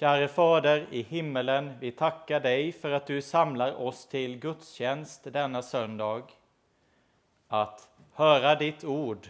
Käre 0.00 0.28
Fader 0.28 0.86
i 0.90 1.02
himmelen, 1.02 1.72
vi 1.80 1.92
tackar 1.92 2.40
dig 2.40 2.72
för 2.72 2.90
att 2.90 3.06
du 3.06 3.22
samlar 3.22 3.80
oss 3.80 4.06
till 4.06 4.38
gudstjänst 4.38 5.32
denna 5.32 5.62
söndag. 5.62 6.22
Att 7.48 7.88
höra 8.12 8.54
ditt 8.54 8.84
ord. 8.84 9.28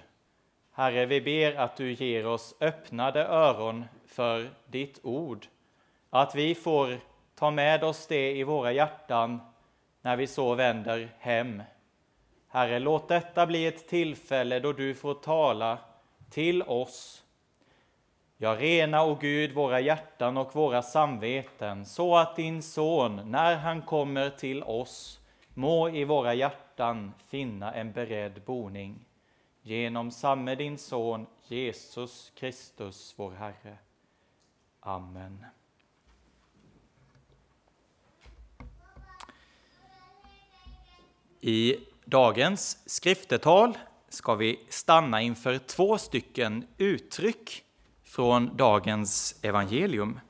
Herre, 0.72 1.06
vi 1.06 1.20
ber 1.20 1.54
att 1.54 1.76
du 1.76 1.92
ger 1.92 2.26
oss 2.26 2.54
öppnade 2.60 3.24
öron 3.24 3.84
för 4.06 4.50
ditt 4.66 5.00
ord. 5.02 5.46
Att 6.10 6.34
vi 6.34 6.54
får 6.54 6.98
ta 7.34 7.50
med 7.50 7.84
oss 7.84 8.06
det 8.06 8.32
i 8.32 8.44
våra 8.44 8.72
hjärtan 8.72 9.40
när 10.02 10.16
vi 10.16 10.26
så 10.26 10.54
vänder 10.54 11.08
hem. 11.18 11.62
Herre, 12.48 12.78
låt 12.78 13.08
detta 13.08 13.46
bli 13.46 13.66
ett 13.66 13.88
tillfälle 13.88 14.60
då 14.60 14.72
du 14.72 14.94
får 14.94 15.14
tala 15.14 15.78
till 16.30 16.62
oss. 16.62 17.24
Ja, 18.42 18.56
rena, 18.56 19.04
o 19.04 19.14
Gud, 19.14 19.52
våra 19.52 19.80
hjärtan 19.80 20.36
och 20.36 20.54
våra 20.54 20.82
samveten, 20.82 21.86
så 21.86 22.16
att 22.16 22.36
din 22.36 22.62
son, 22.62 23.30
när 23.30 23.56
han 23.56 23.82
kommer 23.82 24.30
till 24.30 24.62
oss, 24.62 25.20
må 25.54 25.88
i 25.88 26.04
våra 26.04 26.34
hjärtan 26.34 27.12
finna 27.28 27.74
en 27.74 27.92
beredd 27.92 28.42
boning. 28.46 29.04
Genom 29.62 30.10
samme 30.10 30.54
din 30.54 30.78
son, 30.78 31.26
Jesus 31.46 32.32
Kristus, 32.34 33.14
vår 33.16 33.30
Herre. 33.30 33.78
Amen. 34.80 35.44
I 41.40 41.76
dagens 42.04 42.78
skriftetal 42.86 43.78
ska 44.08 44.34
vi 44.34 44.60
stanna 44.68 45.22
inför 45.22 45.58
två 45.58 45.98
stycken 45.98 46.66
uttryck 46.78 47.64
från 48.10 48.56
dagens 48.56 49.34
evangelium. 49.42 50.20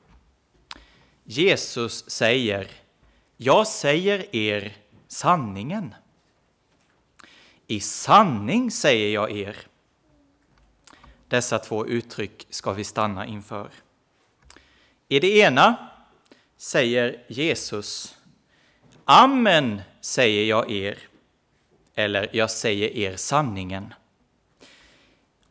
Jesus 1.23 2.09
säger 2.09 2.71
Jag 3.37 3.67
säger 3.67 4.35
er 4.35 4.77
sanningen. 5.07 5.95
I 7.67 7.79
sanning 7.79 8.71
säger 8.71 9.13
jag 9.13 9.31
er. 9.31 9.57
Dessa 11.27 11.59
två 11.59 11.87
uttryck 11.87 12.47
ska 12.49 12.73
vi 12.73 12.83
stanna 12.83 13.25
inför. 13.25 13.71
I 15.07 15.19
det 15.19 15.37
ena 15.37 15.89
säger 16.57 17.23
Jesus 17.27 18.17
Amen 19.05 19.81
säger 20.01 20.45
jag 20.45 20.71
er, 20.71 20.97
eller 21.95 22.29
jag 22.33 22.51
säger 22.51 22.89
er 22.89 23.15
sanningen. 23.15 23.93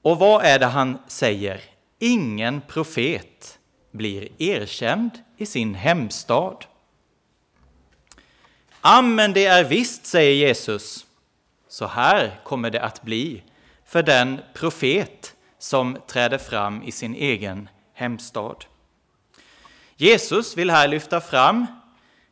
Och 0.03 0.19
vad 0.19 0.45
är 0.45 0.59
det 0.59 0.67
han 0.67 0.99
säger? 1.09 1.70
Ingen 2.03 2.61
profet 2.61 3.59
blir 3.91 4.29
erkänd 4.39 5.11
i 5.37 5.47
sin 5.47 5.75
hemstad. 5.75 6.65
Amen, 8.81 9.33
det 9.33 9.47
är 9.47 9.65
visst, 9.65 10.07
säger 10.07 10.47
Jesus. 10.47 11.07
Så 11.69 11.87
här 11.87 12.41
kommer 12.45 12.71
det 12.71 12.83
att 12.83 13.03
bli 13.03 13.43
för 13.85 14.03
den 14.03 14.41
profet 14.55 15.35
som 15.59 15.99
träder 16.07 16.39
fram 16.39 16.83
i 16.83 16.93
sin 16.93 17.15
egen 17.15 17.69
hemstad. 17.95 18.65
Jesus 19.97 20.57
vill 20.57 20.71
här 20.71 20.89
lyfta 20.89 21.21
fram 21.21 21.67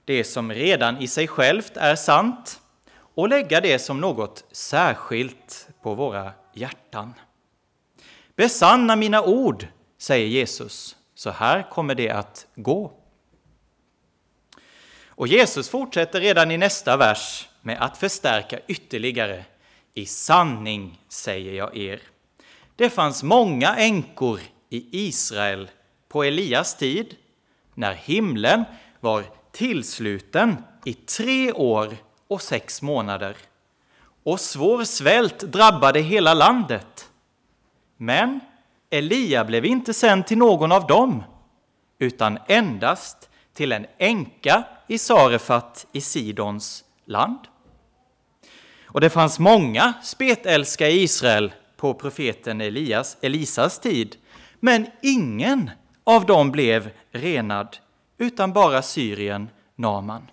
det 0.05 0.25
som 0.25 0.53
redan 0.53 0.99
i 0.99 1.09
sig 1.09 1.29
självt 1.29 1.77
är 1.77 1.97
sant 1.97 2.61
och 2.95 3.29
lägga 3.29 3.61
det 3.61 3.79
som 3.79 4.01
något 4.01 4.45
särskilt 4.53 5.69
på 5.83 5.95
våra 5.95 6.33
hjärtan. 6.55 7.15
Besanna 8.39 8.97
mina 8.97 9.23
ord, 9.23 9.67
säger 9.99 10.27
Jesus, 10.27 10.97
så 11.15 11.31
här 11.31 11.71
kommer 11.71 11.95
det 11.95 12.11
att 12.11 12.47
gå. 12.55 12.93
Och 15.07 15.29
Jesus 15.29 15.69
fortsätter 15.69 16.21
redan 16.21 16.51
i 16.51 16.59
nästa 16.59 16.97
vers 16.97 17.49
med 17.63 17.83
att 17.83 17.99
förstärka 17.99 18.61
ytterligare. 18.67 19.45
I 19.95 20.07
sanning 20.07 21.01
säger 21.09 21.53
jag 21.53 21.77
er. 21.77 22.01
Det 22.77 22.91
fanns 22.91 23.23
många 23.23 23.77
änkor 23.77 24.41
i 24.71 25.07
Israel 25.07 25.71
på 26.09 26.25
Elias 26.25 26.77
tid, 26.77 27.17
när 27.75 27.95
himlen 27.95 28.65
var 29.01 29.25
tillsluten 29.53 30.57
i 30.85 30.95
tre 30.95 31.53
år 31.53 31.97
och 32.29 32.43
sex 32.43 32.83
månader 32.83 33.37
och 34.23 34.41
svår 34.41 34.85
svält 34.85 35.39
drabbade 35.39 36.01
hela 36.01 36.35
landet. 36.35 37.08
Men 38.01 38.41
Elia 38.91 39.45
blev 39.45 39.65
inte 39.65 39.95
sänd 39.95 40.27
till 40.27 40.39
någon 40.39 40.73
av 40.73 40.87
dem, 40.87 41.25
utan 41.99 42.39
endast 42.49 43.31
till 43.55 43.73
en 43.73 43.87
änka 43.99 44.65
i 44.87 44.99
Sarefat 44.99 45.87
i 45.93 46.01
Sidons 46.01 46.85
land. 47.05 47.39
Och 48.85 49.01
det 49.01 49.11
fanns 49.11 49.39
många 49.39 49.95
spetälska 50.03 50.89
i 50.89 51.03
Israel 51.03 51.53
på 51.77 51.95
profeten 51.95 52.61
Elias, 52.61 53.17
Elisas 53.21 53.79
tid, 53.79 54.17
men 54.61 54.87
ingen 55.03 55.71
av 56.05 56.27
dem 56.27 56.51
blev 56.51 56.91
renad, 57.13 57.77
utan 58.19 58.53
bara 58.53 58.83
Syrien 58.83 59.49
Naman. 59.77 60.31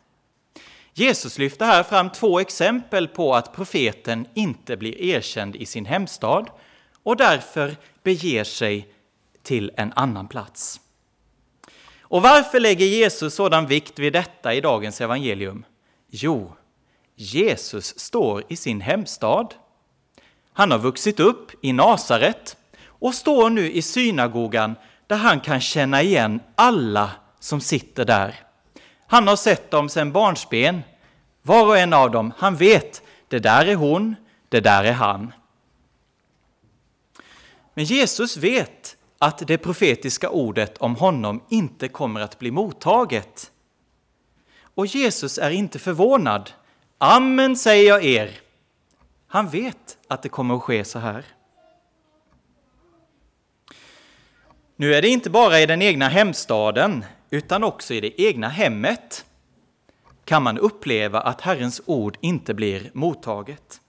Jesus 0.93 1.37
lyfter 1.37 1.65
här 1.65 1.83
fram 1.83 2.09
två 2.09 2.39
exempel 2.39 3.07
på 3.07 3.35
att 3.35 3.53
profeten 3.53 4.27
inte 4.33 4.77
blir 4.77 5.01
erkänd 5.01 5.55
i 5.55 5.65
sin 5.65 5.85
hemstad 5.85 6.49
och 7.05 7.17
därför 7.17 7.75
beger 8.03 8.43
sig 8.43 8.89
till 9.43 9.71
en 9.77 9.93
annan 9.95 10.27
plats. 10.27 10.79
Och 12.01 12.21
varför 12.21 12.59
lägger 12.59 12.85
Jesus 12.85 13.35
sådan 13.35 13.67
vikt 13.67 13.99
vid 13.99 14.13
detta 14.13 14.53
i 14.53 14.61
dagens 14.61 15.01
evangelium? 15.01 15.65
Jo, 16.09 16.55
Jesus 17.15 17.99
står 17.99 18.43
i 18.47 18.55
sin 18.55 18.81
hemstad. 18.81 19.53
Han 20.53 20.71
har 20.71 20.79
vuxit 20.79 21.19
upp 21.19 21.51
i 21.61 21.73
Nasaret 21.73 22.57
och 22.85 23.15
står 23.15 23.49
nu 23.49 23.71
i 23.71 23.81
synagogan 23.81 24.75
där 25.07 25.15
han 25.17 25.39
kan 25.39 25.61
känna 25.61 26.01
igen 26.01 26.39
alla 26.55 27.11
som 27.39 27.61
sitter 27.61 28.05
där. 28.05 28.35
Han 29.07 29.27
har 29.27 29.35
sett 29.35 29.71
dem 29.71 29.89
sedan 29.89 30.11
barnsben, 30.11 30.81
var 31.41 31.65
och 31.65 31.77
en 31.77 31.93
av 31.93 32.11
dem. 32.11 32.33
Han 32.37 32.55
vet, 32.55 33.01
det 33.27 33.39
där 33.39 33.65
är 33.65 33.75
hon, 33.75 34.15
det 34.49 34.59
där 34.59 34.83
är 34.83 34.93
han. 34.93 35.33
Men 37.75 37.85
Jesus 37.85 38.37
vet 38.37 38.97
att 39.19 39.47
det 39.47 39.57
profetiska 39.57 40.29
ordet 40.29 40.77
om 40.77 40.95
honom 40.95 41.43
inte 41.49 41.87
kommer 41.87 42.21
att 42.21 42.39
bli 42.39 42.51
mottaget. 42.51 43.51
Och 44.61 44.85
Jesus 44.85 45.37
är 45.37 45.49
inte 45.49 45.79
förvånad. 45.79 46.51
Amen 46.97 47.55
säger 47.55 47.87
jag 47.87 48.05
er. 48.05 48.39
Han 49.27 49.49
vet 49.49 49.97
att 50.07 50.21
det 50.21 50.29
kommer 50.29 50.55
att 50.55 50.63
ske 50.63 50.85
så 50.85 50.99
här. 50.99 51.25
Nu 54.75 54.95
är 54.95 55.01
det 55.01 55.07
inte 55.07 55.29
bara 55.29 55.59
i 55.59 55.65
den 55.65 55.81
egna 55.81 56.07
hemstaden, 56.07 57.05
utan 57.29 57.63
också 57.63 57.93
i 57.93 58.01
det 58.01 58.21
egna 58.21 58.49
hemmet 58.49 59.25
kan 60.25 60.43
man 60.43 60.57
uppleva 60.57 61.21
att 61.21 61.41
Herrens 61.41 61.81
ord 61.85 62.17
inte 62.21 62.53
blir 62.53 62.91
mottaget. 62.93 63.81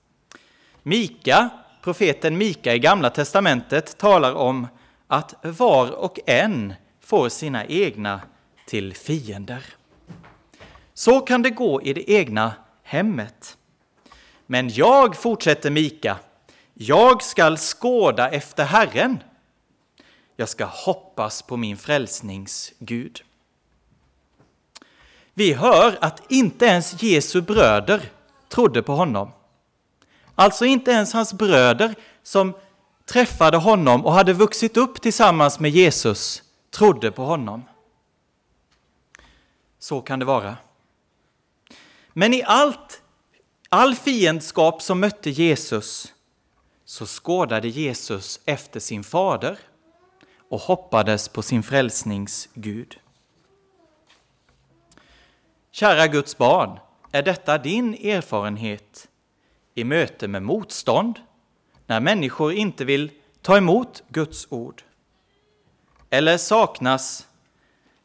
Mika, 0.83 1.51
profeten 1.87 2.39
Mika 2.39 2.75
i 2.75 2.79
Gamla 2.79 3.11
testamentet 3.11 3.99
talar 3.99 4.35
om 4.35 4.67
att 5.07 5.35
var 5.43 5.91
och 5.91 6.19
en 6.27 6.75
får 7.01 7.29
sina 7.29 7.67
egna 7.67 8.21
till 8.67 8.95
fiender. 8.95 9.65
Så 10.95 11.21
kan 11.21 11.43
det 11.43 11.51
gå 11.51 11.83
i 11.83 11.93
det 11.93 12.11
egna 12.11 12.53
hemmet. 12.83 13.59
Men 14.47 14.69
jag, 14.69 15.17
fortsätter 15.17 15.71
Mika, 15.71 16.19
jag 16.75 17.23
skall 17.23 17.57
skåda 17.59 18.31
efter 18.31 18.65
Herren. 18.65 19.19
Jag 20.37 20.49
ska 20.49 20.65
hoppas 20.65 21.43
på 21.43 21.57
min 21.57 21.77
frälsnings 21.77 22.73
Gud. 22.79 23.23
Vi 25.35 25.53
hör 25.53 25.99
att 26.01 26.33
inte 26.33 26.67
ens 26.67 27.03
Jesu 27.03 27.41
bröder 27.41 28.03
trodde 28.49 28.83
på 28.83 28.93
honom. 28.93 29.31
Alltså 30.39 30.65
inte 30.65 30.91
ens 30.91 31.13
hans 31.13 31.33
bröder 31.33 31.95
som 32.23 32.55
träffade 33.05 33.57
honom 33.57 34.07
och 34.07 34.13
hade 34.13 34.33
vuxit 34.33 34.77
upp 34.77 35.03
tillsammans 35.03 35.61
med 35.61 35.71
Jesus 35.71 36.43
trodde 36.71 37.13
på 37.13 37.25
honom. 37.25 37.65
Så 39.79 40.01
kan 40.01 40.19
det 40.19 40.25
vara. 40.25 40.57
Men 42.13 42.35
i 42.35 42.43
allt, 42.43 43.03
all 43.69 43.95
fiendskap 43.95 44.83
som 44.83 45.01
mötte 45.01 45.31
Jesus 45.31 46.13
så 46.85 47.07
skådade 47.07 47.69
Jesus 47.69 48.41
efter 48.45 48.81
sin 48.81 49.05
fader 49.05 49.59
och 50.49 50.61
hoppades 50.61 51.29
på 51.29 51.43
sin 51.43 51.63
frälsnings 51.63 52.49
Gud. 52.55 52.99
Kära 55.71 56.07
Guds 56.07 56.39
barn, 56.39 56.79
är 57.13 57.23
detta 57.23 57.59
din 57.59 57.95
erfarenhet 57.95 59.09
i 59.77 59.85
möte 59.85 60.29
med 60.29 60.43
motstånd, 60.43 61.21
när 61.87 62.01
människor 62.01 62.53
inte 62.53 62.85
vill 62.85 63.11
ta 63.43 63.57
emot 63.57 64.03
Guds 64.09 64.47
ord? 64.51 64.83
Eller 66.11 66.39
saknas 66.39 67.29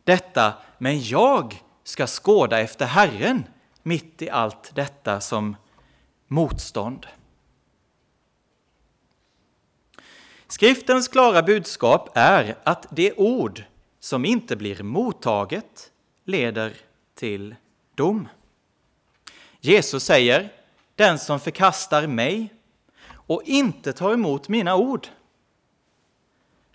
detta, 0.03 0.53
men 0.77 1.01
jag 1.03 1.63
ska 1.83 2.07
skåda 2.07 2.59
efter 2.59 2.85
Herren 2.85 3.43
mitt 3.83 4.21
i 4.21 4.29
allt 4.29 4.75
detta 4.75 5.21
som 5.21 5.55
motstånd. 6.27 7.07
Skriftens 10.47 11.07
klara 11.07 11.41
budskap 11.41 12.09
är 12.13 12.55
att 12.63 12.87
det 12.89 13.13
ord 13.13 13.63
som 13.99 14.25
inte 14.25 14.55
blir 14.55 14.83
mottaget 14.83 15.91
leder 16.25 16.73
till 17.15 17.55
dom. 17.95 18.27
Jesus 19.59 20.03
säger, 20.03 20.60
den 21.01 21.19
som 21.19 21.39
förkastar 21.39 22.07
mig 22.07 22.53
och 23.13 23.43
inte 23.45 23.93
tar 23.93 24.13
emot 24.13 24.49
mina 24.49 24.75
ord, 24.75 25.07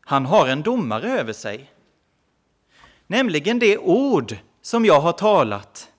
han 0.00 0.26
har 0.26 0.48
en 0.48 0.62
domare 0.62 1.10
över 1.10 1.32
sig. 1.32 1.70
Nämligen 3.06 3.58
det 3.58 3.78
ord 3.78 4.36
som 4.62 4.84
jag 4.84 5.00
har 5.00 5.12
talat 5.12 5.92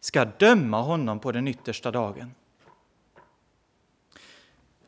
ska 0.00 0.24
döma 0.24 0.82
honom 0.82 1.20
på 1.20 1.32
den 1.32 1.48
yttersta 1.48 1.90
dagen. 1.90 2.34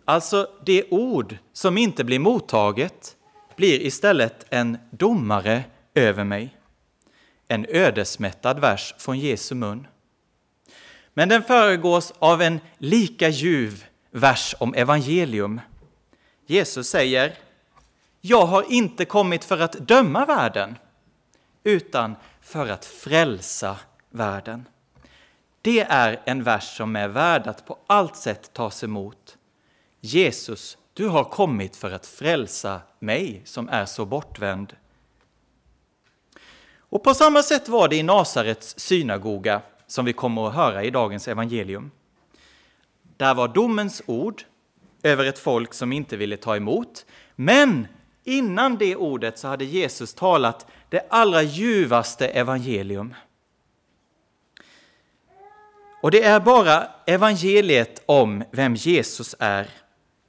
Alltså, 0.04 0.50
det 0.64 0.90
ord 0.90 1.36
som 1.52 1.78
inte 1.78 2.04
blir 2.04 2.18
mottaget 2.18 3.16
blir 3.56 3.80
istället 3.80 4.46
en 4.50 4.78
domare 4.90 5.64
över 5.94 6.24
mig. 6.24 6.56
En 7.48 7.66
ödesmättad 7.68 8.60
vers 8.60 8.94
från 8.98 9.18
Jesu 9.18 9.54
mun. 9.54 9.86
Men 11.18 11.28
den 11.28 11.42
föregås 11.42 12.12
av 12.18 12.42
en 12.42 12.60
lika 12.78 13.28
ljuv 13.28 13.84
vers 14.10 14.54
om 14.58 14.74
evangelium. 14.74 15.60
Jesus 16.46 16.88
säger 16.88 17.34
Jag 18.20 18.46
har 18.46 18.72
inte 18.72 19.04
kommit 19.04 19.44
för 19.44 19.58
att 19.58 19.72
döma 19.72 20.24
världen, 20.24 20.78
utan 21.64 22.16
för 22.40 22.68
att 22.68 22.84
frälsa 22.84 23.76
världen. 24.10 24.68
Det 25.62 25.80
är 25.80 26.22
en 26.24 26.42
vers 26.42 26.76
som 26.76 26.96
är 26.96 27.08
värd 27.08 27.46
att 27.46 27.66
på 27.66 27.78
allt 27.86 28.16
sätt 28.16 28.52
tas 28.52 28.84
emot. 28.84 29.36
Jesus, 30.00 30.78
du 30.94 31.08
har 31.08 31.24
kommit 31.24 31.76
för 31.76 31.90
att 31.90 32.06
frälsa 32.06 32.80
mig 32.98 33.42
som 33.44 33.68
är 33.68 33.84
så 33.86 34.04
bortvänd. 34.04 34.76
Och 36.78 37.04
på 37.04 37.14
samma 37.14 37.42
sätt 37.42 37.68
var 37.68 37.88
det 37.88 37.96
i 37.96 38.02
Nasarets 38.02 38.78
synagoga 38.78 39.62
som 39.86 40.04
vi 40.04 40.12
kommer 40.12 40.48
att 40.48 40.54
höra 40.54 40.84
i 40.84 40.90
dagens 40.90 41.28
evangelium. 41.28 41.90
Där 43.16 43.34
var 43.34 43.48
domens 43.48 44.02
ord 44.06 44.42
över 45.02 45.24
ett 45.24 45.38
folk 45.38 45.74
som 45.74 45.92
inte 45.92 46.16
ville 46.16 46.36
ta 46.36 46.56
emot. 46.56 47.06
Men 47.34 47.86
innan 48.24 48.76
det 48.76 48.96
ordet 48.96 49.38
så 49.38 49.48
hade 49.48 49.64
Jesus 49.64 50.14
talat 50.14 50.66
det 50.88 51.06
allra 51.10 51.42
ljuvaste 51.42 52.28
evangelium. 52.28 53.14
Och 56.02 56.10
det 56.10 56.22
är 56.22 56.40
bara 56.40 56.88
evangeliet 57.06 58.02
om 58.06 58.44
vem 58.50 58.74
Jesus 58.74 59.34
är 59.38 59.70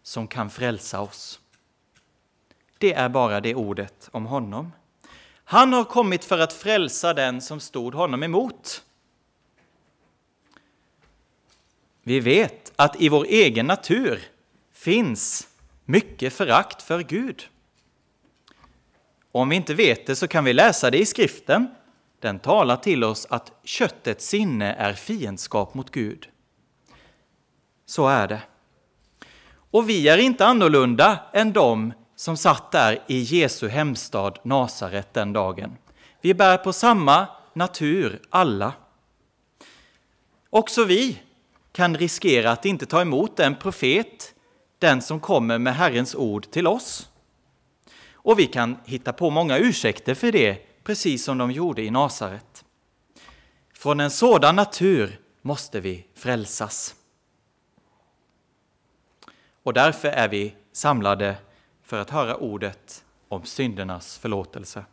som 0.04 0.28
kan 0.28 0.50
frälsa 0.50 1.02
oss. 1.02 1.40
Det 2.78 2.94
är 2.94 3.10
bara 3.10 3.42
det 3.42 3.56
ordet 3.56 4.10
om 4.12 4.26
honom. 4.26 4.72
Han 5.44 5.74
har 5.74 5.84
kommit 5.84 6.26
för 6.26 6.40
att 6.40 6.54
frälsa 6.54 7.14
den 7.14 7.42
som 7.42 7.60
stod 7.60 7.94
honom 7.94 8.24
emot. 8.24 8.84
Vi 12.08 12.20
vet 12.20 12.74
att 12.76 13.02
i 13.02 13.10
vår 13.10 13.26
egen 13.26 13.68
natur 13.68 14.22
finns 14.74 15.48
mycket 15.86 16.34
förakt 16.34 16.82
för 16.82 17.00
Gud. 17.00 17.48
Om 19.32 19.50
vi 19.50 19.56
inte 19.56 19.74
vet 19.74 20.06
det 20.06 20.16
så 20.16 20.28
kan 20.28 20.44
vi 20.44 20.54
läsa 20.54 20.92
det 20.92 20.98
i 20.98 21.06
skriften. 21.06 21.68
Den 22.20 22.40
talar 22.40 22.78
till 22.78 23.04
oss 23.04 23.28
att 23.30 23.52
köttets 23.64 24.28
sinne 24.28 24.74
är 24.74 24.94
fiendskap 24.94 25.74
mot 25.74 25.92
Gud. 25.92 26.28
Så 27.86 28.08
är 28.08 28.28
det. 28.28 28.42
Och 29.72 29.90
vi 29.90 30.08
är 30.08 30.18
inte 30.18 30.46
annorlunda 30.46 31.20
än 31.34 31.54
de 31.54 31.94
som 32.16 32.38
satt 32.38 32.72
där 32.72 33.04
i 33.08 33.20
Jesu 33.20 33.68
hemstad 33.68 34.40
Nasaret 34.44 35.14
den 35.14 35.34
dagen. 35.34 35.78
Vi 36.22 36.34
bär 36.34 36.58
på 36.58 36.74
samma 36.74 37.28
natur 37.54 38.22
alla. 38.30 38.74
Också 40.50 40.84
vi 40.84 41.22
kan 41.78 41.98
riskera 41.98 42.52
att 42.52 42.66
inte 42.66 42.86
ta 42.86 43.02
emot 43.02 43.38
den 43.38 43.56
profet, 43.56 44.36
den 44.80 45.02
som 45.02 45.20
kommer 45.20 45.58
med 45.58 45.76
Herrens 45.76 46.16
ord 46.16 46.52
till 46.52 46.68
oss. 46.68 47.10
Och 48.14 48.40
vi 48.40 48.48
kan 48.48 48.78
hitta 48.86 49.14
på 49.14 49.30
många 49.30 49.58
ursäkter 49.58 50.16
för 50.16 50.32
det, 50.32 50.84
precis 50.84 51.24
som 51.24 51.38
de 51.38 51.52
gjorde 51.52 51.82
i 51.82 51.90
Nasaret. 51.90 52.66
Från 53.74 54.00
en 54.00 54.12
sådan 54.12 54.56
natur 54.56 55.20
måste 55.42 55.80
vi 55.80 56.06
frälsas. 56.16 56.96
Och 59.64 59.74
därför 59.74 60.08
är 60.08 60.28
vi 60.28 60.56
samlade 60.72 61.36
för 61.84 62.00
att 62.00 62.10
höra 62.10 62.36
ordet 62.36 63.06
om 63.28 63.46
syndernas 63.46 64.18
förlåtelse. 64.18 64.86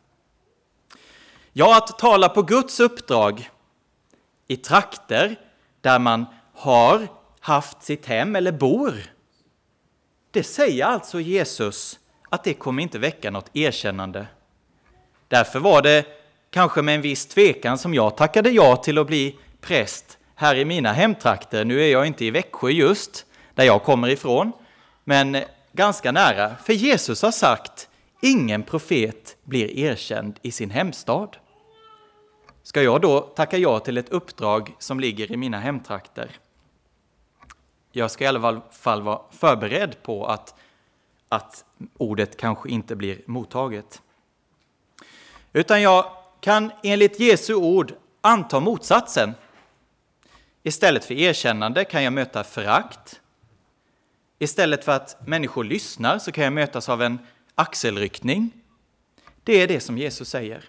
Ja, 1.53 1.77
att 1.77 1.99
tala 1.99 2.29
på 2.29 2.43
Guds 2.43 2.81
uppdrag 2.81 3.51
i 4.47 4.57
trakter 4.57 5.41
där 5.81 5.99
man 5.99 6.27
har 6.55 7.09
haft 7.41 7.83
sitt 7.83 8.07
hem 8.07 8.37
eller 8.37 8.53
bor. 8.53 8.95
Det 10.31 10.43
säger 10.43 10.85
alltså 10.85 11.21
Jesus 11.21 11.99
att 12.29 12.45
det 12.45 12.55
kommer 12.55 12.83
inte 12.83 12.99
väcka 12.99 13.31
något 13.31 13.51
erkännande. 13.57 14.27
Därför 15.29 15.59
var 15.59 15.83
det 15.83 16.07
kanske 16.51 16.83
med 16.83 16.95
en 16.95 17.03
viss 17.03 17.27
tvekan 17.27 17.79
som 17.79 17.95
jag 17.95 18.17
tackade 18.17 18.51
ja 18.51 18.77
till 18.77 18.99
att 18.99 19.07
bli 19.07 19.39
präst 19.61 20.19
här 20.35 20.55
i 20.55 20.65
mina 20.65 20.93
hemtrakter. 20.93 21.65
Nu 21.65 21.83
är 21.83 21.93
jag 21.93 22.07
inte 22.07 22.25
i 22.25 22.31
Växjö 22.31 22.71
just, 22.71 23.27
där 23.55 23.65
jag 23.65 23.83
kommer 23.83 24.09
ifrån, 24.09 24.53
men 25.05 25.37
ganska 25.73 26.13
nära. 26.13 26.57
För 26.65 26.73
Jesus 26.73 27.23
har 27.23 27.31
sagt, 27.31 27.89
ingen 28.23 28.63
profet 28.63 29.37
blir 29.45 29.79
erkänd 29.79 30.39
i 30.43 30.51
sin 30.51 30.71
hemstad. 30.71 31.37
Ska 32.63 32.83
jag 32.83 33.01
då 33.01 33.21
tacka 33.21 33.59
ja 33.59 33.81
till 33.81 33.99
ett 33.99 34.09
uppdrag 34.09 34.75
som 34.79 35.01
ligger 35.01 35.33
i 35.33 35.37
mina 35.37 35.61
hemtrakter? 35.61 36.31
Jag 37.97 38.11
ska 38.11 38.25
i 38.25 38.27
alla 38.27 38.63
fall 38.71 39.03
vara 39.03 39.21
förberedd 39.31 40.03
på 40.03 40.27
att, 40.27 40.55
att 41.29 41.65
ordet 41.97 42.37
kanske 42.37 42.69
inte 42.69 42.97
blir 42.97 43.23
mottaget. 43.27 44.03
Utan 45.53 45.83
jag 45.83 46.07
kan 46.41 46.73
enligt 46.83 47.21
Jesu 47.21 47.55
ord 47.55 47.93
anta 48.21 48.61
motsatsen. 48.61 49.35
Istället 50.63 51.05
för 51.05 51.15
erkännande 51.15 51.85
kan 51.85 52.03
jag 52.03 52.13
möta 52.13 52.45
förakt, 52.45 53.21
Istället 54.39 54.85
för 54.85 54.93
att 54.93 55.27
människor 55.27 55.65
lyssnar 55.65 56.19
så 56.19 56.33
kan 56.33 56.45
jag 56.45 56.53
mötas 56.53 56.89
av 56.89 57.03
en 57.03 57.19
axelryckning. 57.55 58.51
Det 59.45 59.53
är 59.63 59.69
det 59.69 59.81
som 59.81 59.99
Jesus 59.99 60.29
säger. 60.29 60.65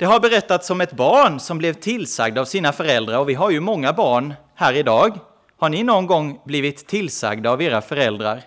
Det 0.00 0.06
har 0.06 0.20
berättats 0.20 0.70
om 0.70 0.80
ett 0.80 0.92
barn 0.92 1.40
som 1.40 1.58
blev 1.58 1.72
tillsagd 1.72 2.38
av 2.38 2.44
sina 2.44 2.72
föräldrar 2.72 3.18
och 3.18 3.28
vi 3.28 3.34
har 3.34 3.50
ju 3.50 3.60
många 3.60 3.92
barn 3.92 4.34
här 4.54 4.72
idag. 4.72 5.18
Har 5.56 5.68
ni 5.68 5.82
någon 5.82 6.06
gång 6.06 6.40
blivit 6.44 6.86
tillsagda 6.86 7.50
av 7.50 7.62
era 7.62 7.80
föräldrar? 7.80 8.42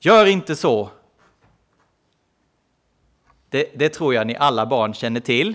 Gör 0.00 0.26
inte 0.26 0.56
så. 0.56 0.90
Det, 3.48 3.70
det 3.74 3.88
tror 3.88 4.14
jag 4.14 4.26
ni 4.26 4.36
alla 4.36 4.66
barn 4.66 4.94
känner 4.94 5.20
till. 5.20 5.54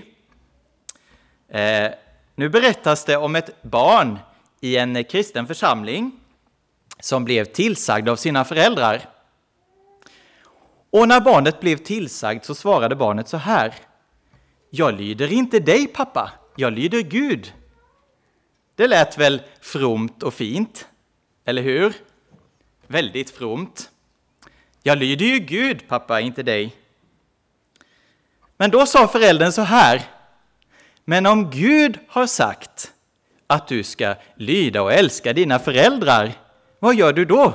Eh, 1.48 1.90
nu 2.34 2.48
berättas 2.48 3.04
det 3.04 3.16
om 3.16 3.36
ett 3.36 3.62
barn 3.62 4.18
i 4.60 4.76
en 4.76 5.04
kristen 5.04 5.46
församling 5.46 6.12
som 7.00 7.24
blev 7.24 7.44
tillsagd 7.44 8.08
av 8.08 8.16
sina 8.16 8.44
föräldrar. 8.44 9.08
Och 10.90 11.08
när 11.08 11.20
barnet 11.20 11.60
blev 11.60 11.76
tillsagd 11.76 12.44
så 12.44 12.54
svarade 12.54 12.96
barnet 12.96 13.28
så 13.28 13.36
här. 13.36 13.74
Jag 14.70 14.94
lyder 14.94 15.32
inte 15.32 15.58
dig 15.58 15.86
pappa, 15.86 16.32
jag 16.56 16.72
lyder 16.72 17.00
Gud. 17.00 17.52
Det 18.74 18.86
lät 18.86 19.18
väl 19.18 19.42
fromt 19.60 20.22
och 20.22 20.34
fint, 20.34 20.88
eller 21.44 21.62
hur? 21.62 21.94
Väldigt 22.86 23.30
fromt. 23.30 23.90
Jag 24.82 24.98
lyder 24.98 25.26
ju 25.26 25.38
Gud 25.38 25.88
pappa, 25.88 26.20
inte 26.20 26.42
dig. 26.42 26.76
Men 28.56 28.70
då 28.70 28.86
sa 28.86 29.08
föräldern 29.08 29.52
så 29.52 29.62
här. 29.62 30.02
Men 31.04 31.26
om 31.26 31.50
Gud 31.50 31.98
har 32.08 32.26
sagt 32.26 32.92
att 33.46 33.68
du 33.68 33.82
ska 33.82 34.14
lyda 34.34 34.82
och 34.82 34.92
älska 34.92 35.32
dina 35.32 35.58
föräldrar, 35.58 36.32
vad 36.78 36.94
gör 36.94 37.12
du 37.12 37.24
då? 37.24 37.54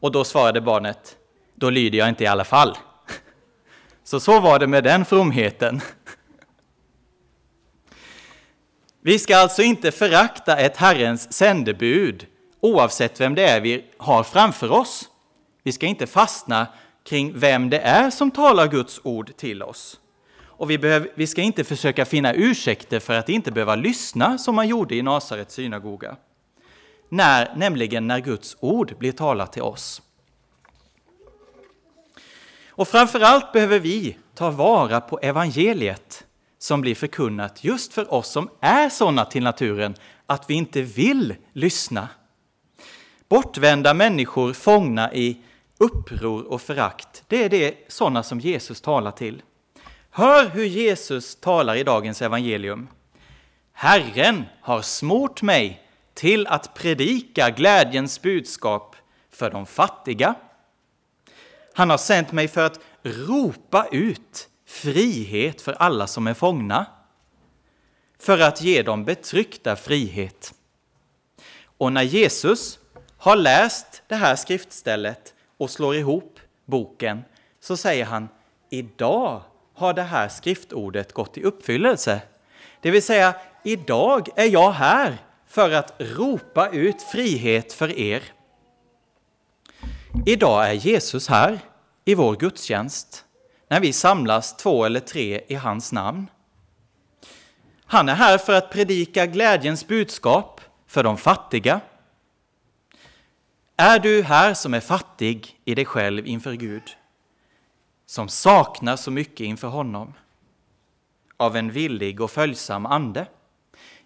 Och 0.00 0.12
då 0.12 0.24
svarade 0.24 0.60
barnet, 0.60 1.16
då 1.54 1.70
lyder 1.70 1.98
jag 1.98 2.08
inte 2.08 2.24
i 2.24 2.26
alla 2.26 2.44
fall. 2.44 2.76
Så 4.08 4.20
så 4.20 4.40
var 4.40 4.58
det 4.58 4.66
med 4.66 4.84
den 4.84 5.04
fromheten. 5.04 5.80
Vi 9.00 9.18
ska 9.18 9.36
alltså 9.36 9.62
inte 9.62 9.90
förakta 9.90 10.56
ett 10.56 10.76
Herrens 10.76 11.32
sändebud 11.32 12.26
oavsett 12.60 13.20
vem 13.20 13.34
det 13.34 13.48
är 13.48 13.60
vi 13.60 13.84
har 13.98 14.22
framför 14.22 14.72
oss. 14.72 15.08
Vi 15.62 15.72
ska 15.72 15.86
inte 15.86 16.06
fastna 16.06 16.66
kring 17.04 17.38
vem 17.38 17.70
det 17.70 17.78
är 17.78 18.10
som 18.10 18.30
talar 18.30 18.68
Guds 18.68 19.00
ord 19.02 19.36
till 19.36 19.62
oss. 19.62 20.00
Och 20.40 20.70
vi, 20.70 20.78
behöver, 20.78 21.10
vi 21.14 21.26
ska 21.26 21.42
inte 21.42 21.64
försöka 21.64 22.04
finna 22.04 22.34
ursäkter 22.34 23.00
för 23.00 23.14
att 23.14 23.28
inte 23.28 23.52
behöva 23.52 23.76
lyssna 23.76 24.38
som 24.38 24.54
man 24.54 24.68
gjorde 24.68 24.94
i 24.94 25.02
Nasarets 25.02 25.54
synagoga. 25.54 26.16
När, 27.08 27.56
nämligen 27.56 28.06
när 28.06 28.20
Guds 28.20 28.56
ord 28.60 28.98
blir 28.98 29.12
talat 29.12 29.52
till 29.52 29.62
oss. 29.62 30.02
Och 32.78 32.88
framförallt 32.88 33.52
behöver 33.52 33.78
vi 33.78 34.18
ta 34.34 34.50
vara 34.50 35.00
på 35.00 35.18
evangeliet 35.22 36.26
som 36.58 36.80
blir 36.80 36.94
förkunnat 36.94 37.64
just 37.64 37.92
för 37.92 38.14
oss 38.14 38.28
som 38.28 38.50
är 38.60 38.88
sådana 38.88 39.24
till 39.24 39.42
naturen 39.42 39.94
att 40.26 40.50
vi 40.50 40.54
inte 40.54 40.82
vill 40.82 41.34
lyssna. 41.52 42.08
Bortvända 43.28 43.94
människor 43.94 44.52
fångna 44.52 45.14
i 45.14 45.42
uppror 45.78 46.52
och 46.52 46.62
förakt, 46.62 47.24
det 47.28 47.44
är 47.44 47.48
det 47.48 47.74
sådana 47.88 48.22
som 48.22 48.40
Jesus 48.40 48.80
talar 48.80 49.10
till. 49.10 49.42
Hör 50.10 50.48
hur 50.48 50.64
Jesus 50.64 51.36
talar 51.36 51.76
i 51.76 51.84
dagens 51.84 52.22
evangelium. 52.22 52.88
Herren 53.72 54.44
har 54.60 54.82
smort 54.82 55.42
mig 55.42 55.82
till 56.14 56.46
att 56.46 56.74
predika 56.74 57.50
glädjens 57.50 58.22
budskap 58.22 58.96
för 59.30 59.50
de 59.50 59.66
fattiga. 59.66 60.34
Han 61.78 61.90
har 61.90 61.98
sänt 61.98 62.32
mig 62.32 62.48
för 62.48 62.66
att 62.66 62.80
ropa 63.02 63.86
ut 63.92 64.48
frihet 64.66 65.60
för 65.60 65.72
alla 65.72 66.06
som 66.06 66.26
är 66.26 66.34
fångna, 66.34 66.86
för 68.18 68.38
att 68.38 68.62
ge 68.62 68.82
dem 68.82 69.04
betryckta 69.04 69.76
frihet. 69.76 70.54
Och 71.78 71.92
när 71.92 72.02
Jesus 72.02 72.78
har 73.16 73.36
läst 73.36 74.02
det 74.08 74.14
här 74.14 74.36
skriftstället 74.36 75.34
och 75.56 75.70
slår 75.70 75.96
ihop 75.96 76.40
boken 76.64 77.24
så 77.60 77.76
säger 77.76 78.04
han 78.04 78.28
idag 78.70 79.42
har 79.74 79.94
det 79.94 80.02
här 80.02 80.28
skriftordet 80.28 81.12
gått 81.12 81.38
i 81.38 81.42
uppfyllelse. 81.42 82.20
Det 82.80 82.90
vill 82.90 83.02
säga, 83.02 83.34
idag 83.64 84.28
är 84.36 84.46
jag 84.46 84.70
här 84.70 85.16
för 85.46 85.70
att 85.70 85.94
ropa 85.98 86.68
ut 86.68 87.02
frihet 87.02 87.72
för 87.72 87.98
er. 87.98 88.22
Idag 90.26 90.68
är 90.68 90.72
Jesus 90.72 91.28
här 91.28 91.58
i 92.08 92.14
vår 92.14 92.36
gudstjänst 92.36 93.24
när 93.68 93.80
vi 93.80 93.92
samlas 93.92 94.56
två 94.56 94.84
eller 94.84 95.00
tre 95.00 95.44
i 95.48 95.54
hans 95.54 95.92
namn. 95.92 96.30
Han 97.84 98.08
är 98.08 98.14
här 98.14 98.38
för 98.38 98.52
att 98.52 98.70
predika 98.70 99.26
glädjens 99.26 99.86
budskap 99.86 100.60
för 100.86 101.04
de 101.04 101.16
fattiga. 101.16 101.80
Är 103.76 103.98
du 103.98 104.22
här 104.22 104.54
som 104.54 104.74
är 104.74 104.80
fattig 104.80 105.60
i 105.64 105.74
dig 105.74 105.84
själv 105.84 106.26
inför 106.26 106.52
Gud, 106.52 106.82
som 108.06 108.28
saknar 108.28 108.96
så 108.96 109.10
mycket 109.10 109.40
inför 109.40 109.68
honom, 109.68 110.14
av 111.36 111.56
en 111.56 111.70
villig 111.70 112.20
och 112.20 112.30
följsam 112.30 112.86
ande? 112.86 113.26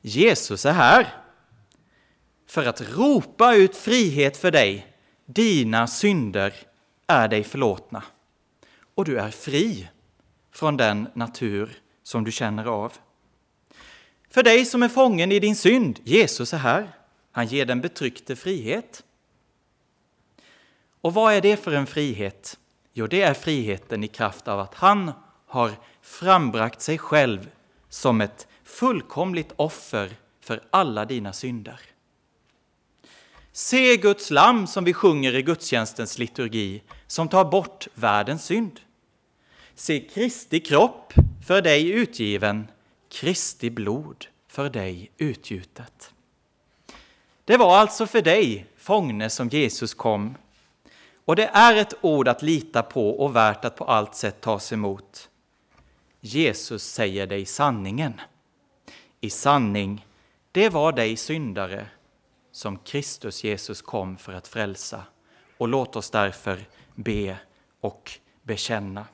Jesus 0.00 0.66
är 0.66 0.72
här 0.72 1.08
för 2.46 2.66
att 2.66 2.96
ropa 2.96 3.54
ut 3.54 3.76
frihet 3.76 4.36
för 4.36 4.50
dig. 4.50 4.86
Dina 5.26 5.86
synder 5.86 6.54
är 7.12 7.28
dig 7.28 7.44
förlåtna 7.44 8.02
och 8.94 9.04
du 9.04 9.18
är 9.18 9.30
fri 9.30 9.88
från 10.52 10.76
den 10.76 11.08
natur 11.14 11.78
som 12.02 12.24
du 12.24 12.32
känner 12.32 12.64
av. 12.64 12.92
För 14.30 14.42
dig 14.42 14.64
som 14.64 14.82
är 14.82 14.88
fången 14.88 15.32
i 15.32 15.38
din 15.38 15.56
synd, 15.56 16.00
Jesus 16.04 16.54
är 16.54 16.58
här. 16.58 16.92
Han 17.32 17.46
ger 17.46 17.66
den 17.66 17.80
betryckte 17.80 18.36
frihet. 18.36 19.04
Och 21.00 21.14
vad 21.14 21.34
är 21.34 21.40
det 21.40 21.56
för 21.56 21.72
en 21.72 21.86
frihet? 21.86 22.58
Jo, 22.92 23.06
det 23.06 23.22
är 23.22 23.34
friheten 23.34 24.04
i 24.04 24.08
kraft 24.08 24.48
av 24.48 24.60
att 24.60 24.74
han 24.74 25.12
har 25.46 25.70
frambragt 26.02 26.80
sig 26.80 26.98
själv 26.98 27.50
som 27.88 28.20
ett 28.20 28.46
fullkomligt 28.64 29.52
offer 29.56 30.10
för 30.40 30.62
alla 30.70 31.04
dina 31.04 31.32
synder. 31.32 31.80
Se 33.52 33.96
Guds 33.96 34.30
lam 34.30 34.66
som 34.66 34.84
vi 34.84 34.92
sjunger 34.94 35.34
i 35.34 35.42
gudstjänstens 35.42 36.18
liturgi, 36.18 36.82
som 37.12 37.28
tar 37.28 37.44
bort 37.44 37.88
världens 37.94 38.44
synd. 38.44 38.80
Se 39.74 40.00
Kristi 40.00 40.60
kropp 40.60 41.12
för 41.46 41.62
dig 41.62 41.90
utgiven, 41.90 42.68
Kristi 43.08 43.70
blod 43.70 44.26
för 44.48 44.70
dig 44.70 45.10
utgjutet. 45.16 46.14
Det 47.44 47.56
var 47.56 47.76
alltså 47.76 48.06
för 48.06 48.22
dig, 48.22 48.66
fångne, 48.76 49.30
som 49.30 49.48
Jesus 49.48 49.94
kom. 49.94 50.34
Och 51.24 51.36
det 51.36 51.46
är 51.46 51.76
ett 51.76 51.94
ord 52.00 52.28
att 52.28 52.42
lita 52.42 52.82
på 52.82 53.10
och 53.10 53.36
värt 53.36 53.64
att 53.64 53.76
på 53.76 53.84
allt 53.84 54.14
sätt 54.14 54.40
tas 54.40 54.72
emot. 54.72 55.28
Jesus 56.20 56.82
säger 56.82 57.26
dig 57.26 57.46
sanningen. 57.46 58.20
I 59.20 59.30
sanning, 59.30 60.06
det 60.52 60.68
var 60.68 60.92
dig 60.92 61.16
syndare 61.16 61.86
som 62.52 62.78
Kristus 62.78 63.44
Jesus 63.44 63.82
kom 63.82 64.16
för 64.16 64.32
att 64.32 64.48
frälsa. 64.48 65.04
Och 65.58 65.68
låt 65.68 65.96
oss 65.96 66.10
därför 66.10 66.66
be 66.94 67.36
och 67.80 68.10
bekänna. 68.42 69.06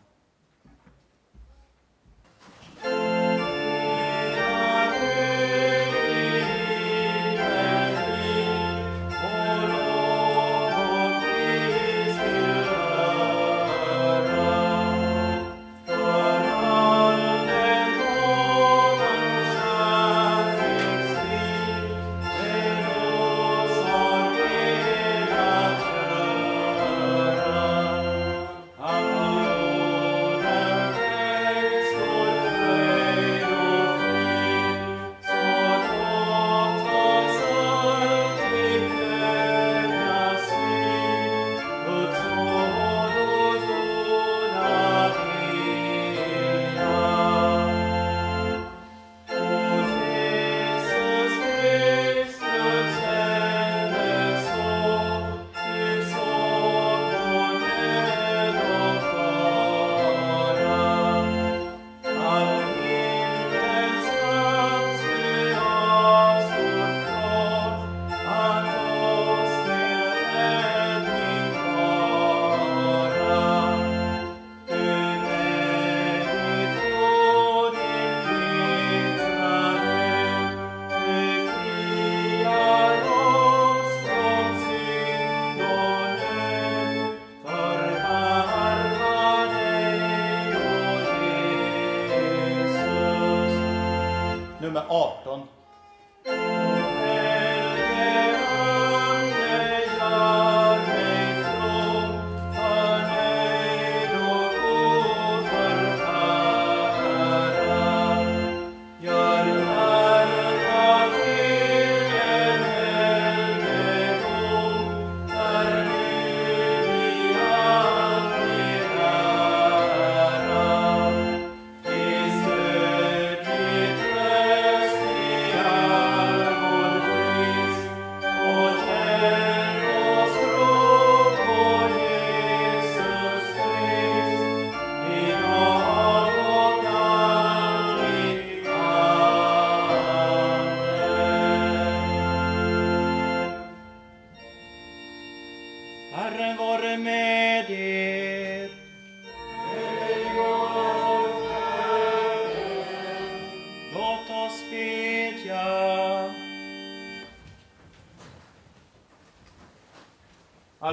Nummer 94.78 95.18
18. 95.24 95.57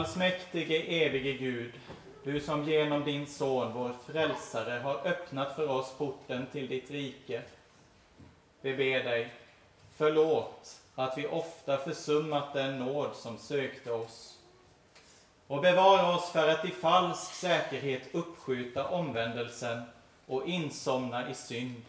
Allsmäktige, 0.05 1.05
evige 1.05 1.33
Gud, 1.33 1.71
du 2.23 2.39
som 2.39 2.63
genom 2.69 3.03
din 3.03 3.27
son, 3.27 3.73
vår 3.73 3.95
frälsare, 4.07 4.79
har 4.79 5.07
öppnat 5.07 5.55
för 5.55 5.69
oss 5.69 5.93
porten 5.97 6.45
till 6.51 6.67
ditt 6.67 6.91
rike. 6.91 7.41
Vi 8.61 8.75
ber 8.75 9.03
dig, 9.03 9.33
förlåt 9.97 10.75
att 10.95 11.17
vi 11.17 11.27
ofta 11.27 11.77
försummat 11.77 12.53
den 12.53 12.79
nåd 12.79 13.15
som 13.15 13.37
sökte 13.37 13.91
oss. 13.91 14.37
Och 15.47 15.61
bevara 15.61 16.15
oss 16.15 16.29
för 16.29 16.49
att 16.49 16.65
i 16.65 16.71
falsk 16.71 17.33
säkerhet 17.33 18.15
uppskjuta 18.15 18.87
omvändelsen 18.87 19.81
och 20.25 20.47
insomna 20.47 21.29
i 21.29 21.35
synd. 21.35 21.81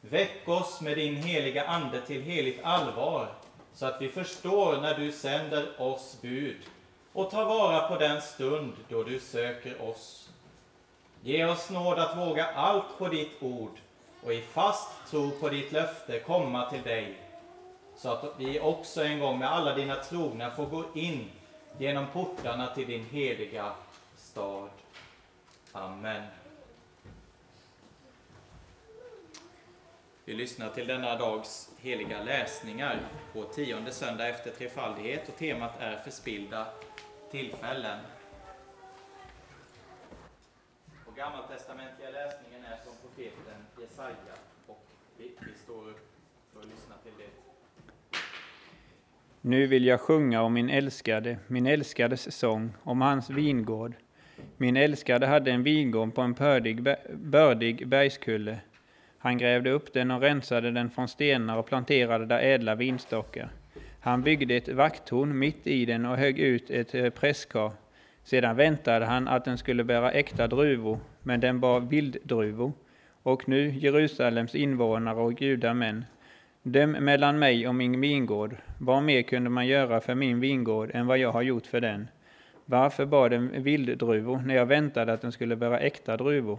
Väck 0.00 0.48
oss 0.48 0.80
med 0.80 0.96
din 0.96 1.16
heliga 1.16 1.66
Ande 1.66 2.00
till 2.00 2.22
heligt 2.22 2.64
allvar, 2.64 3.28
så 3.74 3.86
att 3.86 4.02
vi 4.02 4.08
förstår 4.08 4.80
när 4.80 4.98
du 4.98 5.12
sänder 5.12 5.80
oss 5.80 6.18
bud 6.22 6.56
och 7.12 7.30
ta 7.30 7.44
vara 7.44 7.88
på 7.88 7.96
den 7.96 8.22
stund 8.22 8.72
då 8.88 9.02
du 9.02 9.20
söker 9.20 9.90
oss. 9.90 10.30
Ge 11.22 11.44
oss 11.44 11.70
nåd 11.70 11.98
att 11.98 12.18
våga 12.18 12.46
allt 12.46 12.98
på 12.98 13.08
ditt 13.08 13.42
ord 13.42 13.78
och 14.24 14.32
i 14.32 14.42
fast 14.42 14.90
tro 15.10 15.30
på 15.30 15.48
ditt 15.48 15.72
löfte 15.72 16.20
komma 16.20 16.70
till 16.70 16.82
dig, 16.82 17.18
så 17.96 18.08
att 18.08 18.24
vi 18.36 18.60
också 18.60 19.04
en 19.04 19.20
gång 19.20 19.38
med 19.38 19.52
alla 19.52 19.74
dina 19.74 19.94
trogna 19.94 20.50
får 20.50 20.66
gå 20.66 20.84
in 20.94 21.30
genom 21.78 22.06
portarna 22.06 22.74
till 22.74 22.86
din 22.86 23.04
heliga 23.04 23.72
stad. 24.16 24.68
Amen. 25.72 26.22
Vi 30.24 30.34
lyssnar 30.34 30.70
till 30.70 30.86
denna 30.86 31.16
dags 31.16 31.70
heliga 31.80 32.22
läsningar 32.22 33.00
på 33.32 33.44
tionde 33.44 33.90
söndag 33.92 34.28
efter 34.28 34.50
trefaldighet 34.50 35.28
och 35.28 35.36
temat 35.36 35.72
är 35.80 35.96
förspillda 35.96 36.66
tillfällen. 37.30 37.98
Och 41.06 41.16
gammaltestamentliga 41.16 42.10
läsningen 42.10 42.64
är 42.64 42.76
som 42.84 42.92
profeten 43.02 43.66
Jesaja 43.80 44.34
och 44.66 44.86
vi, 45.18 45.24
vi 45.24 45.58
står 45.64 45.88
upp 45.88 46.10
för 46.52 46.60
att 46.60 46.66
lyssna 46.66 46.94
till 47.02 47.12
det. 47.18 47.30
Nu 49.40 49.66
vill 49.66 49.84
jag 49.84 50.00
sjunga 50.00 50.42
om 50.42 50.52
min 50.52 50.70
älskade, 50.70 51.38
min 51.46 51.66
älskades 51.66 52.38
sång, 52.38 52.72
om 52.82 53.00
hans 53.00 53.30
vingård. 53.30 53.94
Min 54.56 54.76
älskade 54.76 55.26
hade 55.26 55.50
en 55.50 55.62
vingård 55.62 56.14
på 56.14 56.20
en 56.20 56.32
bördig, 56.32 56.82
bördig 57.14 57.88
bergskulle. 57.88 58.60
Han 59.22 59.38
grävde 59.38 59.70
upp 59.70 59.92
den 59.92 60.10
och 60.10 60.20
rensade 60.20 60.70
den 60.70 60.90
från 60.90 61.08
stenar 61.08 61.56
och 61.56 61.66
planterade 61.66 62.26
där 62.26 62.40
ädla 62.40 62.74
vinstockar. 62.74 63.48
Han 64.00 64.22
byggde 64.22 64.56
ett 64.56 64.68
vakttorn 64.68 65.38
mitt 65.38 65.66
i 65.66 65.84
den 65.84 66.06
och 66.06 66.16
högg 66.16 66.38
ut 66.38 66.70
ett 66.70 66.94
eh, 66.94 67.10
presskar. 67.10 67.72
Sedan 68.24 68.56
väntade 68.56 69.04
han 69.04 69.28
att 69.28 69.44
den 69.44 69.58
skulle 69.58 69.84
bära 69.84 70.12
äkta 70.12 70.46
druvor, 70.46 70.98
men 71.22 71.40
den 71.40 71.60
bar 71.60 71.80
vilddruvor. 71.80 72.72
Och 73.22 73.48
nu, 73.48 73.70
Jerusalems 73.70 74.54
invånare 74.54 75.20
och 75.20 75.42
judamän, 75.42 76.04
döm 76.62 76.90
mellan 76.90 77.38
mig 77.38 77.68
och 77.68 77.74
min 77.74 78.00
vingård. 78.00 78.56
Vad 78.78 79.02
mer 79.02 79.22
kunde 79.22 79.50
man 79.50 79.66
göra 79.66 80.00
för 80.00 80.14
min 80.14 80.40
vingård 80.40 80.90
än 80.94 81.06
vad 81.06 81.18
jag 81.18 81.32
har 81.32 81.42
gjort 81.42 81.66
för 81.66 81.80
den? 81.80 82.08
Varför 82.64 83.06
bar 83.06 83.28
den 83.28 83.62
vilddruvor 83.62 84.38
när 84.46 84.54
jag 84.54 84.66
väntade 84.66 85.12
att 85.12 85.20
den 85.20 85.32
skulle 85.32 85.56
bära 85.56 85.78
äkta 85.78 86.16
druvor? 86.16 86.58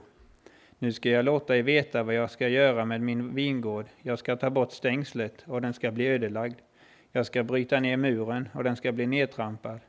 Nu 0.84 0.92
ska 0.92 1.10
jag 1.10 1.26
låta 1.26 1.58
er 1.58 1.64
veta 1.64 2.04
vad 2.04 2.16
jag 2.16 2.32
ska 2.32 2.48
göra 2.48 2.86
med 2.86 3.02
min 3.02 3.36
vingård. 3.36 3.86
Jag 4.02 4.20
ska 4.20 4.36
ta 4.36 4.50
bort 4.50 4.72
stängslet 4.72 5.44
och 5.48 5.62
den 5.62 5.74
ska 5.74 5.92
bli 5.92 6.08
ödelagd. 6.08 6.56
Jag 7.12 7.26
ska 7.26 7.44
bryta 7.44 7.80
ner 7.80 7.98
muren 7.98 8.50
och 8.54 8.64
den 8.64 8.76
ska 8.76 8.92
bli 8.92 9.08
nedtrampad. 9.08 9.80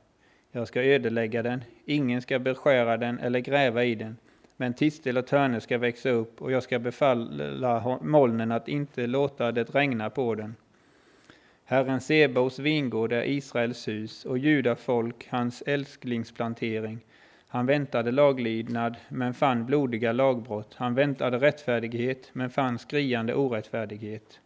Jag 0.50 0.68
ska 0.68 0.82
ödelägga 0.82 1.42
den, 1.42 1.64
ingen 1.84 2.22
ska 2.22 2.38
beskära 2.38 2.96
den 2.96 3.18
eller 3.18 3.40
gräva 3.40 3.84
i 3.84 3.94
den, 3.94 4.16
men 4.56 4.74
tistel 4.74 5.18
och 5.18 5.26
törne 5.26 5.60
ska 5.60 5.78
växa 5.78 6.10
upp 6.10 6.42
och 6.42 6.52
jag 6.52 6.62
ska 6.62 6.78
befalla 6.78 7.98
molnen 8.02 8.52
att 8.52 8.68
inte 8.68 9.06
låta 9.06 9.52
det 9.52 9.74
regna 9.74 10.10
på 10.10 10.34
den. 10.34 10.54
Herren 11.64 12.00
Sebaos 12.00 12.58
vingård 12.58 13.12
är 13.12 13.22
Israels 13.22 13.88
hus 13.88 14.24
och 14.24 14.38
judafolk 14.38 15.28
hans 15.30 15.62
älsklingsplantering. 15.66 16.98
Han 17.52 17.66
väntade 17.66 18.10
laglydnad, 18.10 18.96
men 19.08 19.34
fann 19.34 19.66
blodiga 19.66 20.12
lagbrott. 20.12 20.74
Han 20.74 20.94
väntade 20.94 21.38
rättfärdighet, 21.38 22.30
men 22.32 22.50
fann 22.50 22.78
skriande 22.78 23.34
orättfärdighet. 23.34 24.40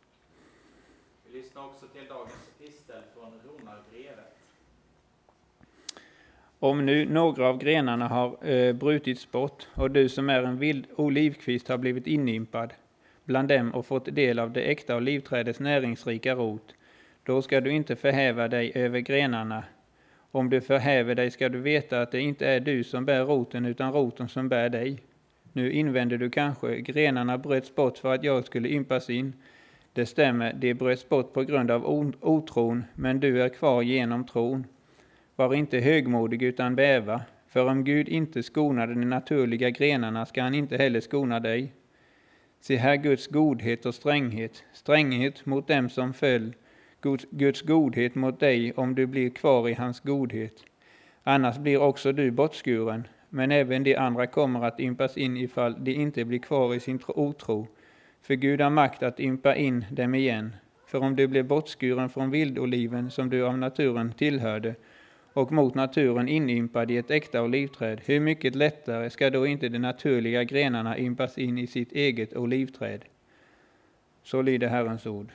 Vi 1.26 1.38
lyssnar 1.38 1.64
också 1.64 1.86
till 1.86 2.08
dagens 2.08 2.46
Om 6.58 6.86
nu 6.86 7.04
några 7.04 7.48
av 7.48 7.58
grenarna 7.58 8.08
har 8.08 8.48
eh, 8.48 8.72
brutits 8.72 9.30
bort 9.32 9.68
och 9.74 9.90
du 9.90 10.08
som 10.08 10.30
är 10.30 10.42
en 10.42 10.58
vild 10.58 10.86
olivkvist 10.96 11.68
har 11.68 11.78
blivit 11.78 12.06
inympad 12.06 12.74
bland 13.24 13.48
dem 13.48 13.74
och 13.74 13.86
fått 13.86 14.14
del 14.14 14.38
av 14.38 14.52
det 14.52 14.60
äkta 14.62 14.96
olivträdets 14.96 15.60
näringsrika 15.60 16.34
rot, 16.34 16.74
då 17.22 17.42
ska 17.42 17.60
du 17.60 17.70
inte 17.70 17.96
förhäva 17.96 18.48
dig 18.48 18.72
över 18.74 19.00
grenarna. 19.00 19.64
Om 20.36 20.50
du 20.50 20.60
förhäver 20.60 21.14
dig 21.14 21.30
ska 21.30 21.48
du 21.48 21.60
veta 21.60 22.02
att 22.02 22.10
det 22.10 22.20
inte 22.20 22.46
är 22.46 22.60
du 22.60 22.84
som 22.84 23.04
bär 23.04 23.24
roten 23.24 23.66
utan 23.66 23.92
roten 23.92 24.28
som 24.28 24.48
bär 24.48 24.68
dig. 24.68 25.02
Nu 25.52 25.72
invänder 25.72 26.18
du 26.18 26.30
kanske, 26.30 26.80
grenarna 26.80 27.38
bröts 27.38 27.74
bort 27.74 27.98
för 27.98 28.14
att 28.14 28.24
jag 28.24 28.44
skulle 28.44 28.68
ympas 28.68 29.10
in. 29.10 29.32
Det 29.92 30.06
stämmer, 30.06 30.52
de 30.52 30.74
bröts 30.74 31.08
bort 31.08 31.32
på 31.32 31.42
grund 31.42 31.70
av 31.70 31.86
otron, 32.20 32.84
men 32.94 33.20
du 33.20 33.42
är 33.42 33.48
kvar 33.48 33.82
genom 33.82 34.26
tron. 34.26 34.64
Var 35.36 35.54
inte 35.54 35.78
högmodig 35.78 36.42
utan 36.42 36.76
bäva, 36.76 37.22
för 37.48 37.68
om 37.68 37.84
Gud 37.84 38.08
inte 38.08 38.42
skonade 38.42 38.94
de 38.94 39.04
naturliga 39.04 39.70
grenarna 39.70 40.26
ska 40.26 40.42
han 40.42 40.54
inte 40.54 40.76
heller 40.76 41.00
skona 41.00 41.40
dig. 41.40 41.72
Se 42.60 42.76
här 42.76 42.96
Guds 42.96 43.26
godhet 43.26 43.86
och 43.86 43.94
stränghet, 43.94 44.64
stränghet 44.72 45.46
mot 45.46 45.68
dem 45.68 45.90
som 45.90 46.14
föll, 46.14 46.52
Guds 47.30 47.62
godhet 47.62 48.14
mot 48.14 48.40
dig 48.40 48.72
om 48.76 48.94
du 48.94 49.06
blir 49.06 49.30
kvar 49.30 49.68
i 49.68 49.74
hans 49.74 50.00
godhet. 50.00 50.64
Annars 51.22 51.58
blir 51.58 51.78
också 51.78 52.12
du 52.12 52.30
bortskuren, 52.30 53.06
men 53.30 53.52
även 53.52 53.84
de 53.84 53.96
andra 53.96 54.26
kommer 54.26 54.64
att 54.64 54.80
ympas 54.80 55.16
in 55.16 55.36
ifall 55.36 55.84
de 55.84 55.92
inte 55.92 56.24
blir 56.24 56.38
kvar 56.38 56.74
i 56.74 56.80
sin 56.80 57.00
otro. 57.08 57.68
För 58.22 58.34
Gud 58.34 58.60
har 58.60 58.70
makt 58.70 59.02
att 59.02 59.20
ympa 59.20 59.54
in 59.54 59.84
dem 59.90 60.14
igen. 60.14 60.56
För 60.86 60.98
om 60.98 61.16
du 61.16 61.26
blir 61.26 61.42
bortskuren 61.42 62.08
från 62.08 62.30
vildoliven 62.30 63.10
som 63.10 63.30
du 63.30 63.46
av 63.46 63.58
naturen 63.58 64.12
tillhörde, 64.12 64.74
och 65.32 65.52
mot 65.52 65.74
naturen 65.74 66.28
inympad 66.28 66.90
i 66.90 66.96
ett 66.96 67.10
äkta 67.10 67.42
olivträd, 67.42 68.00
hur 68.04 68.20
mycket 68.20 68.54
lättare 68.54 69.10
ska 69.10 69.30
då 69.30 69.46
inte 69.46 69.68
de 69.68 69.78
naturliga 69.78 70.44
grenarna 70.44 70.98
ympas 70.98 71.38
in 71.38 71.58
i 71.58 71.66
sitt 71.66 71.92
eget 71.92 72.36
olivträd? 72.36 73.04
Så 74.22 74.42
lyder 74.42 74.68
Herrens 74.68 75.06
ord. 75.06 75.32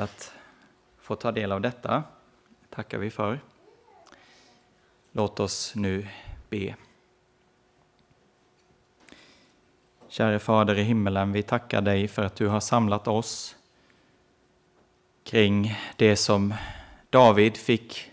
Att 0.00 0.32
få 1.00 1.16
ta 1.16 1.32
del 1.32 1.52
av 1.52 1.60
detta. 1.60 2.02
tackar 2.70 2.98
vi 2.98 3.10
för. 3.10 3.40
Låt 5.12 5.40
oss 5.40 5.72
nu 5.74 6.08
be. 6.48 6.74
Käre 10.08 10.38
Fader 10.38 10.78
i 10.78 10.82
himmelen, 10.82 11.32
vi 11.32 11.42
tackar 11.42 11.80
dig 11.80 12.08
för 12.08 12.22
att 12.22 12.36
du 12.36 12.46
har 12.46 12.60
samlat 12.60 13.08
oss 13.08 13.56
kring 15.24 15.78
det 15.96 16.16
som 16.16 16.54
David 17.10 17.56
fick 17.56 18.10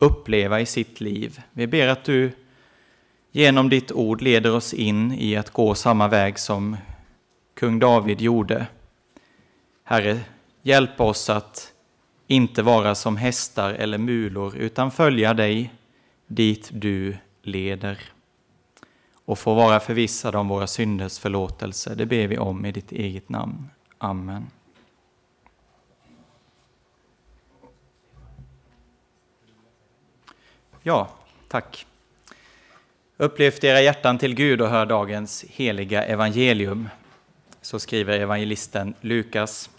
uppleva 0.00 0.60
i 0.60 0.66
sitt 0.66 1.00
liv. 1.00 1.42
Vi 1.52 1.66
ber 1.66 1.88
att 1.88 2.04
du 2.04 2.32
genom 3.30 3.68
ditt 3.68 3.92
ord 3.92 4.22
leder 4.22 4.54
oss 4.54 4.74
in 4.74 5.12
i 5.12 5.36
att 5.36 5.50
gå 5.50 5.74
samma 5.74 6.08
väg 6.08 6.38
som 6.38 6.76
kung 7.54 7.78
David 7.78 8.20
gjorde. 8.20 8.66
Herre, 9.84 10.20
hjälp 10.66 11.00
oss 11.00 11.30
att 11.30 11.72
inte 12.26 12.62
vara 12.62 12.94
som 12.94 13.16
hästar 13.16 13.74
eller 13.74 13.98
mulor, 13.98 14.56
utan 14.56 14.90
följa 14.90 15.34
dig 15.34 15.74
dit 16.26 16.70
du 16.72 17.16
leder. 17.42 17.98
Och 19.24 19.38
få 19.38 19.54
vara 19.54 19.80
förvissade 19.80 20.38
om 20.38 20.48
våra 20.48 20.66
synders 20.66 21.18
förlåtelse. 21.18 21.94
Det 21.94 22.06
ber 22.06 22.26
vi 22.26 22.38
om 22.38 22.64
i 22.64 22.72
ditt 22.72 22.92
eget 22.92 23.28
namn. 23.28 23.70
Amen. 23.98 24.46
Ja, 30.82 31.08
tack. 31.48 31.86
Upplyft 33.16 33.64
era 33.64 33.80
hjärtan 33.80 34.18
till 34.18 34.34
Gud 34.34 34.60
och 34.60 34.68
hör 34.68 34.86
dagens 34.86 35.44
heliga 35.48 36.04
evangelium. 36.04 36.88
Så 37.60 37.78
skriver 37.78 38.18
evangelisten 38.18 38.94
Lukas. 39.00 39.70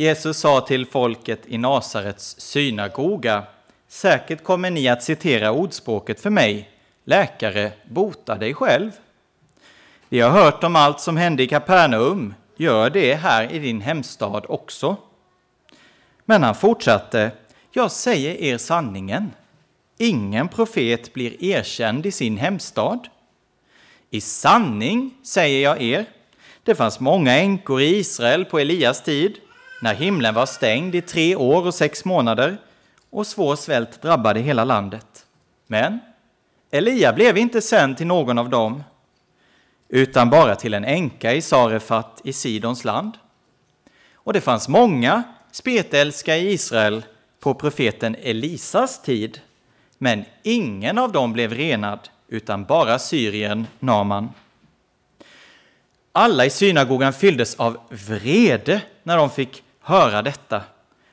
Jesus 0.00 0.38
sa 0.38 0.60
till 0.60 0.86
folket 0.86 1.40
i 1.46 1.58
Nasarets 1.58 2.40
synagoga, 2.40 3.44
säkert 3.88 4.44
kommer 4.44 4.70
ni 4.70 4.88
att 4.88 5.02
citera 5.02 5.52
ordspråket 5.52 6.20
för 6.20 6.30
mig, 6.30 6.70
läkare, 7.04 7.72
bota 7.84 8.34
dig 8.34 8.54
själv. 8.54 8.90
Vi 10.08 10.20
har 10.20 10.30
hört 10.30 10.64
om 10.64 10.76
allt 10.76 11.00
som 11.00 11.16
hände 11.16 11.42
i 11.42 11.46
Kapernaum, 11.46 12.34
gör 12.56 12.90
det 12.90 13.14
här 13.14 13.52
i 13.52 13.58
din 13.58 13.80
hemstad 13.80 14.44
också. 14.48 14.96
Men 16.24 16.42
han 16.42 16.54
fortsatte, 16.54 17.30
jag 17.72 17.90
säger 17.90 18.34
er 18.34 18.58
sanningen. 18.58 19.30
Ingen 19.96 20.48
profet 20.48 21.12
blir 21.14 21.44
erkänd 21.44 22.06
i 22.06 22.10
sin 22.10 22.36
hemstad. 22.36 23.08
I 24.10 24.20
sanning 24.20 25.14
säger 25.22 25.62
jag 25.62 25.82
er, 25.82 26.04
det 26.62 26.74
fanns 26.74 27.00
många 27.00 27.36
änkor 27.38 27.80
i 27.80 27.96
Israel 27.96 28.44
på 28.44 28.58
Elias 28.58 29.02
tid, 29.02 29.38
när 29.80 29.94
himlen 29.94 30.34
var 30.34 30.46
stängd 30.46 30.94
i 30.94 31.00
tre 31.00 31.36
år 31.36 31.66
och 31.66 31.74
sex 31.74 32.04
månader 32.04 32.56
och 33.10 33.26
svår 33.26 33.56
svält 33.56 34.02
drabbade 34.02 34.40
hela 34.40 34.64
landet. 34.64 35.26
Men 35.66 35.98
Elia 36.70 37.12
blev 37.12 37.38
inte 37.38 37.60
sänd 37.60 37.96
till 37.96 38.06
någon 38.06 38.38
av 38.38 38.48
dem, 38.48 38.82
utan 39.88 40.30
bara 40.30 40.56
till 40.56 40.74
en 40.74 40.84
änka 40.84 41.34
i 41.34 41.42
Sarefat 41.42 42.20
i 42.24 42.32
Sidons 42.32 42.84
land. 42.84 43.12
Och 44.14 44.32
det 44.32 44.40
fanns 44.40 44.68
många 44.68 45.22
spetälska 45.52 46.36
i 46.36 46.52
Israel 46.52 47.02
på 47.40 47.54
profeten 47.54 48.16
Elisas 48.22 49.02
tid, 49.02 49.40
men 49.98 50.24
ingen 50.42 50.98
av 50.98 51.12
dem 51.12 51.32
blev 51.32 51.54
renad, 51.54 52.08
utan 52.28 52.64
bara 52.64 52.98
syrien 52.98 53.66
Naman. 53.78 54.28
Alla 56.12 56.44
i 56.46 56.50
synagogan 56.50 57.12
fylldes 57.12 57.54
av 57.54 57.78
vrede 57.88 58.82
när 59.02 59.16
de 59.16 59.30
fick 59.30 59.62
höra 59.88 60.22
detta. 60.22 60.62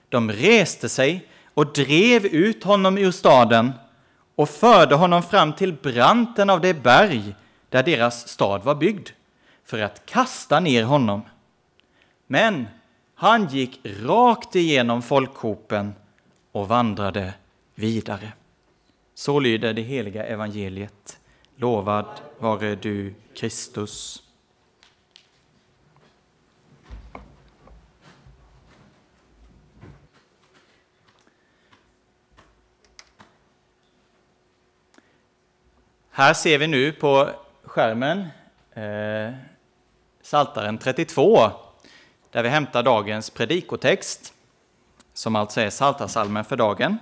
De 0.09 0.31
reste 0.31 0.89
sig 0.89 1.27
och 1.53 1.73
drev 1.73 2.25
ut 2.25 2.63
honom 2.63 2.97
ur 2.97 3.11
staden 3.11 3.71
och 4.35 4.49
förde 4.49 4.95
honom 4.95 5.23
fram 5.23 5.53
till 5.53 5.73
branten 5.73 6.49
av 6.49 6.61
det 6.61 6.73
berg 6.73 7.35
där 7.69 7.83
deras 7.83 8.27
stad 8.27 8.63
var 8.63 8.75
byggd, 8.75 9.09
för 9.65 9.79
att 9.79 10.05
kasta 10.05 10.59
ner 10.59 10.83
honom. 10.83 11.21
Men 12.27 12.67
han 13.15 13.47
gick 13.47 13.79
rakt 13.83 14.55
igenom 14.55 15.01
folkhopen 15.01 15.93
och 16.51 16.67
vandrade 16.67 17.33
vidare. 17.75 18.31
Så 19.13 19.39
lyder 19.39 19.73
det 19.73 19.81
heliga 19.81 20.25
evangeliet. 20.25 21.19
Lovad 21.55 22.05
vare 22.39 22.75
du, 22.75 23.13
Kristus. 23.35 24.24
Här 36.17 36.33
ser 36.33 36.57
vi 36.57 36.67
nu 36.67 36.91
på 36.91 37.29
skärmen 37.63 38.27
eh, 38.73 39.33
Saltaren 40.21 40.77
32, 40.77 41.51
där 42.31 42.43
vi 42.43 42.49
hämtar 42.49 42.83
dagens 42.83 43.29
predikotext, 43.29 44.33
som 45.13 45.35
alltså 45.35 45.61
är 45.61 45.69
Saltarsalmen 45.69 46.45
för 46.45 46.57
dagen. 46.57 46.97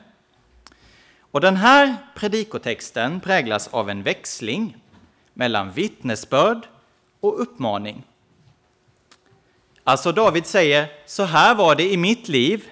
Och 1.20 1.42
den 1.42 1.56
här 1.56 1.98
predikotexten 2.16 3.20
präglas 3.20 3.68
av 3.68 3.90
en 3.90 4.04
växling 4.04 4.78
mellan 5.34 5.72
vittnesbörd 5.72 6.68
och 7.20 7.42
uppmaning. 7.42 8.04
Alltså 9.84 10.12
David 10.12 10.46
säger, 10.46 10.88
så 11.06 11.24
här 11.24 11.56
var 11.56 11.76
det 11.76 11.92
i 11.92 11.98
mitt 11.98 12.28
liv. 12.28 12.70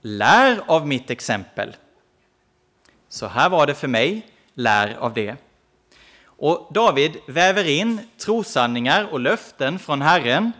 Lär 0.00 0.60
av 0.66 0.86
mitt 0.86 1.10
exempel. 1.10 1.76
Så 3.08 3.26
här 3.26 3.48
var 3.48 3.66
det 3.66 3.74
för 3.74 3.88
mig 3.88 4.30
lär 4.54 4.96
av 4.96 5.14
det. 5.14 5.36
Och 6.24 6.68
David 6.70 7.16
väver 7.26 7.68
in 7.68 8.00
trosanningar 8.18 9.08
och 9.12 9.20
löften 9.20 9.78
från 9.78 10.02
Herren 10.02 10.52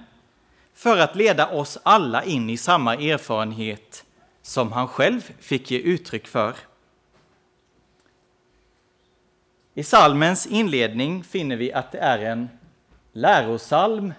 för 0.75 0.99
att 0.99 1.17
leda 1.17 1.49
oss 1.49 1.79
alla 1.83 2.25
in 2.25 2.51
i 2.51 2.57
samma 2.57 2.95
erfarenhet 2.95 4.05
som 4.43 4.73
han 4.73 4.89
själv 4.89 5.21
fick 5.41 5.71
ge 5.71 5.79
uttryck 5.79 6.27
för. 6.27 6.55
I 9.75 9.83
salmens 9.83 10.47
inledning 10.47 11.25
finner 11.25 11.57
vi 11.57 11.73
att 11.73 11.93
det 11.93 11.99
är 11.99 12.19
en 12.19 12.49
lärosalm. 13.13 14.13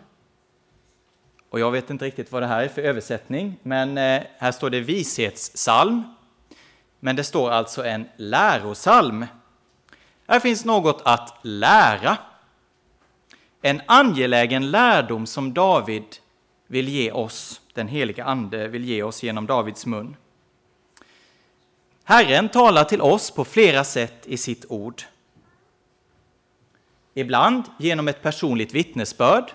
Och 1.50 1.60
jag 1.60 1.72
vet 1.72 1.90
inte 1.90 2.06
riktigt 2.06 2.32
vad 2.32 2.42
det 2.42 2.48
här 2.48 2.64
är 2.64 2.68
för 2.68 2.82
översättning, 2.82 3.60
men 3.64 3.98
eh, 3.98 4.24
här 4.38 4.52
står 4.52 4.70
det 4.70 4.80
vishetssalm. 4.80 6.04
Men 7.00 7.16
det 7.16 7.24
står 7.24 7.52
alltså 7.52 7.86
en 7.86 8.10
lärosalm. 8.18 9.26
Här 10.28 10.40
finns 10.40 10.66
något 10.66 11.02
att 11.06 11.40
lära. 11.42 12.18
En 13.62 13.82
angelägen 13.86 14.72
lärdom 14.72 15.26
som 15.26 15.54
David 15.54 16.06
vill 16.68 16.90
ge 16.90 17.12
oss, 17.12 17.62
den 17.74 17.88
heliga 17.88 18.26
Ande 18.26 18.68
vill 18.68 18.86
ge 18.86 19.04
oss 19.04 19.24
genom 19.24 19.46
Davids 19.46 19.86
mun. 19.86 20.16
Herren 22.04 22.50
talar 22.50 22.84
till 22.84 23.02
oss 23.02 23.32
på 23.32 23.46
flera 23.46 23.84
sätt 23.84 24.28
i 24.28 24.38
sitt 24.38 24.66
ord. 24.70 25.02
Ibland 27.14 27.64
genom 27.80 28.08
ett 28.08 28.22
personligt 28.22 28.74
vittnesbörd 28.74 29.52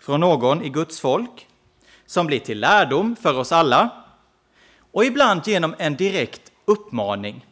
från 0.00 0.20
någon 0.20 0.62
i 0.62 0.68
Guds 0.68 1.00
folk 1.00 1.48
som 2.06 2.26
blir 2.26 2.40
till 2.40 2.60
lärdom 2.60 3.16
för 3.16 3.38
oss 3.38 3.52
alla 3.52 4.04
och 4.92 5.04
ibland 5.04 5.48
genom 5.48 5.74
en 5.78 5.96
direkt 5.96 6.52
uppmaning 6.64 7.46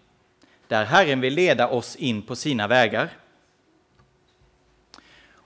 där 0.69 0.85
Herren 0.85 1.21
vill 1.21 1.35
leda 1.35 1.69
oss 1.69 1.97
in 1.97 2.23
på 2.23 2.37
sina 2.37 2.67
vägar. 2.67 3.11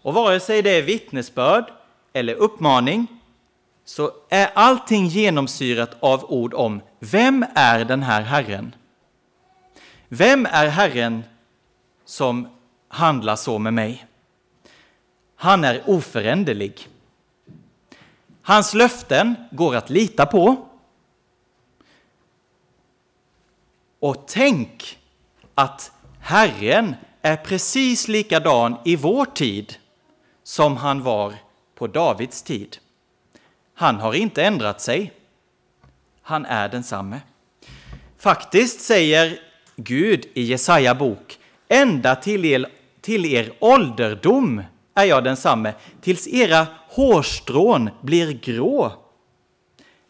Och 0.03 0.15
vare 0.15 0.41
sig 0.41 0.63
det 0.63 0.71
är 0.71 0.83
vittnesbörd 0.83 1.73
eller 2.13 2.35
uppmaning 2.35 3.07
så 3.85 4.13
är 4.29 4.51
allting 4.55 5.07
genomsyrat 5.07 5.97
av 6.01 6.25
ord 6.25 6.55
om 6.55 6.81
vem 6.99 7.45
är 7.55 7.85
den 7.85 8.03
här 8.03 8.23
Herren? 8.23 8.75
Vem 10.09 10.47
är 10.47 10.67
Herren 10.67 11.25
som 12.05 12.49
handlar 12.89 13.37
så 13.37 13.59
med 13.59 13.75
mig? 13.75 14.07
Han 15.37 15.65
är 15.65 15.83
oföränderlig. 15.87 16.89
Hans 18.43 18.75
löften 18.75 19.35
går 19.51 19.77
att 19.77 19.91
lita 19.91 20.27
på. 20.27 20.69
Och 23.99 24.25
tänk 24.27 24.98
att 25.59 25.93
Herren 26.21 26.95
är 27.23 27.37
precis 27.37 28.09
likadan 28.09 28.77
i 28.85 28.97
vår 28.97 29.25
tid 29.25 29.75
som 30.43 30.77
han 30.77 31.03
var 31.03 31.35
på 31.75 31.87
Davids 31.87 32.43
tid. 32.43 32.79
Han 33.75 33.97
har 33.97 34.15
inte 34.15 34.45
ändrat 34.45 34.81
sig. 34.81 35.13
Han 36.23 36.47
är 36.47 36.69
densamme. 36.69 37.21
Faktiskt 38.19 38.81
säger 38.81 39.39
Gud 39.77 40.27
i 40.35 40.43
Jesaja 40.43 40.95
bok, 40.95 41.39
ända 41.69 42.17
till 42.17 42.45
er, 42.45 42.67
till 43.01 43.25
er 43.25 43.53
ålderdom 43.61 44.63
är 44.95 45.05
jag 45.05 45.25
densamme, 45.25 45.75
tills 46.01 46.29
era 46.29 46.67
hårstrån 46.89 47.91
blir 48.01 48.33
grå 48.33 48.93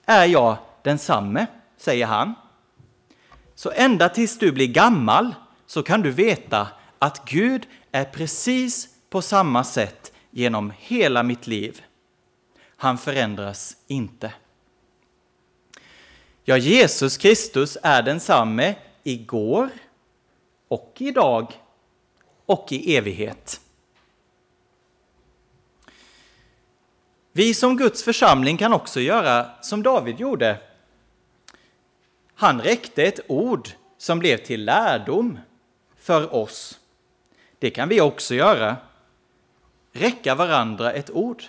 är 0.06 0.26
jag 0.26 0.56
densamme, 0.82 1.46
säger 1.78 2.06
han. 2.06 2.34
Så 3.58 3.70
ända 3.70 4.08
tills 4.08 4.38
du 4.38 4.52
blir 4.52 4.66
gammal 4.66 5.34
så 5.66 5.82
kan 5.82 6.02
du 6.02 6.10
veta 6.10 6.68
att 6.98 7.24
Gud 7.24 7.66
är 7.92 8.04
precis 8.04 8.88
på 9.10 9.22
samma 9.22 9.64
sätt 9.64 10.12
genom 10.30 10.72
hela 10.78 11.22
mitt 11.22 11.46
liv. 11.46 11.82
Han 12.76 12.98
förändras 12.98 13.76
inte. 13.86 14.32
Ja, 16.44 16.56
Jesus 16.56 17.16
Kristus 17.16 17.78
är 17.82 18.02
densamme 18.02 18.74
igår 19.02 19.68
och 20.68 20.94
idag 20.98 21.52
och 22.46 22.72
i 22.72 22.96
evighet. 22.96 23.60
Vi 27.32 27.54
som 27.54 27.76
Guds 27.76 28.02
församling 28.02 28.56
kan 28.56 28.72
också 28.72 29.00
göra 29.00 29.50
som 29.60 29.82
David 29.82 30.20
gjorde. 30.20 30.67
Han 32.40 32.60
räckte 32.60 33.04
ett 33.04 33.20
ord 33.28 33.68
som 33.96 34.18
blev 34.18 34.36
till 34.36 34.64
lärdom 34.64 35.38
för 35.96 36.34
oss. 36.34 36.80
Det 37.58 37.70
kan 37.70 37.88
vi 37.88 38.00
också 38.00 38.34
göra. 38.34 38.76
Räcka 39.92 40.34
varandra 40.34 40.92
ett 40.92 41.10
ord. 41.10 41.42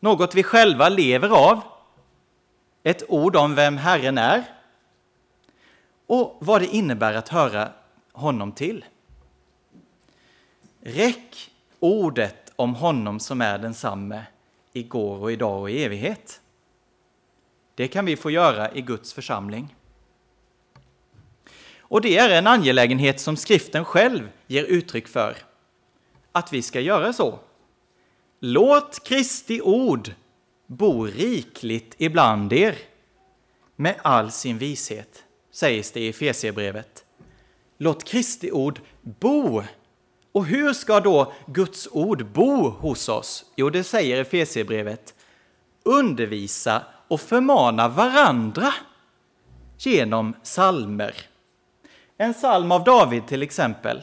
Något 0.00 0.34
vi 0.34 0.42
själva 0.42 0.88
lever 0.88 1.28
av. 1.28 1.60
Ett 2.82 3.02
ord 3.08 3.36
om 3.36 3.54
vem 3.54 3.76
Herren 3.76 4.18
är. 4.18 4.44
Och 6.06 6.36
vad 6.40 6.60
det 6.60 6.66
innebär 6.66 7.14
att 7.14 7.28
höra 7.28 7.68
honom 8.12 8.52
till. 8.52 8.84
Räck 10.80 11.50
ordet 11.78 12.52
om 12.56 12.74
honom 12.74 13.20
som 13.20 13.40
är 13.40 13.58
densamme 13.58 14.24
igår 14.72 15.18
och 15.18 15.32
idag 15.32 15.60
och 15.60 15.70
i 15.70 15.84
evighet. 15.84 16.40
Det 17.74 17.88
kan 17.88 18.04
vi 18.04 18.16
få 18.16 18.30
göra 18.30 18.72
i 18.72 18.80
Guds 18.80 19.12
församling. 19.12 19.74
Och 21.90 22.00
det 22.00 22.18
är 22.18 22.30
en 22.30 22.46
angelägenhet 22.46 23.20
som 23.20 23.36
skriften 23.36 23.84
själv 23.84 24.28
ger 24.46 24.64
uttryck 24.64 25.08
för. 25.08 25.36
Att 26.32 26.52
vi 26.52 26.62
ska 26.62 26.80
göra 26.80 27.12
så. 27.12 27.38
Låt 28.40 29.04
Kristi 29.04 29.60
ord 29.60 30.10
bo 30.66 31.06
rikligt 31.06 31.94
ibland 31.98 32.52
er 32.52 32.78
med 33.76 33.94
all 34.02 34.30
sin 34.30 34.58
vishet, 34.58 35.24
sägs 35.52 35.92
det 35.92 36.00
i 36.00 36.08
Efesierbrevet. 36.08 37.04
Låt 37.78 38.04
Kristi 38.04 38.50
ord 38.50 38.80
bo. 39.02 39.62
Och 40.32 40.46
hur 40.46 40.72
ska 40.72 41.00
då 41.00 41.32
Guds 41.46 41.88
ord 41.92 42.26
bo 42.26 42.68
hos 42.68 43.08
oss? 43.08 43.44
Jo, 43.56 43.70
det 43.70 43.84
säger 43.84 44.20
Efesierbrevet. 44.20 45.14
Undervisa 45.84 46.82
och 47.08 47.20
förmana 47.20 47.88
varandra 47.88 48.74
genom 49.78 50.34
salmer 50.42 51.29
en 52.20 52.32
psalm 52.32 52.72
av 52.72 52.84
David 52.84 53.26
till 53.26 53.42
exempel. 53.42 54.02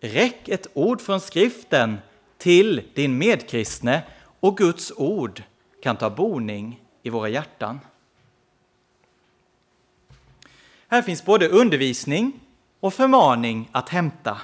Räck 0.00 0.48
ett 0.48 0.66
ord 0.74 1.00
från 1.00 1.20
skriften 1.20 1.98
till 2.38 2.82
din 2.94 3.18
medkristne 3.18 4.02
och 4.40 4.56
Guds 4.56 4.92
ord 4.96 5.42
kan 5.82 5.96
ta 5.96 6.10
boning 6.10 6.82
i 7.02 7.10
våra 7.10 7.28
hjärtan. 7.28 7.80
Här 10.88 11.02
finns 11.02 11.24
både 11.24 11.48
undervisning 11.48 12.40
och 12.80 12.94
förmaning 12.94 13.68
att 13.72 13.88
hämta. 13.88 14.40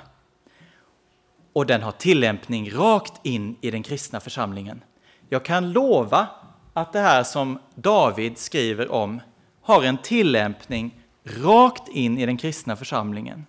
Och 1.53 1.67
den 1.67 1.83
har 1.83 1.93
tillämpning 1.93 2.71
rakt 2.71 3.27
in 3.27 3.57
i 3.61 3.71
den 3.71 3.83
kristna 3.83 4.21
församlingen. 4.21 4.85
Jag 5.29 5.45
kan 5.45 5.73
lova 5.73 6.29
att 6.73 6.93
det 6.93 7.01
här 7.01 7.23
som 7.23 7.59
David 7.75 8.39
skriver 8.39 8.93
om 8.93 9.21
har 9.61 9.83
en 9.83 9.99
tillämpning 9.99 11.04
rakt 11.25 11.89
in 11.89 12.19
i 12.19 12.27
den 12.27 12.37
kristna 12.37 12.77
församlingen. 12.77 13.47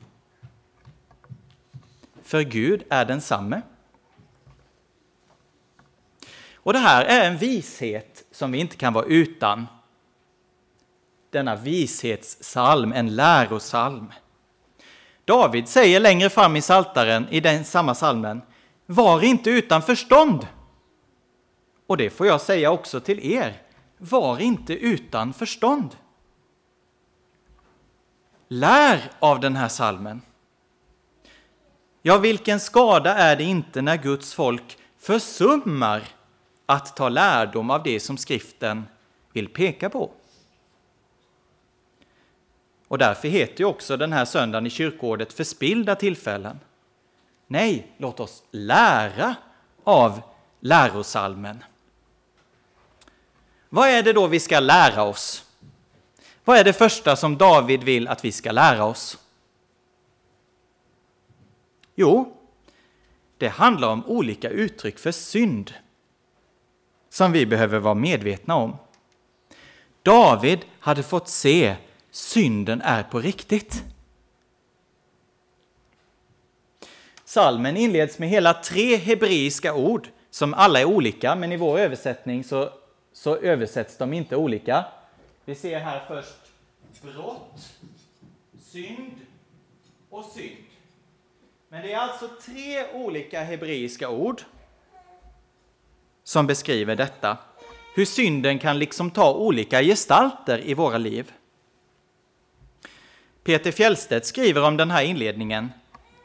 För 2.23 2.41
Gud 2.41 2.83
är 2.89 3.05
densamme. 3.05 3.61
Och 6.53 6.73
det 6.73 6.79
här 6.79 7.05
är 7.05 7.27
en 7.27 7.37
vishet 7.37 8.23
som 8.31 8.51
vi 8.51 8.57
inte 8.57 8.77
kan 8.77 8.93
vara 8.93 9.05
utan. 9.05 9.67
Denna 11.29 11.55
vishetssalm, 11.55 12.93
en 12.93 13.15
lärosalm. 13.15 14.11
David 15.25 15.67
säger 15.67 15.99
längre 15.99 16.29
fram 16.29 16.55
i 16.55 16.61
saltaren 16.61 17.27
i 17.29 17.39
den 17.39 17.65
samma 17.65 17.95
salmen, 17.95 18.41
var 18.85 19.23
inte 19.23 19.49
utan 19.49 19.81
förstånd. 19.81 20.47
Och 21.87 21.97
det 21.97 22.09
får 22.09 22.27
jag 22.27 22.41
säga 22.41 22.71
också 22.71 22.99
till 22.99 23.31
er, 23.33 23.61
var 23.97 24.39
inte 24.39 24.73
utan 24.73 25.33
förstånd. 25.33 25.95
Lär 28.47 29.11
av 29.19 29.39
den 29.39 29.55
här 29.55 29.67
salmen. 29.67 30.21
Ja, 32.01 32.17
vilken 32.17 32.59
skada 32.59 33.15
är 33.15 33.35
det 33.35 33.43
inte 33.43 33.81
när 33.81 33.97
Guds 33.97 34.33
folk 34.33 34.77
försummar 34.99 36.03
att 36.65 36.95
ta 36.95 37.09
lärdom 37.09 37.69
av 37.69 37.83
det 37.83 37.99
som 37.99 38.17
skriften 38.17 38.87
vill 39.33 39.49
peka 39.49 39.89
på. 39.89 40.11
Och 42.87 42.97
därför 42.97 43.27
heter 43.27 43.59
ju 43.59 43.65
också 43.65 43.97
den 43.97 44.13
här 44.13 44.25
söndagen 44.25 44.65
i 44.65 44.69
kyrkoåret 44.69 45.33
Förspillda 45.33 45.95
tillfällen. 45.95 46.59
Nej, 47.47 47.91
låt 47.97 48.19
oss 48.19 48.43
lära 48.51 49.35
av 49.83 50.21
lärosalmen. 50.59 51.63
Vad 53.69 53.89
är 53.89 54.03
det 54.03 54.13
då 54.13 54.27
vi 54.27 54.39
ska 54.39 54.59
lära 54.59 55.03
oss? 55.03 55.44
Vad 56.45 56.57
är 56.57 56.63
det 56.63 56.73
första 56.73 57.15
som 57.15 57.37
David 57.37 57.83
vill 57.83 58.07
att 58.07 58.25
vi 58.25 58.31
ska 58.31 58.51
lära 58.51 58.85
oss? 58.85 59.17
Jo, 61.95 62.37
det 63.37 63.47
handlar 63.47 63.89
om 63.89 64.05
olika 64.05 64.49
uttryck 64.49 64.99
för 64.99 65.11
synd 65.11 65.73
som 67.09 67.31
vi 67.31 67.45
behöver 67.45 67.79
vara 67.79 67.93
medvetna 67.93 68.55
om. 68.55 68.77
David 70.03 70.59
hade 70.79 71.03
fått 71.03 71.27
se 71.27 71.75
synden 72.11 72.81
är 72.81 73.03
på 73.03 73.19
riktigt. 73.19 73.83
Salmen 77.25 77.77
inleds 77.77 78.19
med 78.19 78.29
hela 78.29 78.53
tre 78.53 78.95
hebreiska 78.95 79.73
ord 79.73 80.07
som 80.29 80.53
alla 80.53 80.79
är 80.79 80.85
olika, 80.85 81.35
men 81.35 81.51
i 81.51 81.57
vår 81.57 81.79
översättning 81.79 82.43
så, 82.43 82.69
så 83.13 83.37
översätts 83.37 83.97
de 83.97 84.13
inte 84.13 84.35
olika. 84.35 84.85
Vi 85.45 85.55
ser 85.55 85.79
här 85.79 86.05
först 86.07 86.51
brott, 87.01 87.73
synd 88.59 89.11
och 90.09 90.25
synd. 90.25 90.65
Men 91.69 91.81
det 91.81 91.93
är 91.93 91.97
alltså 91.97 92.29
tre 92.45 92.93
olika 92.93 93.43
hebreiska 93.43 94.09
ord 94.09 94.41
som 96.23 96.47
beskriver 96.47 96.95
detta. 96.95 97.37
Hur 97.95 98.05
synden 98.05 98.59
kan 98.59 98.79
liksom 98.79 99.11
ta 99.11 99.33
olika 99.33 99.81
gestalter 99.81 100.59
i 100.65 100.73
våra 100.73 100.97
liv. 100.97 101.33
Peter 103.43 103.71
Fjellstedt 103.71 104.25
skriver 104.25 104.63
om 104.63 104.77
den 104.77 104.91
här 104.91 105.03
inledningen. 105.03 105.71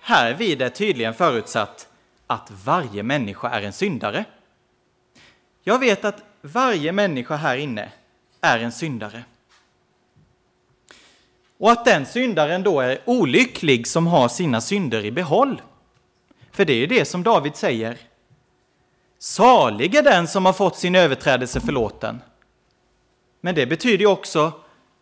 Här 0.00 0.34
vid 0.34 0.62
är 0.62 0.68
tydligen 0.68 1.14
förutsatt 1.14 1.88
att 2.26 2.50
varje 2.64 3.02
människa 3.02 3.50
är 3.50 3.62
en 3.62 3.72
syndare. 3.72 4.24
Jag 5.62 5.78
vet 5.78 6.04
att 6.04 6.22
varje 6.40 6.92
människa 6.92 7.36
här 7.36 7.56
inne 7.56 7.92
är 8.40 8.58
en 8.58 8.72
syndare. 8.72 9.24
Och 11.58 11.70
att 11.70 11.84
den 11.84 12.06
syndaren 12.06 12.62
då 12.62 12.80
är 12.80 12.98
olycklig 13.04 13.86
som 13.86 14.06
har 14.06 14.28
sina 14.28 14.60
synder 14.60 15.04
i 15.04 15.10
behåll. 15.10 15.62
För 16.52 16.64
det 16.64 16.72
är 16.72 16.76
ju 16.76 16.86
det 16.86 17.04
som 17.04 17.22
David 17.22 17.56
säger. 17.56 17.98
Salig 19.18 19.94
är 19.94 20.02
den 20.02 20.28
som 20.28 20.46
har 20.46 20.52
fått 20.52 20.76
sin 20.76 20.94
överträdelse 20.94 21.60
förlåten. 21.60 22.22
Men 23.40 23.54
det 23.54 23.66
betyder 23.66 23.98
ju 23.98 24.06
också 24.06 24.52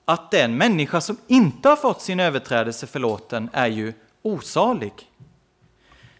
att 0.04 0.30
den 0.30 0.56
människa 0.56 1.00
som 1.00 1.16
inte 1.26 1.68
har 1.68 1.76
fått 1.76 2.02
sin 2.02 2.20
överträdelse 2.20 2.86
förlåten 2.86 3.50
är 3.52 3.66
ju 3.66 3.92
osalig. 4.22 4.92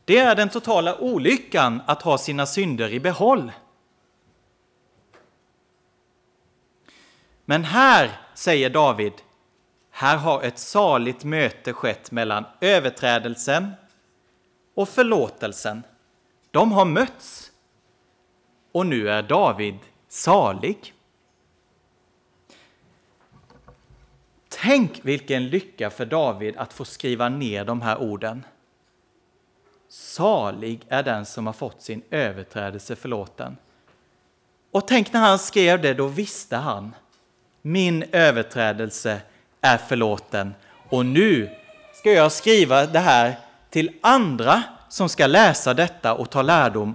Det 0.04 0.18
är 0.18 0.34
den 0.34 0.48
totala 0.48 0.98
olyckan 0.98 1.82
att 1.86 2.02
ha 2.02 2.18
sina 2.18 2.46
synder 2.46 2.92
i 2.92 3.00
behåll. 3.00 3.52
Men 7.50 7.64
här, 7.64 8.20
säger 8.34 8.70
David, 8.70 9.12
här 9.90 10.16
har 10.16 10.42
ett 10.42 10.58
saligt 10.58 11.24
möte 11.24 11.72
skett 11.72 12.10
mellan 12.10 12.44
överträdelsen 12.60 13.72
och 14.74 14.88
förlåtelsen. 14.88 15.82
De 16.50 16.72
har 16.72 16.84
mötts. 16.84 17.52
Och 18.72 18.86
nu 18.86 19.10
är 19.10 19.22
David 19.22 19.78
salig. 20.08 20.94
Tänk 24.48 25.00
vilken 25.02 25.48
lycka 25.48 25.90
för 25.90 26.06
David 26.06 26.56
att 26.56 26.72
få 26.72 26.84
skriva 26.84 27.28
ner 27.28 27.64
de 27.64 27.82
här 27.82 27.98
orden. 27.98 28.46
Salig 29.88 30.86
är 30.88 31.02
den 31.02 31.26
som 31.26 31.46
har 31.46 31.52
fått 31.52 31.82
sin 31.82 32.02
överträdelse 32.10 32.96
förlåten. 32.96 33.56
Och 34.70 34.88
tänk 34.88 35.12
när 35.12 35.20
han 35.20 35.38
skrev 35.38 35.82
det, 35.82 35.94
då 35.94 36.06
visste 36.06 36.56
han. 36.56 36.94
Min 37.68 38.04
överträdelse 38.12 39.20
är 39.60 39.76
förlåten. 39.76 40.54
Och 40.88 41.06
nu 41.06 41.50
ska 41.94 42.12
jag 42.12 42.32
skriva 42.32 42.86
det 42.86 42.98
här 42.98 43.38
till 43.70 43.92
andra 44.00 44.62
som 44.88 45.08
ska 45.08 45.26
läsa 45.26 45.74
detta 45.74 46.14
och 46.14 46.30
ta 46.30 46.42
lärdom 46.42 46.94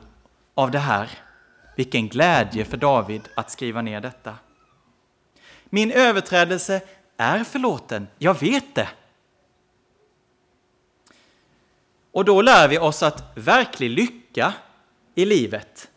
av 0.53 0.71
det 0.71 0.79
här. 0.79 1.09
Vilken 1.75 2.07
glädje 2.07 2.65
för 2.65 2.77
David 2.77 3.21
att 3.35 3.51
skriva 3.51 3.81
ner 3.81 4.01
detta. 4.01 4.35
Min 5.65 5.91
överträdelse 5.91 6.81
är 7.17 7.43
förlåten, 7.43 8.07
jag 8.17 8.39
vet 8.39 8.75
det. 8.75 8.89
Och 12.11 12.25
då 12.25 12.41
lär 12.41 12.67
vi 12.67 12.79
oss 12.79 13.03
att 13.03 13.23
verklig 13.35 13.89
lycka 13.89 14.53
i 15.15 15.25
livet, 15.25 15.89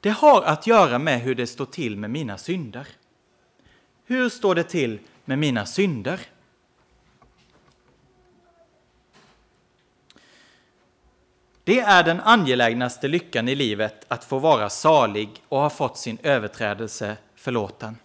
det 0.00 0.10
har 0.10 0.42
att 0.42 0.66
göra 0.66 0.98
med 0.98 1.20
hur 1.20 1.34
det 1.34 1.46
står 1.46 1.66
till 1.66 1.96
med 1.96 2.10
mina 2.10 2.38
synder. 2.38 2.88
Hur 4.10 4.28
står 4.28 4.54
det 4.54 4.64
till 4.64 4.98
med 5.24 5.38
mina 5.38 5.66
synder? 5.66 6.20
Det 11.64 11.80
är 11.80 12.02
den 12.02 12.20
angelägnaste 12.20 13.08
lyckan 13.08 13.48
i 13.48 13.54
livet 13.54 14.04
att 14.08 14.24
få 14.24 14.38
vara 14.38 14.70
salig 14.70 15.42
och 15.48 15.60
ha 15.60 15.70
fått 15.70 15.98
sin 15.98 16.18
överträdelse 16.22 17.16
förlåten. 17.34 17.96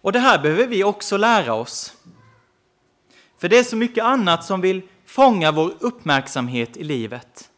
Och 0.00 0.12
det 0.12 0.18
här 0.18 0.38
behöver 0.38 0.66
vi 0.66 0.84
också 0.84 1.16
lära 1.16 1.54
oss. 1.54 1.96
För 3.38 3.48
det 3.48 3.58
är 3.58 3.64
så 3.64 3.76
mycket 3.76 4.04
annat 4.04 4.44
som 4.44 4.60
vill 4.60 4.82
fånga 5.04 5.52
vår 5.52 5.72
uppmärksamhet 5.80 6.76
i 6.76 6.84
livet. 6.84 7.50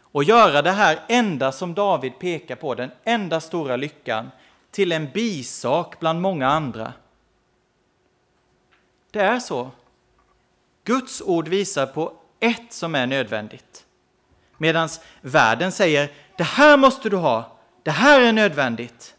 Och 0.00 0.24
göra 0.24 0.62
det 0.62 0.72
här 0.72 1.00
enda 1.08 1.52
som 1.52 1.74
David 1.74 2.18
pekar 2.18 2.56
på, 2.56 2.74
den 2.74 2.90
enda 3.04 3.40
stora 3.40 3.76
lyckan, 3.76 4.30
till 4.78 4.92
en 4.92 5.10
bisak 5.10 6.00
bland 6.00 6.20
många 6.20 6.48
andra. 6.48 6.92
Det 9.10 9.20
är 9.20 9.38
så. 9.38 9.70
Guds 10.84 11.22
ord 11.22 11.48
visar 11.48 11.86
på 11.86 12.12
ett 12.40 12.72
som 12.72 12.94
är 12.94 13.06
nödvändigt. 13.06 13.86
Medan 14.58 14.88
världen 15.20 15.72
säger 15.72 16.12
det 16.36 16.44
här 16.44 16.76
måste 16.76 17.08
du 17.08 17.16
ha, 17.16 17.58
det 17.82 17.90
här 17.90 18.20
är 18.20 18.32
nödvändigt. 18.32 19.14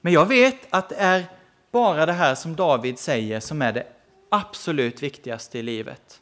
Men 0.00 0.12
jag 0.12 0.26
vet 0.26 0.66
att 0.70 0.88
det 0.88 0.96
är 0.96 1.24
bara 1.70 2.06
det 2.06 2.12
här 2.12 2.34
som 2.34 2.56
David 2.56 2.98
säger 2.98 3.40
som 3.40 3.62
är 3.62 3.72
det 3.72 3.86
absolut 4.28 5.02
viktigaste 5.02 5.58
i 5.58 5.62
livet. 5.62 6.20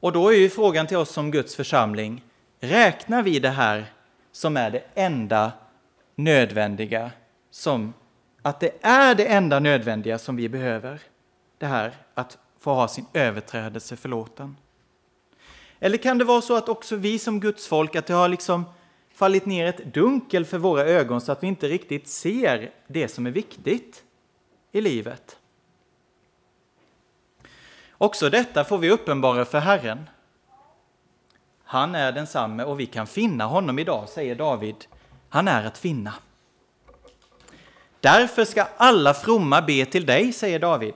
Och 0.00 0.12
då 0.12 0.28
är 0.28 0.36
ju 0.36 0.50
frågan 0.50 0.86
till 0.86 0.96
oss 0.96 1.10
som 1.10 1.30
Guds 1.30 1.56
församling, 1.56 2.24
räknar 2.60 3.22
vi 3.22 3.38
det 3.38 3.50
här 3.50 3.92
som 4.32 4.56
är 4.56 4.70
det 4.70 4.84
enda 4.94 5.52
nödvändiga, 6.14 7.10
som 7.50 7.94
att 8.42 8.60
det 8.60 8.72
är 8.80 9.14
det 9.14 9.26
enda 9.26 9.60
nödvändiga 9.60 10.18
som 10.18 10.36
vi 10.36 10.48
behöver? 10.48 11.00
Det 11.58 11.66
här 11.66 11.92
att 12.14 12.38
få 12.60 12.74
ha 12.74 12.88
sin 12.88 13.06
överträdelse 13.12 13.96
förlåten. 13.96 14.56
Eller 15.80 15.98
kan 15.98 16.18
det 16.18 16.24
vara 16.24 16.40
så 16.40 16.56
att 16.56 16.68
också 16.68 16.96
vi 16.96 17.18
som 17.18 17.40
Guds 17.40 17.66
folk, 17.66 17.96
att 17.96 18.06
det 18.06 18.14
har 18.14 18.28
liksom 18.28 18.64
fallit 19.12 19.46
ner 19.46 19.66
ett 19.66 19.94
dunkel 19.94 20.44
för 20.44 20.58
våra 20.58 20.82
ögon 20.82 21.20
så 21.20 21.32
att 21.32 21.42
vi 21.42 21.46
inte 21.46 21.68
riktigt 21.68 22.08
ser 22.08 22.70
det 22.86 23.08
som 23.08 23.26
är 23.26 23.30
viktigt 23.30 24.04
i 24.72 24.80
livet. 24.80 25.38
Också 27.90 28.30
detta 28.30 28.64
får 28.64 28.78
vi 28.78 28.90
uppenbara 28.90 29.44
för 29.44 29.58
Herren. 29.58 30.08
Han 31.70 31.94
är 31.94 32.12
densamme 32.12 32.64
och 32.64 32.80
vi 32.80 32.86
kan 32.86 33.06
finna 33.06 33.44
honom 33.44 33.78
idag, 33.78 34.08
säger 34.08 34.34
David. 34.34 34.76
Han 35.28 35.48
är 35.48 35.64
att 35.64 35.78
finna. 35.78 36.14
Därför 38.00 38.44
ska 38.44 38.66
alla 38.76 39.14
fromma 39.14 39.62
be 39.62 39.84
till 39.84 40.06
dig, 40.06 40.32
säger 40.32 40.58
David. 40.58 40.94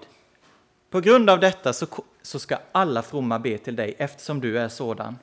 På 0.90 1.00
grund 1.00 1.30
av 1.30 1.40
detta 1.40 1.72
så, 1.72 1.86
så 2.22 2.38
ska 2.38 2.58
alla 2.72 3.02
fromma 3.02 3.38
be 3.38 3.58
till 3.58 3.76
dig 3.76 3.94
eftersom 3.98 4.40
du 4.40 4.58
är 4.58 4.68
sådan. 4.68 5.18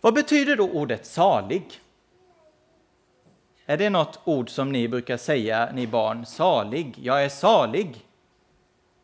Vad 0.00 0.14
betyder 0.14 0.56
då 0.56 0.68
ordet 0.68 1.06
salig? 1.06 1.80
Är 3.66 3.76
det 3.76 3.90
något 3.90 4.20
ord 4.24 4.50
som 4.50 4.72
ni 4.72 4.88
brukar 4.88 5.16
säga, 5.16 5.70
ni 5.74 5.86
barn? 5.86 6.26
Salig, 6.26 6.98
jag 7.02 7.24
är 7.24 7.28
salig. 7.28 8.06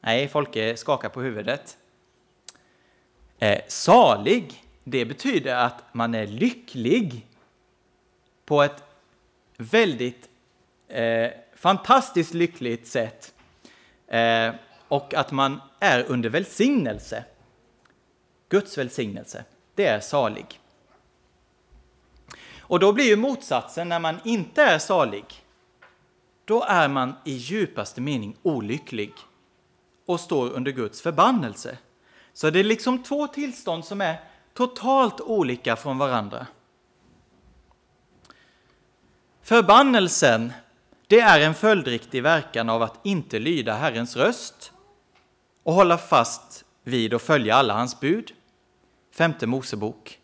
Nej, 0.01 0.29
Folke 0.29 0.77
skakar 0.77 1.09
på 1.09 1.21
huvudet. 1.21 1.77
Eh, 3.43 3.61
salig, 3.69 4.65
det 4.85 5.05
betyder 5.05 5.57
att 5.57 5.85
man 5.93 6.15
är 6.15 6.27
lycklig 6.27 7.27
på 8.45 8.63
ett 8.63 8.85
väldigt 9.57 10.29
eh, 10.89 11.31
fantastiskt 11.57 12.35
lyckligt 12.35 12.87
sätt. 12.87 13.35
Eh, 14.07 14.55
och 14.89 15.15
att 15.15 15.33
man 15.33 15.61
är 15.79 16.05
under 16.09 16.29
välsignelse. 16.29 17.25
Guds 18.49 18.79
välsignelse, 18.79 19.45
det 19.75 19.87
är 19.87 20.01
salig. 20.01 20.61
Och 22.59 22.81
då 22.81 22.93
blir 22.93 23.05
ju 23.05 23.17
motsatsen 23.17 23.89
när 23.89 24.01
man 24.01 24.21
inte 24.25 24.63
är 24.63 24.79
salig. 24.79 25.25
Då 26.45 26.65
är 26.65 26.89
man 26.89 27.15
i 27.25 27.33
djupaste 27.33 28.01
mening 28.01 28.37
olycklig 28.43 29.13
och 30.07 30.21
står 30.21 30.51
under 30.51 30.73
Guds 30.73 31.01
förbannelse. 31.03 31.79
Så 32.41 32.51
det 32.51 32.61
är 32.61 32.65
liksom 32.65 33.03
två 33.03 33.27
tillstånd 33.27 33.85
som 33.85 34.01
är 34.01 34.21
totalt 34.55 35.21
olika 35.21 35.77
från 35.77 35.99
varandra. 35.99 36.47
Förbannelsen, 39.43 40.53
det 41.07 41.21
är 41.21 41.41
en 41.41 41.55
följdriktig 41.55 42.23
verkan 42.23 42.69
av 42.69 42.83
att 42.83 43.01
inte 43.03 43.39
lyda 43.39 43.75
Herrens 43.75 44.17
röst 44.17 44.73
och 45.63 45.75
hålla 45.75 45.99
fast 45.99 46.65
vid 46.83 47.15
och 47.15 47.23
följa 47.23 47.55
alla 47.55 47.75
hans 47.75 48.01
bud. 48.01 48.33
Femte 49.15 49.47
Mosebok. 49.47 50.19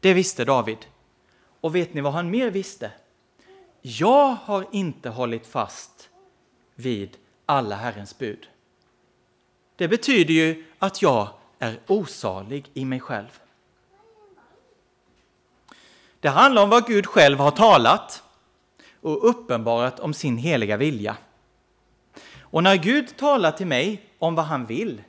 Det 0.00 0.14
visste 0.14 0.44
David. 0.44 0.78
Och 1.60 1.74
vet 1.74 1.94
ni 1.94 2.00
vad 2.00 2.12
han 2.12 2.30
mer 2.30 2.50
visste? 2.50 2.90
Jag 3.82 4.36
har 4.44 4.66
inte 4.72 5.08
hållit 5.08 5.46
fast 5.46 6.10
vid 6.74 7.16
alla 7.46 7.76
Herrens 7.76 8.18
bud. 8.18 8.48
Det 9.76 9.88
betyder 9.88 10.34
ju 10.34 10.64
att 10.78 11.02
jag 11.02 11.28
är 11.62 11.80
osalig 11.86 12.70
i 12.74 12.84
mig 12.84 13.00
själv. 13.00 13.40
Det 16.20 16.28
handlar 16.28 16.62
om 16.62 16.70
vad 16.70 16.86
Gud 16.86 17.06
själv 17.06 17.38
har 17.38 17.50
talat 17.50 18.22
och 19.00 19.28
uppenbarat 19.28 20.00
om 20.00 20.14
sin 20.14 20.38
heliga 20.38 20.76
vilja. 20.76 21.16
Och 22.40 22.62
när 22.62 22.76
Gud 22.76 23.16
talar 23.16 23.52
till 23.52 23.66
mig 23.66 24.02
om 24.18 24.34
vad 24.34 24.44
han 24.44 24.66
vill, 24.66 25.02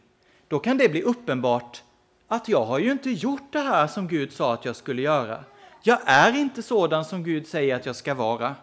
då 0.47 0.59
kan 0.59 0.77
det 0.77 0.89
bli 0.89 1.01
uppenbart 1.01 1.83
att 2.27 2.47
jag 2.47 2.65
har 2.65 2.79
ju 2.79 2.91
inte 2.91 3.09
gjort 3.09 3.51
det 3.51 3.59
här 3.59 3.87
som 3.87 4.07
Gud 4.07 4.33
sa 4.33 4.53
att 4.53 4.65
jag 4.65 4.75
skulle 4.75 5.01
göra. 5.01 5.43
Jag 5.83 5.99
är 6.05 6.35
inte 6.35 6.63
sådan 6.63 7.05
som 7.05 7.23
Gud 7.23 7.47
säger 7.47 7.75
att 7.75 7.85
jag 7.85 7.95
ska 7.95 8.13
vara. 8.13 8.55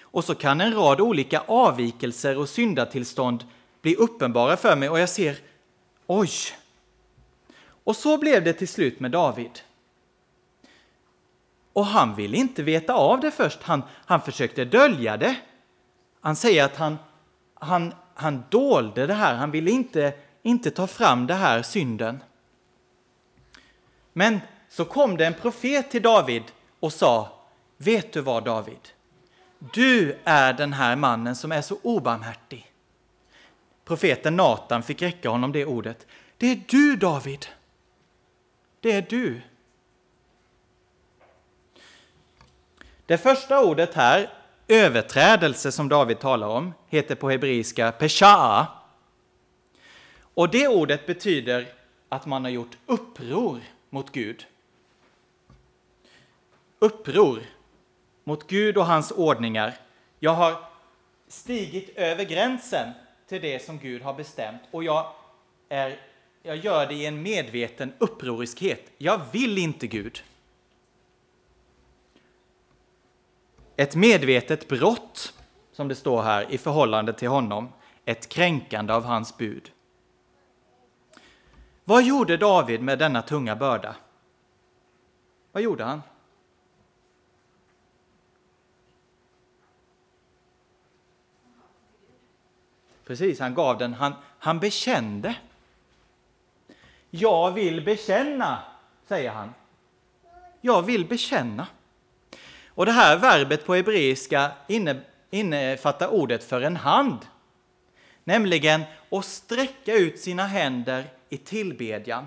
Och 0.00 0.24
så 0.24 0.34
kan 0.34 0.60
en 0.60 0.74
rad 0.74 1.00
olika 1.00 1.42
avvikelser 1.46 2.38
och 2.38 2.48
syndatillstånd 2.48 3.44
bli 3.82 3.94
uppenbara 3.94 4.56
för 4.56 4.76
mig 4.76 4.88
och 4.88 4.98
jag 4.98 5.08
ser, 5.08 5.38
oj! 6.06 6.30
Och 7.84 7.96
så 7.96 8.18
blev 8.18 8.44
det 8.44 8.52
till 8.52 8.68
slut 8.68 9.00
med 9.00 9.10
David. 9.10 9.60
Och 11.72 11.86
han 11.86 12.14
ville 12.14 12.36
inte 12.36 12.62
veta 12.62 12.94
av 12.94 13.20
det 13.20 13.30
först, 13.30 13.62
han, 13.62 13.82
han 13.90 14.20
försökte 14.20 14.64
dölja 14.64 15.16
det. 15.16 15.36
Han 16.20 16.36
säger 16.36 16.64
att 16.64 16.76
han, 16.76 16.98
han, 17.54 17.94
han 18.14 18.44
dolde 18.50 19.06
det 19.06 19.14
här, 19.14 19.34
han 19.34 19.50
ville 19.50 19.70
inte, 19.70 20.12
inte 20.42 20.70
ta 20.70 20.86
fram 20.86 21.26
det 21.26 21.34
här 21.34 21.62
synden. 21.62 22.22
Men 24.12 24.40
så 24.68 24.84
kom 24.84 25.16
det 25.16 25.26
en 25.26 25.34
profet 25.34 25.90
till 25.90 26.02
David 26.02 26.42
och 26.80 26.92
sa, 26.92 27.40
vet 27.76 28.12
du 28.12 28.20
vad 28.20 28.44
David? 28.44 28.88
Du 29.74 30.18
är 30.24 30.52
den 30.52 30.72
här 30.72 30.96
mannen 30.96 31.36
som 31.36 31.52
är 31.52 31.62
så 31.62 31.78
obarmhärtig. 31.82 32.72
Profeten 33.84 34.36
Natan 34.36 34.82
fick 34.82 35.02
räcka 35.02 35.28
honom 35.28 35.52
det 35.52 35.66
ordet. 35.66 36.06
Det 36.36 36.46
är 36.46 36.60
du 36.68 36.96
David. 36.96 37.46
Det 38.82 38.92
är 38.92 39.02
du. 39.02 39.40
Det 43.06 43.18
första 43.18 43.64
ordet 43.64 43.94
här, 43.94 44.30
överträdelse 44.68 45.72
som 45.72 45.88
David 45.88 46.18
talar 46.18 46.48
om, 46.48 46.74
heter 46.88 47.14
på 47.14 47.30
hebreiska 47.30 47.90
pesha'a. 47.90 48.66
Och 50.34 50.48
det 50.48 50.68
ordet 50.68 51.06
betyder 51.06 51.66
att 52.08 52.26
man 52.26 52.44
har 52.44 52.50
gjort 52.50 52.76
uppror 52.86 53.60
mot 53.90 54.12
Gud. 54.12 54.46
Uppror 56.78 57.42
mot 58.24 58.46
Gud 58.46 58.76
och 58.76 58.86
hans 58.86 59.10
ordningar. 59.10 59.74
Jag 60.18 60.34
har 60.34 60.64
stigit 61.28 61.96
över 61.96 62.24
gränsen 62.24 62.92
till 63.28 63.42
det 63.42 63.64
som 63.64 63.78
Gud 63.78 64.02
har 64.02 64.14
bestämt 64.14 64.62
och 64.70 64.84
jag, 64.84 65.12
är, 65.68 65.98
jag 66.42 66.56
gör 66.56 66.86
det 66.86 66.94
i 66.94 67.06
en 67.06 67.22
medveten 67.22 67.92
upproriskhet. 67.98 68.92
Jag 68.98 69.20
vill 69.32 69.58
inte 69.58 69.86
Gud. 69.86 70.22
Ett 73.76 73.94
medvetet 73.94 74.68
brott, 74.68 75.34
som 75.72 75.88
det 75.88 75.94
står 75.94 76.22
här, 76.22 76.52
i 76.52 76.58
förhållande 76.58 77.12
till 77.12 77.28
honom. 77.28 77.68
Ett 78.04 78.28
kränkande 78.28 78.92
av 78.92 79.04
hans 79.04 79.36
bud. 79.36 79.72
Vad 81.84 82.04
gjorde 82.04 82.36
David 82.36 82.82
med 82.82 82.98
denna 82.98 83.22
tunga 83.22 83.56
börda? 83.56 83.96
Vad 85.52 85.62
gjorde 85.62 85.84
han? 85.84 86.02
Precis, 93.04 93.40
han 93.40 93.54
gav 93.54 93.78
den, 93.78 93.94
han, 93.94 94.12
han 94.38 94.58
bekände. 94.58 95.36
Jag 97.14 97.52
vill 97.52 97.84
bekänna, 97.84 98.62
säger 99.08 99.30
han. 99.30 99.54
Jag 100.60 100.82
vill 100.82 101.06
bekänna. 101.06 101.66
Och 102.68 102.86
det 102.86 102.92
här 102.92 103.16
verbet 103.16 103.66
på 103.66 103.74
hebreiska 103.74 104.52
innefattar 105.30 106.08
ordet 106.08 106.44
för 106.44 106.60
en 106.60 106.76
hand. 106.76 107.18
Nämligen 108.24 108.82
att 109.10 109.24
sträcka 109.24 109.94
ut 109.94 110.20
sina 110.20 110.46
händer 110.46 111.04
i 111.28 111.36
tillbedjan. 111.36 112.26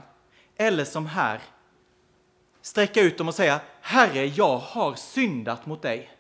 Eller 0.55 0.86
som 0.86 1.05
här, 1.05 1.39
sträcka 2.61 3.01
ut 3.01 3.17
dem 3.17 3.27
och 3.27 3.36
säga 3.36 3.59
Herre, 3.81 4.25
jag 4.25 4.57
har 4.57 4.95
syndat 4.95 5.65
mot 5.65 5.81
dig. 5.81 6.11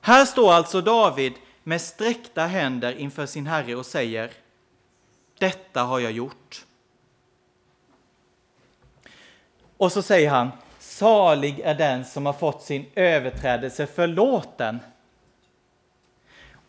Här 0.00 0.24
står 0.24 0.52
alltså 0.52 0.80
David 0.80 1.32
med 1.62 1.80
sträckta 1.80 2.46
händer 2.46 2.92
inför 2.92 3.26
sin 3.26 3.46
Herre 3.46 3.76
och 3.76 3.86
säger 3.86 4.30
Detta 5.38 5.82
har 5.82 6.00
jag 6.00 6.12
gjort. 6.12 6.64
Och 9.76 9.92
så 9.92 10.02
säger 10.02 10.30
han 10.30 10.50
Salig 10.78 11.60
är 11.60 11.74
den 11.74 12.04
som 12.04 12.26
har 12.26 12.32
fått 12.32 12.62
sin 12.62 12.86
överträdelse 12.94 13.86
förlåten. 13.86 14.78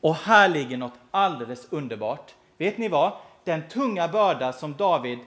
Och 0.02 0.16
här 0.16 0.50
ligger 0.50 0.78
något 0.78 0.94
alldeles 1.12 1.68
underbart. 1.70 2.36
Vet 2.58 2.78
ni 2.78 2.88
vad? 2.88 3.14
Den 3.44 3.68
tunga 3.70 4.08
börda 4.08 4.54
som 4.54 4.76
David 4.78 5.20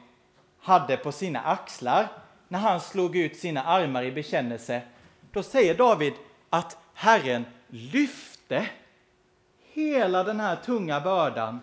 hade 0.60 0.96
på 0.96 1.12
sina 1.12 1.40
axlar 1.40 2.08
när 2.48 2.58
han 2.58 2.80
slog 2.80 3.16
ut 3.16 3.36
sina 3.36 3.64
armar 3.64 4.02
i 4.02 4.12
bekännelse, 4.12 4.82
då 5.32 5.42
säger 5.42 5.74
David 5.74 6.12
att 6.50 6.76
Herren 6.94 7.44
lyfte 7.68 8.66
hela 9.74 10.24
den 10.24 10.40
här 10.40 10.56
tunga 10.56 11.00
bördan. 11.00 11.60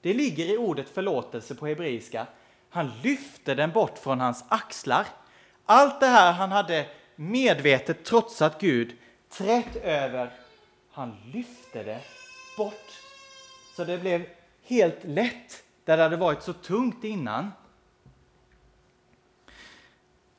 Det 0.00 0.14
ligger 0.14 0.44
i 0.44 0.56
ordet 0.56 0.88
förlåtelse 0.88 1.54
på 1.54 1.66
hebreiska. 1.66 2.26
Han 2.70 2.90
lyfte 3.02 3.54
den 3.54 3.70
bort 3.70 3.98
från 3.98 4.20
hans 4.20 4.44
axlar. 4.48 5.06
Allt 5.64 6.00
det 6.00 6.06
här 6.06 6.32
han 6.32 6.52
hade 6.52 6.86
medvetet 7.16 8.04
trotsat 8.04 8.60
Gud, 8.60 8.96
trätt 9.28 9.76
över, 9.76 10.30
han 10.92 11.16
lyfte 11.32 11.82
det 11.82 12.00
bort. 12.56 12.90
Så 13.76 13.84
det 13.84 13.98
blev 13.98 14.26
helt 14.64 15.04
lätt 15.04 15.62
där 15.84 15.96
det 15.96 16.02
hade 16.02 16.16
varit 16.16 16.42
så 16.42 16.52
tungt 16.52 17.04
innan. 17.04 17.52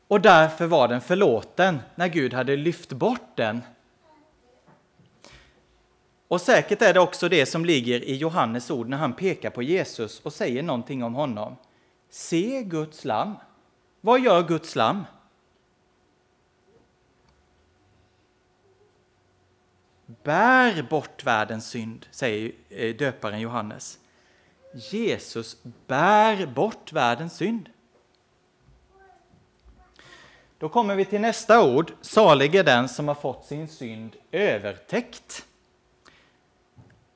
Och 0.08 0.22
därför 0.22 0.66
var 0.66 0.88
den 0.88 1.02
förlåten 1.02 1.80
när 1.96 2.08
Gud 2.08 2.34
hade 2.34 2.56
lyft 2.56 2.90
bort 2.90 3.36
den. 3.36 3.62
Och 6.30 6.42
säkert 6.42 6.82
är 6.82 6.94
det 6.94 7.00
också 7.00 7.30
det 7.30 7.46
som 7.46 7.66
ligger 7.66 8.04
i 8.04 8.16
Johannes 8.16 8.72
ord 8.72 8.90
när 8.90 8.98
han 8.98 9.14
pekar 9.14 9.50
på 9.50 9.64
Jesus 9.64 10.20
och 10.20 10.34
säger 10.34 10.64
någonting 10.64 11.04
om 11.04 11.14
honom. 11.14 11.56
Se 12.10 12.64
Guds 12.64 13.06
lam. 13.06 13.36
Vad 14.02 14.20
gör 14.20 14.44
Guds 14.44 14.76
lam? 14.76 15.06
bär 20.24 20.84
bort 20.84 21.24
världens 21.24 21.70
synd, 21.70 22.06
säger 22.12 22.52
eh, 22.70 22.96
döparen 22.96 23.40
Johannes. 23.40 24.00
Jesus 24.74 25.58
bär 25.88 26.46
bort 26.46 26.94
världens 26.94 27.38
synd. 27.38 27.70
Då 30.58 30.70
kommer 30.70 30.96
vi 30.96 31.06
till 31.06 31.22
nästa 31.22 31.64
ord. 31.64 31.94
Salig 32.02 32.56
är 32.56 32.64
den 32.64 32.90
som 32.90 33.08
har 33.08 33.16
fått 33.16 33.46
sin 33.46 33.68
synd 33.68 34.16
övertäckt. 34.32 35.46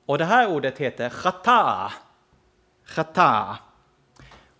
Och 0.05 0.17
det 0.17 0.25
här 0.25 0.51
ordet 0.51 0.77
heter 0.77 1.09
chata. 1.09 1.93
chata. 2.83 3.57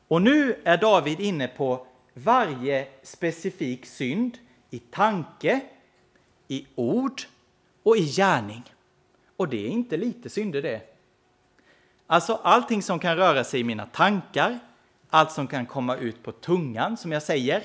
Och 0.07 0.21
nu 0.21 0.61
är 0.63 0.77
David 0.77 1.19
inne 1.19 1.47
på 1.47 1.87
varje 2.13 2.87
specifik 3.03 3.85
synd 3.85 4.37
i 4.69 4.79
tanke, 4.79 5.61
i 6.47 6.67
ord 6.75 7.21
och 7.83 7.97
i 7.97 8.05
gärning. 8.05 8.63
Och 9.37 9.47
det 9.47 9.65
är 9.65 9.69
inte 9.69 9.97
lite 9.97 10.29
synder 10.29 10.61
det. 10.61 10.81
Alltså 12.07 12.39
allting 12.43 12.81
som 12.81 12.99
kan 12.99 13.17
röra 13.17 13.43
sig 13.43 13.59
i 13.59 13.63
mina 13.63 13.85
tankar, 13.85 14.59
allt 15.09 15.31
som 15.31 15.47
kan 15.47 15.65
komma 15.65 15.95
ut 15.95 16.23
på 16.23 16.31
tungan 16.31 16.97
som 16.97 17.11
jag 17.11 17.23
säger, 17.23 17.63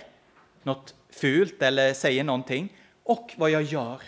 något 0.63 0.95
fult 1.11 1.63
eller 1.63 1.95
säger 1.95 2.25
någonting, 2.25 2.77
och 3.03 3.35
vad 3.37 3.51
jag 3.51 3.63
gör. 3.63 4.03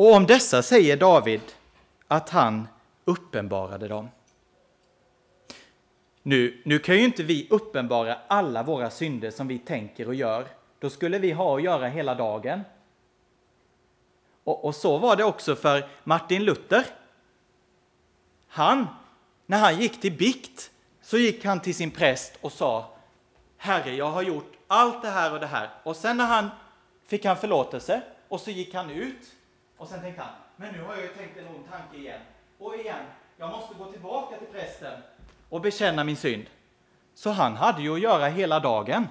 Och 0.00 0.12
om 0.14 0.26
dessa 0.26 0.62
säger 0.62 0.96
David 0.96 1.40
att 2.08 2.28
han 2.28 2.68
uppenbarade 3.04 3.88
dem. 3.88 4.08
Nu, 6.22 6.62
nu 6.64 6.78
kan 6.78 6.96
ju 6.96 7.04
inte 7.04 7.22
vi 7.22 7.46
uppenbara 7.50 8.18
alla 8.26 8.62
våra 8.62 8.90
synder 8.90 9.30
som 9.30 9.48
vi 9.48 9.58
tänker 9.58 10.08
och 10.08 10.14
gör 10.14 10.46
då 10.78 10.90
skulle 10.90 11.18
vi 11.18 11.32
ha 11.32 11.56
att 11.56 11.62
göra 11.62 11.88
hela 11.88 12.14
dagen. 12.14 12.60
Och, 14.44 14.64
och 14.64 14.74
så 14.74 14.98
var 14.98 15.16
det 15.16 15.24
också 15.24 15.56
för 15.56 15.88
Martin 16.04 16.44
Luther. 16.44 16.86
Han, 18.48 18.86
när 19.46 19.58
han 19.58 19.80
gick 19.80 20.00
till 20.00 20.16
bikt, 20.16 20.70
så 21.02 21.18
gick 21.18 21.44
han 21.44 21.60
till 21.60 21.74
sin 21.74 21.90
präst 21.90 22.38
och 22.40 22.52
sa 22.52 22.90
Herre, 23.56 23.94
jag 23.94 24.10
har 24.10 24.22
gjort 24.22 24.52
allt 24.66 25.02
det 25.02 25.10
här 25.10 25.32
och 25.32 25.40
det 25.40 25.46
här. 25.46 25.70
Och 25.82 25.96
sen 25.96 26.16
när 26.16 26.26
han 26.26 26.50
fick 27.06 27.24
han 27.24 27.36
förlåtelse 27.36 28.02
och 28.28 28.40
så 28.40 28.50
gick 28.50 28.74
han 28.74 28.90
ut 28.90 29.36
och 29.80 29.88
sen 29.88 30.00
tänkte 30.00 30.22
han, 30.22 30.32
men 30.56 30.74
nu 30.74 30.82
har 30.82 30.94
jag 30.94 31.02
ju 31.02 31.08
tänkt 31.08 31.38
en 31.38 31.46
ond 31.46 31.70
tanke 31.70 31.96
igen. 31.96 32.20
Och 32.58 32.76
igen, 32.76 33.04
jag 33.36 33.50
måste 33.50 33.74
gå 33.74 33.92
tillbaka 33.92 34.36
till 34.36 34.46
prästen 34.46 35.00
och 35.48 35.60
bekänna 35.60 36.04
min 36.04 36.16
synd. 36.16 36.46
Så 37.14 37.30
han 37.30 37.56
hade 37.56 37.82
ju 37.82 37.94
att 37.94 38.00
göra 38.00 38.26
hela 38.26 38.60
dagen, 38.60 39.06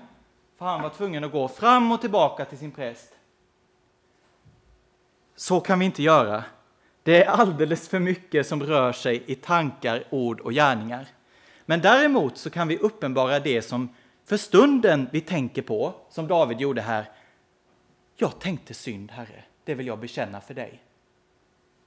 för 0.57 0.65
han 0.65 0.81
var 0.81 0.89
tvungen 0.89 1.23
att 1.23 1.31
gå 1.31 1.47
fram 1.47 1.91
och 1.91 2.01
tillbaka 2.01 2.45
till 2.45 2.57
sin 2.57 2.71
präst. 2.71 3.13
Så 5.35 5.59
kan 5.59 5.79
vi 5.79 5.85
inte 5.85 6.03
göra. 6.03 6.43
Det 7.03 7.23
är 7.23 7.29
alldeles 7.29 7.89
för 7.89 7.99
mycket 7.99 8.47
som 8.47 8.63
rör 8.63 8.91
sig 8.91 9.23
i 9.25 9.35
tankar, 9.35 10.03
ord 10.09 10.39
och 10.39 10.53
gärningar. 10.53 11.07
Men 11.65 11.81
däremot 11.81 12.37
så 12.37 12.49
kan 12.49 12.67
vi 12.67 12.77
uppenbara 12.77 13.39
det 13.39 13.61
som 13.61 13.95
för 14.25 14.37
stunden 14.37 15.09
vi 15.11 15.21
tänker 15.21 15.61
på, 15.61 15.93
som 16.09 16.27
David 16.27 16.59
gjorde 16.61 16.81
här. 16.81 17.09
Jag 18.15 18.39
tänkte 18.39 18.73
synd, 18.73 19.11
Herre, 19.11 19.43
det 19.63 19.75
vill 19.75 19.87
jag 19.87 19.99
bekänna 19.99 20.41
för 20.41 20.53
dig. 20.53 20.83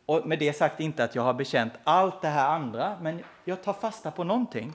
Och 0.07 0.27
med 0.27 0.39
det 0.39 0.53
sagt 0.53 0.81
inte 0.81 1.05
att 1.05 1.14
jag 1.14 1.23
har 1.23 1.35
bekänt 1.35 1.73
allt 1.85 2.23
det 2.23 2.29
här 2.29 2.49
andra, 2.49 2.99
men 3.01 3.23
jag 3.45 3.62
tar 3.62 3.73
fasta 3.73 4.11
på 4.11 4.25
någonting. 4.25 4.73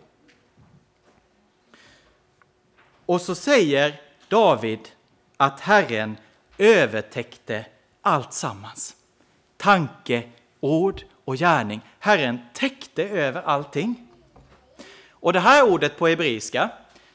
Och 3.06 3.22
så 3.22 3.36
säger 3.36 4.02
David 4.28 4.80
att 5.38 5.60
Herren 5.60 6.18
övertäckte 6.58 7.66
allt 8.02 8.34
sammans. 8.34 8.96
Tanke, 9.58 10.24
ord 10.60 11.04
och 11.26 11.36
gärning. 11.36 11.82
Herren 12.00 12.40
täckte 12.54 13.04
över 13.04 13.42
allting. 13.42 14.08
Och 15.10 15.34
det 15.34 15.40
här 15.40 15.72
ordet 15.72 15.98
på 15.98 16.08
hebreiska, 16.08 16.70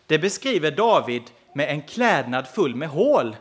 det 0.06 0.18
beskriver 0.18 0.70
David 0.70 1.22
med 1.52 1.70
en 1.70 1.82
klädnad 1.82 2.48
full 2.48 2.74
med 2.74 2.88
hål. 2.88 3.36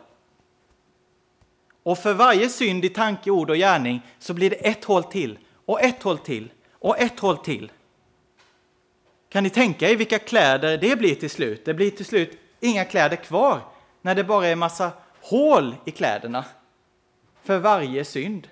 Och 1.83 1.97
för 1.97 2.13
varje 2.13 2.49
synd 2.49 2.85
i 2.85 2.89
tanke, 2.89 3.31
ord 3.31 3.49
och 3.49 3.55
gärning 3.55 4.01
så 4.19 4.33
blir 4.33 4.49
det 4.49 4.55
ett 4.55 4.83
hål 4.83 5.03
till 5.03 5.39
och 5.65 5.81
ett 5.81 6.03
hål 6.03 6.17
till 6.17 6.51
och 6.71 6.99
ett 6.99 7.19
hål 7.19 7.37
till. 7.37 7.71
Kan 9.29 9.43
ni 9.43 9.49
tänka 9.49 9.89
er 9.89 9.95
vilka 9.95 10.19
kläder 10.19 10.77
det 10.77 10.95
blir 10.95 11.15
till 11.15 11.29
slut? 11.29 11.65
Det 11.65 11.73
blir 11.73 11.91
till 11.91 12.05
slut 12.05 12.37
inga 12.59 12.85
kläder 12.85 13.15
kvar 13.15 13.61
när 14.01 14.15
det 14.15 14.23
bara 14.23 14.47
är 14.47 14.55
massa 14.55 14.91
hål 15.21 15.75
i 15.85 15.91
kläderna 15.91 16.45
för 17.43 17.57
varje 17.57 18.05
synd 18.05 18.47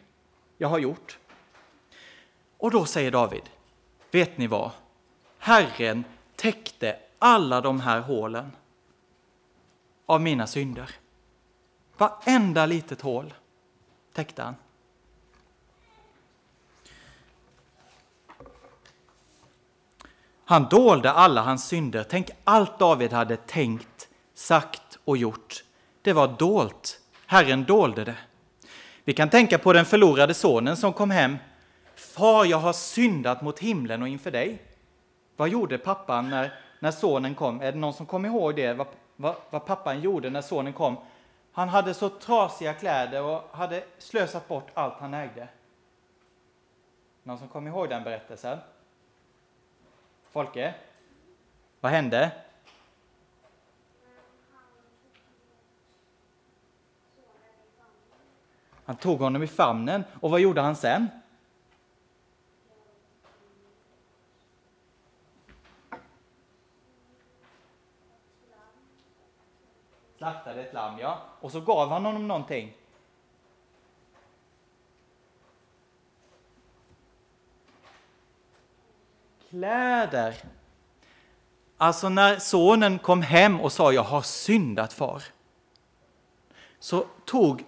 jag 0.57 0.67
har 0.67 0.79
gjort. 0.79 1.17
Och 2.57 2.71
då 2.71 2.85
säger 2.85 3.11
David, 3.11 3.49
vet 4.11 4.37
ni 4.37 4.47
vad? 4.47 4.71
Herren 5.37 6.03
täckte 6.35 6.95
alla 7.19 7.61
de 7.61 7.79
här 7.79 7.99
hålen 7.99 8.51
av 10.05 10.21
mina 10.21 10.47
synder. 10.47 10.89
Varenda 11.99 12.65
litet 12.65 13.01
hål 13.01 13.33
täckte 14.13 14.43
han. 14.43 14.55
Han 20.45 20.67
dolde 20.69 21.11
alla 21.11 21.41
hans 21.41 21.67
synder. 21.67 22.05
Tänk 22.09 22.29
allt 22.43 22.79
David 22.79 23.13
hade 23.13 23.37
tänkt, 23.37 24.09
sagt 24.33 24.99
och 25.05 25.17
gjort. 25.17 25.63
Det 26.01 26.13
var 26.13 26.27
dolt. 26.27 26.99
Herren 27.25 27.63
dolde 27.63 28.03
det. 28.03 28.17
Vi 29.03 29.13
kan 29.13 29.29
tänka 29.29 29.57
på 29.57 29.73
den 29.73 29.85
förlorade 29.85 30.33
sonen 30.33 30.77
som 30.77 30.93
kom 30.93 31.11
hem. 31.11 31.37
Far, 31.95 32.45
jag 32.45 32.57
har 32.57 32.73
syndat 32.73 33.41
mot 33.41 33.59
himlen 33.59 34.01
och 34.01 34.07
inför 34.07 34.31
dig. 34.31 34.61
Vad 35.35 35.49
gjorde 35.49 35.77
pappan 35.77 36.29
när, 36.29 36.53
när 36.79 36.91
sonen 36.91 37.35
kom? 37.35 37.61
Är 37.61 37.71
det 37.71 37.77
någon 37.77 37.93
som 37.93 38.05
kommer 38.05 38.29
ihåg 38.29 38.55
det? 38.55 38.73
Vad, 38.73 38.87
vad, 39.15 39.35
vad 39.49 39.65
pappan 39.65 40.01
gjorde 40.01 40.29
när 40.29 40.41
sonen 40.41 40.73
kom? 40.73 40.97
Han 41.59 41.69
hade 41.69 41.93
så 41.93 42.09
trasiga 42.09 42.73
kläder 42.73 43.23
och 43.23 43.43
hade 43.51 43.83
slösat 43.97 44.47
bort 44.47 44.67
allt 44.73 44.93
han 44.93 45.13
ägde. 45.13 45.47
Någon 47.23 47.37
som 47.37 47.47
kommer 47.47 47.69
ihåg 47.69 47.89
den 47.89 48.03
berättelsen? 48.03 48.59
Folke? 50.31 50.75
Vad 51.79 51.91
hände? 51.91 52.31
Han 58.85 58.95
tog 58.95 59.19
honom 59.19 59.43
i 59.43 59.47
famnen 59.47 60.03
och 60.21 60.31
vad 60.31 60.39
gjorde 60.39 60.61
han 60.61 60.75
sen? 60.75 61.07
Slaktade 70.17 70.61
ett 70.61 70.73
lamm, 70.73 70.99
ja. 70.99 71.28
Och 71.39 71.51
så 71.51 71.61
gav 71.61 71.89
han 71.89 72.05
honom 72.05 72.27
någonting. 72.27 72.73
Kläder. 79.49 80.35
Alltså 81.77 82.09
när 82.09 82.39
sonen 82.39 82.99
kom 82.99 83.21
hem 83.21 83.61
och 83.61 83.71
sa 83.71 83.93
jag 83.93 84.03
har 84.03 84.21
syndat 84.21 84.93
far. 84.93 85.23
Så 86.79 87.05
tog 87.25 87.65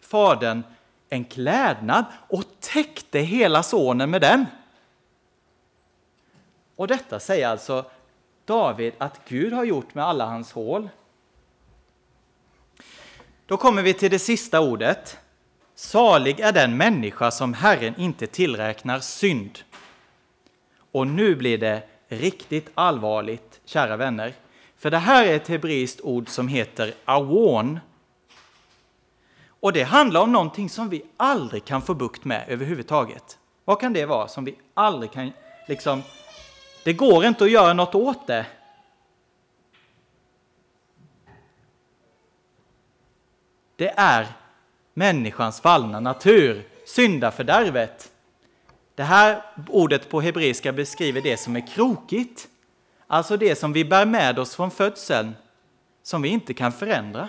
fadern 0.00 0.62
en 1.08 1.24
klädnad 1.24 2.04
och 2.28 2.44
täckte 2.60 3.18
hela 3.18 3.62
sonen 3.62 4.10
med 4.10 4.20
den. 4.20 4.46
Och 6.76 6.88
detta 6.88 7.20
säger 7.20 7.48
alltså 7.48 7.84
David 8.44 8.92
att 8.98 9.28
Gud 9.28 9.52
har 9.52 9.64
gjort 9.64 9.94
med 9.94 10.04
alla 10.04 10.26
hans 10.26 10.52
hål. 10.52 10.88
Då 13.46 13.56
kommer 13.56 13.82
vi 13.82 13.94
till 13.94 14.10
det 14.10 14.18
sista 14.18 14.60
ordet. 14.60 15.18
Salig 15.74 16.40
är 16.40 16.52
den 16.52 16.76
människa 16.76 17.30
som 17.30 17.54
Herren 17.54 17.94
inte 17.98 18.26
tillräknar 18.26 19.00
synd. 19.00 19.58
Och 20.92 21.06
nu 21.06 21.34
blir 21.34 21.58
det 21.58 21.82
riktigt 22.08 22.70
allvarligt, 22.74 23.60
kära 23.64 23.96
vänner. 23.96 24.32
För 24.76 24.90
det 24.90 24.98
här 24.98 25.24
är 25.24 25.36
ett 25.36 25.48
hebreiskt 25.48 26.00
ord 26.00 26.28
som 26.28 26.48
heter 26.48 26.94
awon 27.04 27.80
och 29.64 29.72
det 29.72 29.82
handlar 29.82 30.20
om 30.20 30.32
någonting 30.32 30.68
som 30.68 30.88
vi 30.88 31.02
aldrig 31.16 31.64
kan 31.64 31.82
få 31.82 31.94
bukt 31.94 32.24
med 32.24 32.44
överhuvudtaget. 32.48 33.38
Vad 33.64 33.80
kan 33.80 33.92
det 33.92 34.06
vara 34.06 34.28
som 34.28 34.44
vi 34.44 34.54
aldrig 34.74 35.12
kan, 35.12 35.32
liksom, 35.68 36.02
det 36.84 36.92
går 36.92 37.24
inte 37.24 37.44
att 37.44 37.50
göra 37.50 37.72
något 37.72 37.94
åt 37.94 38.26
det. 38.26 38.46
Det 43.76 43.94
är 43.96 44.26
människans 44.94 45.60
fallna 45.60 46.00
natur, 46.00 46.68
syndafördärvet. 46.86 48.10
Det 48.94 49.02
här 49.02 49.42
ordet 49.68 50.08
på 50.08 50.20
hebreiska 50.20 50.72
beskriver 50.72 51.20
det 51.20 51.36
som 51.36 51.56
är 51.56 51.66
krokigt, 51.66 52.48
alltså 53.06 53.36
det 53.36 53.56
som 53.56 53.72
vi 53.72 53.84
bär 53.84 54.06
med 54.06 54.38
oss 54.38 54.56
från 54.56 54.70
födseln, 54.70 55.34
som 56.02 56.22
vi 56.22 56.28
inte 56.28 56.54
kan 56.54 56.72
förändra. 56.72 57.28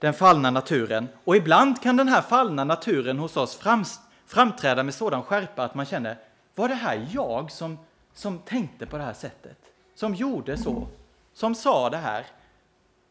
den 0.00 0.14
fallna 0.14 0.50
naturen. 0.50 1.08
Och 1.24 1.36
ibland 1.36 1.82
kan 1.82 1.96
den 1.96 2.08
här 2.08 2.22
fallna 2.22 2.64
naturen 2.64 3.18
hos 3.18 3.36
oss 3.36 3.56
fram, 3.56 3.84
framträda 4.26 4.82
med 4.82 4.94
sådan 4.94 5.22
skärpa 5.22 5.64
att 5.64 5.74
man 5.74 5.86
känner, 5.86 6.18
var 6.54 6.68
det 6.68 6.74
här 6.74 7.08
jag 7.10 7.50
som, 7.50 7.78
som 8.14 8.38
tänkte 8.38 8.86
på 8.86 8.98
det 8.98 9.04
här 9.04 9.12
sättet? 9.12 9.58
Som 9.94 10.14
gjorde 10.14 10.56
så? 10.58 10.86
Som 11.34 11.54
sa 11.54 11.90
det 11.90 11.96
här? 11.96 12.26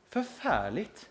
Förfärligt! 0.09 1.09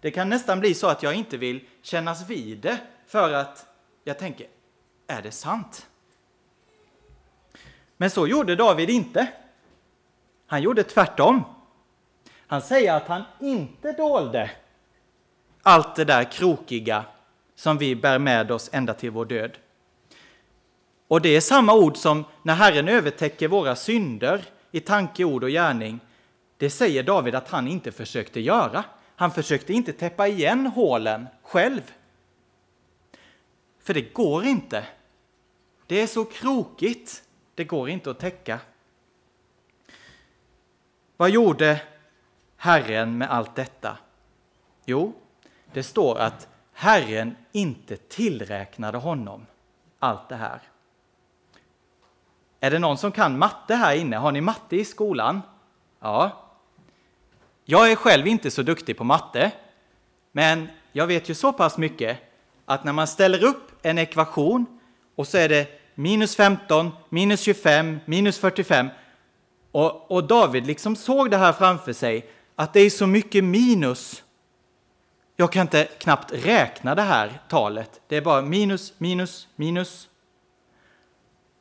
Det 0.00 0.10
kan 0.10 0.28
nästan 0.28 0.60
bli 0.60 0.74
så 0.74 0.86
att 0.86 1.02
jag 1.02 1.14
inte 1.14 1.36
vill 1.36 1.64
kännas 1.82 2.28
vid 2.28 2.58
det 2.58 2.78
för 3.06 3.32
att 3.32 3.66
jag 4.04 4.18
tänker, 4.18 4.46
är 5.06 5.22
det 5.22 5.32
sant? 5.32 5.86
Men 7.96 8.10
så 8.10 8.26
gjorde 8.26 8.56
David 8.56 8.90
inte. 8.90 9.32
Han 10.46 10.62
gjorde 10.62 10.82
tvärtom. 10.82 11.42
Han 12.46 12.62
säger 12.62 12.94
att 12.94 13.08
han 13.08 13.22
inte 13.40 13.92
dolde 13.92 14.50
allt 15.62 15.96
det 15.96 16.04
där 16.04 16.24
krokiga 16.24 17.04
som 17.54 17.78
vi 17.78 17.96
bär 17.96 18.18
med 18.18 18.50
oss 18.50 18.70
ända 18.72 18.94
till 18.94 19.10
vår 19.10 19.24
död. 19.24 19.58
Och 21.08 21.20
det 21.20 21.36
är 21.36 21.40
samma 21.40 21.74
ord 21.74 21.96
som 21.96 22.24
när 22.42 22.54
Herren 22.54 22.88
övertäcker 22.88 23.48
våra 23.48 23.76
synder 23.76 24.44
i 24.70 24.80
tanke, 24.80 25.24
ord 25.24 25.44
och 25.44 25.50
gärning. 25.50 26.00
Det 26.60 26.70
säger 26.70 27.02
David 27.02 27.34
att 27.34 27.48
han 27.48 27.68
inte 27.68 27.92
försökte 27.92 28.40
göra. 28.40 28.84
Han 29.16 29.30
försökte 29.30 29.72
inte 29.72 29.92
täppa 29.92 30.28
igen 30.28 30.66
hålen 30.66 31.26
själv. 31.42 31.92
För 33.78 33.94
det 33.94 34.14
går 34.14 34.44
inte. 34.44 34.86
Det 35.86 36.00
är 36.02 36.06
så 36.06 36.24
krokigt. 36.24 37.22
Det 37.54 37.64
går 37.64 37.88
inte 37.88 38.10
att 38.10 38.18
täcka. 38.18 38.60
Vad 41.16 41.30
gjorde 41.30 41.80
Herren 42.56 43.18
med 43.18 43.30
allt 43.30 43.56
detta? 43.56 43.98
Jo, 44.84 45.12
det 45.72 45.82
står 45.82 46.18
att 46.18 46.48
Herren 46.72 47.36
inte 47.52 47.96
tillräknade 47.96 48.98
honom 48.98 49.46
allt 49.98 50.28
det 50.28 50.36
här. 50.36 50.60
Är 52.60 52.70
det 52.70 52.78
någon 52.78 52.98
som 52.98 53.12
kan 53.12 53.38
matte 53.38 53.74
här 53.74 53.96
inne? 53.96 54.16
Har 54.16 54.32
ni 54.32 54.40
matte 54.40 54.76
i 54.76 54.84
skolan? 54.84 55.40
Ja. 56.00 56.46
Jag 57.64 57.92
är 57.92 57.96
själv 57.96 58.26
inte 58.26 58.50
så 58.50 58.62
duktig 58.62 58.96
på 58.96 59.04
matte, 59.04 59.52
men 60.32 60.68
jag 60.92 61.06
vet 61.06 61.28
ju 61.28 61.34
så 61.34 61.52
pass 61.52 61.78
mycket 61.78 62.18
att 62.64 62.84
när 62.84 62.92
man 62.92 63.06
ställer 63.06 63.44
upp 63.44 63.70
en 63.82 63.98
ekvation 63.98 64.66
och 65.16 65.28
så 65.28 65.38
är 65.38 65.48
det 65.48 65.66
minus 65.94 66.36
15, 66.36 66.90
minus 67.08 67.40
25, 67.40 67.98
minus 68.04 68.38
45 68.38 68.88
och, 69.72 70.10
och 70.10 70.24
David 70.24 70.66
liksom 70.66 70.96
såg 70.96 71.30
det 71.30 71.36
här 71.36 71.52
framför 71.52 71.92
sig, 71.92 72.30
att 72.56 72.72
det 72.72 72.80
är 72.80 72.90
så 72.90 73.06
mycket 73.06 73.44
minus. 73.44 74.22
Jag 75.36 75.52
kan 75.52 75.62
inte 75.62 75.84
knappt 75.84 76.32
räkna 76.32 76.94
det 76.94 77.02
här 77.02 77.40
talet. 77.48 78.00
Det 78.08 78.16
är 78.16 78.20
bara 78.20 78.42
minus, 78.42 78.92
minus, 78.98 79.48
minus. 79.56 80.08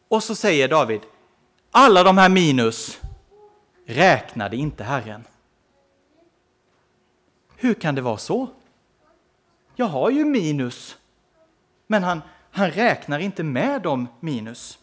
Och 0.07 0.23
så 0.23 0.35
säger 0.35 0.67
David, 0.67 1.01
alla 1.71 2.03
de 2.03 2.17
här 2.17 2.29
minus 2.29 2.99
räknade 3.87 4.57
inte 4.57 4.83
Herren. 4.83 5.23
Hur 7.61 7.73
kan 7.73 7.95
det 7.95 8.01
vara 8.01 8.17
så? 8.17 8.47
Jag 9.75 9.85
har 9.85 10.09
ju 10.09 10.25
minus, 10.25 10.97
men 11.87 12.03
han, 12.03 12.21
han 12.51 12.71
räknar 12.71 13.19
inte 13.19 13.43
med 13.43 13.81
dem 13.81 14.07
minus. 14.19 14.79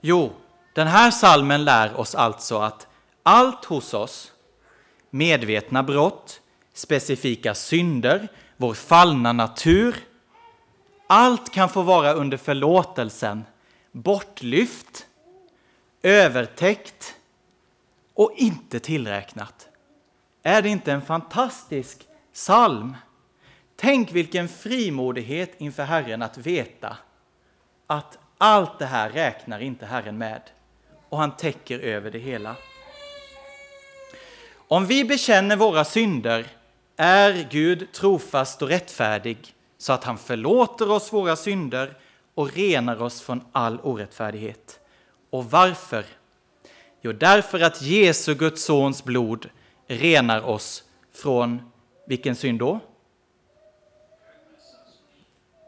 Jo, 0.00 0.32
den 0.72 0.86
här 0.86 1.10
salmen 1.10 1.64
lär 1.64 2.00
oss 2.00 2.14
alltså 2.14 2.58
att 2.58 2.86
allt 3.22 3.64
hos 3.64 3.94
oss, 3.94 4.32
medvetna 5.10 5.82
brott, 5.82 6.40
specifika 6.72 7.54
synder, 7.54 8.28
vår 8.56 8.74
fallna 8.74 9.32
natur, 9.32 9.96
allt 11.06 11.52
kan 11.52 11.68
få 11.68 11.82
vara 11.82 12.12
under 12.12 12.36
förlåtelsen, 12.36 13.44
bortlyft, 13.92 15.06
övertäckt 16.02 17.14
och 18.14 18.32
inte 18.36 18.80
tillräknat. 18.80 19.69
Är 20.42 20.62
det 20.62 20.68
inte 20.68 20.92
en 20.92 21.02
fantastisk 21.02 22.06
psalm? 22.32 22.96
Tänk 23.76 24.12
vilken 24.12 24.48
frimodighet 24.48 25.54
inför 25.58 25.82
Herren 25.82 26.22
att 26.22 26.38
veta 26.38 26.96
att 27.86 28.18
allt 28.38 28.78
det 28.78 28.86
här 28.86 29.10
räknar 29.10 29.60
inte 29.60 29.86
Herren 29.86 30.18
med 30.18 30.42
och 31.08 31.18
han 31.18 31.36
täcker 31.36 31.78
över 31.78 32.10
det 32.10 32.18
hela. 32.18 32.56
Om 34.54 34.86
vi 34.86 35.04
bekänner 35.04 35.56
våra 35.56 35.84
synder 35.84 36.46
är 36.96 37.48
Gud 37.50 37.92
trofast 37.92 38.62
och 38.62 38.68
rättfärdig 38.68 39.54
så 39.78 39.92
att 39.92 40.04
han 40.04 40.18
förlåter 40.18 40.90
oss 40.90 41.12
våra 41.12 41.36
synder 41.36 41.98
och 42.34 42.52
renar 42.52 43.02
oss 43.02 43.20
från 43.20 43.44
all 43.52 43.80
orättfärdighet. 43.80 44.80
Och 45.30 45.50
varför? 45.50 46.04
Jo, 47.02 47.12
därför 47.12 47.60
att 47.60 47.82
Jesu, 47.82 48.34
Guds 48.34 48.64
sons 48.64 49.04
blod, 49.04 49.48
renar 49.90 50.40
oss 50.40 50.84
från 51.12 51.62
vilken 52.06 52.36
synd 52.36 52.58
då? 52.58 52.80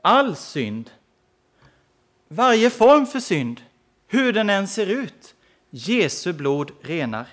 All 0.02 0.36
synd. 0.36 0.90
Varje 2.28 2.70
form 2.70 3.06
för 3.06 3.20
synd, 3.20 3.60
hur 4.06 4.32
den 4.32 4.50
än 4.50 4.68
ser 4.68 4.86
ut. 4.86 5.34
Jesu 5.70 6.32
blod 6.32 6.70
renar. 6.80 7.26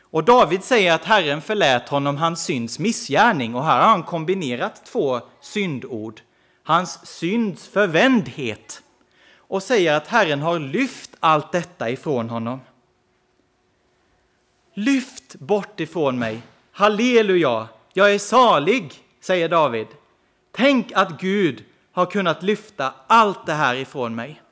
Och 0.00 0.24
David 0.24 0.64
säger 0.64 0.92
att 0.92 1.04
Herren 1.04 1.42
förlät 1.42 1.88
honom 1.88 2.16
hans 2.16 2.44
synds 2.44 2.78
missgärning 2.78 3.54
och 3.54 3.64
här 3.64 3.80
har 3.80 3.88
han 3.88 4.02
kombinerat 4.02 4.86
två 4.86 5.20
syndord. 5.40 6.20
Hans 6.62 7.06
synds 7.06 7.68
förvändhet 7.68 8.82
och 9.36 9.62
säger 9.62 9.94
att 9.94 10.06
Herren 10.06 10.42
har 10.42 10.58
lyft 10.58 11.10
allt 11.20 11.52
detta 11.52 11.90
ifrån 11.90 12.30
honom. 12.30 12.60
Lyft 14.74 15.34
bort 15.34 15.80
ifrån 15.80 16.18
mig. 16.18 16.42
Halleluja, 16.72 17.68
jag 17.92 18.14
är 18.14 18.18
salig, 18.18 18.92
säger 19.20 19.48
David. 19.48 19.86
Tänk 20.52 20.92
att 20.92 21.20
Gud 21.20 21.64
har 21.92 22.06
kunnat 22.06 22.42
lyfta 22.42 22.94
allt 23.06 23.46
det 23.46 23.52
här 23.52 23.74
ifrån 23.74 24.14
mig. 24.14 24.42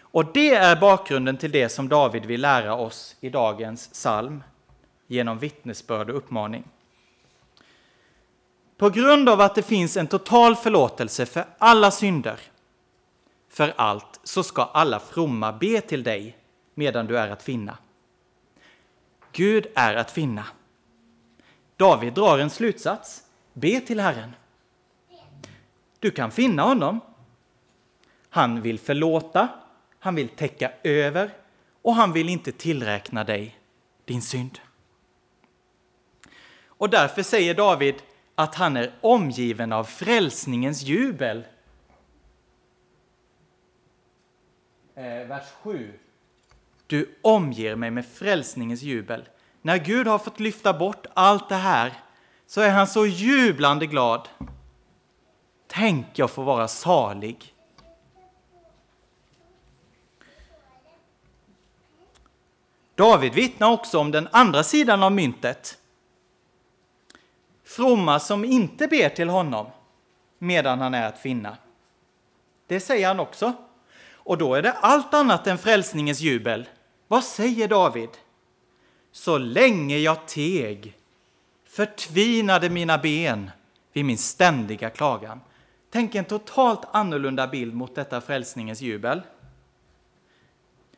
Och 0.00 0.32
det 0.32 0.54
är 0.54 0.80
bakgrunden 0.80 1.36
till 1.36 1.50
det 1.50 1.68
som 1.68 1.88
David 1.88 2.24
vill 2.24 2.40
lära 2.40 2.74
oss 2.74 3.16
i 3.20 3.28
dagens 3.28 3.88
psalm 3.88 4.42
genom 5.06 5.38
vittnesbörd 5.38 6.10
och 6.10 6.16
uppmaning. 6.16 6.64
På 8.76 8.90
grund 8.90 9.28
av 9.28 9.40
att 9.40 9.54
det 9.54 9.62
finns 9.62 9.96
en 9.96 10.06
total 10.06 10.56
förlåtelse 10.56 11.26
för 11.26 11.44
alla 11.58 11.90
synder, 11.90 12.40
för 13.50 13.74
allt, 13.76 14.20
så 14.24 14.42
ska 14.42 14.62
alla 14.62 15.00
fromma 15.00 15.52
be 15.52 15.80
till 15.80 16.02
dig 16.02 16.36
medan 16.74 17.06
du 17.06 17.18
är 17.18 17.28
att 17.28 17.42
finna. 17.42 17.78
Gud 19.32 19.66
är 19.74 19.94
att 19.94 20.10
finna. 20.10 20.46
David 21.76 22.12
drar 22.12 22.38
en 22.38 22.50
slutsats. 22.50 23.22
Be 23.52 23.80
till 23.80 24.00
Herren. 24.00 24.34
Du 25.98 26.10
kan 26.10 26.30
finna 26.30 26.62
honom. 26.62 27.00
Han 28.28 28.62
vill 28.62 28.78
förlåta, 28.78 29.48
han 29.98 30.14
vill 30.14 30.28
täcka 30.28 30.72
över 30.82 31.30
och 31.82 31.94
han 31.94 32.12
vill 32.12 32.28
inte 32.28 32.52
tillräkna 32.52 33.24
dig 33.24 33.58
din 34.04 34.22
synd. 34.22 34.58
Och 36.66 36.90
därför 36.90 37.22
säger 37.22 37.54
David 37.54 37.94
att 38.34 38.54
han 38.54 38.76
är 38.76 38.92
omgiven 39.00 39.72
av 39.72 39.84
frälsningens 39.84 40.82
jubel. 40.82 41.44
Eh, 44.94 45.04
vers 45.04 45.46
7. 45.62 45.98
Du 46.92 47.18
omger 47.22 47.76
mig 47.76 47.90
med 47.90 48.06
frälsningens 48.06 48.82
jubel. 48.82 49.28
När 49.62 49.78
Gud 49.78 50.06
har 50.06 50.18
fått 50.18 50.40
lyfta 50.40 50.72
bort 50.72 51.06
allt 51.14 51.48
det 51.48 51.54
här 51.54 51.92
så 52.46 52.60
är 52.60 52.70
han 52.70 52.86
så 52.86 53.06
jublande 53.06 53.86
glad. 53.86 54.28
Tänk, 55.66 56.06
jag 56.14 56.30
får 56.30 56.44
vara 56.44 56.68
salig. 56.68 57.54
David 62.94 63.34
vittnar 63.34 63.70
också 63.70 63.98
om 63.98 64.10
den 64.10 64.28
andra 64.32 64.62
sidan 64.62 65.02
av 65.02 65.12
myntet. 65.12 65.78
Fromma 67.64 68.20
som 68.20 68.44
inte 68.44 68.88
ber 68.88 69.08
till 69.08 69.28
honom 69.28 69.66
medan 70.38 70.80
han 70.80 70.94
är 70.94 71.08
att 71.08 71.18
finna. 71.18 71.56
Det 72.66 72.80
säger 72.80 73.08
han 73.08 73.20
också. 73.20 73.52
Och 74.14 74.38
då 74.38 74.54
är 74.54 74.62
det 74.62 74.72
allt 74.72 75.14
annat 75.14 75.46
än 75.46 75.58
frälsningens 75.58 76.20
jubel. 76.20 76.68
Vad 77.12 77.24
säger 77.24 77.68
David? 77.68 78.08
Så 79.10 79.38
länge 79.38 79.98
jag 79.98 80.26
teg 80.26 80.96
förtvinade 81.64 82.70
mina 82.70 82.98
ben 82.98 83.50
vid 83.92 84.04
min 84.04 84.18
ständiga 84.18 84.90
klagan. 84.90 85.40
Tänk 85.90 86.14
en 86.14 86.24
totalt 86.24 86.80
annorlunda 86.92 87.46
bild 87.46 87.74
mot 87.74 87.94
detta 87.94 88.20
frälsningens 88.20 88.80
jubel. 88.80 89.22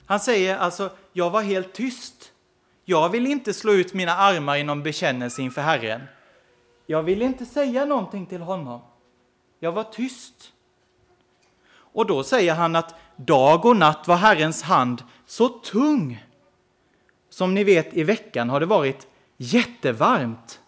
Han 0.06 0.20
säger 0.20 0.58
alltså, 0.58 0.90
jag 1.12 1.30
var 1.30 1.42
helt 1.42 1.72
tyst. 1.72 2.32
Jag 2.84 3.08
vill 3.08 3.26
inte 3.26 3.54
slå 3.54 3.72
ut 3.72 3.94
mina 3.94 4.12
armar 4.12 4.56
i 4.56 4.64
någon 4.64 4.82
bekännelse 4.82 5.42
inför 5.42 5.62
Herren. 5.62 6.02
Jag 6.86 7.02
vill 7.02 7.22
inte 7.22 7.46
säga 7.46 7.84
någonting 7.84 8.26
till 8.26 8.42
honom. 8.42 8.80
Jag 9.60 9.72
var 9.72 9.84
tyst. 9.84 10.52
Och 11.74 12.06
då 12.06 12.24
säger 12.24 12.54
han 12.54 12.76
att 12.76 12.94
dag 13.16 13.64
och 13.64 13.76
natt 13.76 14.08
var 14.08 14.16
Herrens 14.16 14.62
hand 14.62 15.02
så 15.26 15.48
tung. 15.48 16.24
Som 17.30 17.54
ni 17.54 17.64
vet, 17.64 17.94
i 17.94 18.02
veckan 18.02 18.50
har 18.50 18.60
det 18.60 18.66
varit 18.66 19.06
jättevarmt. 19.36 20.60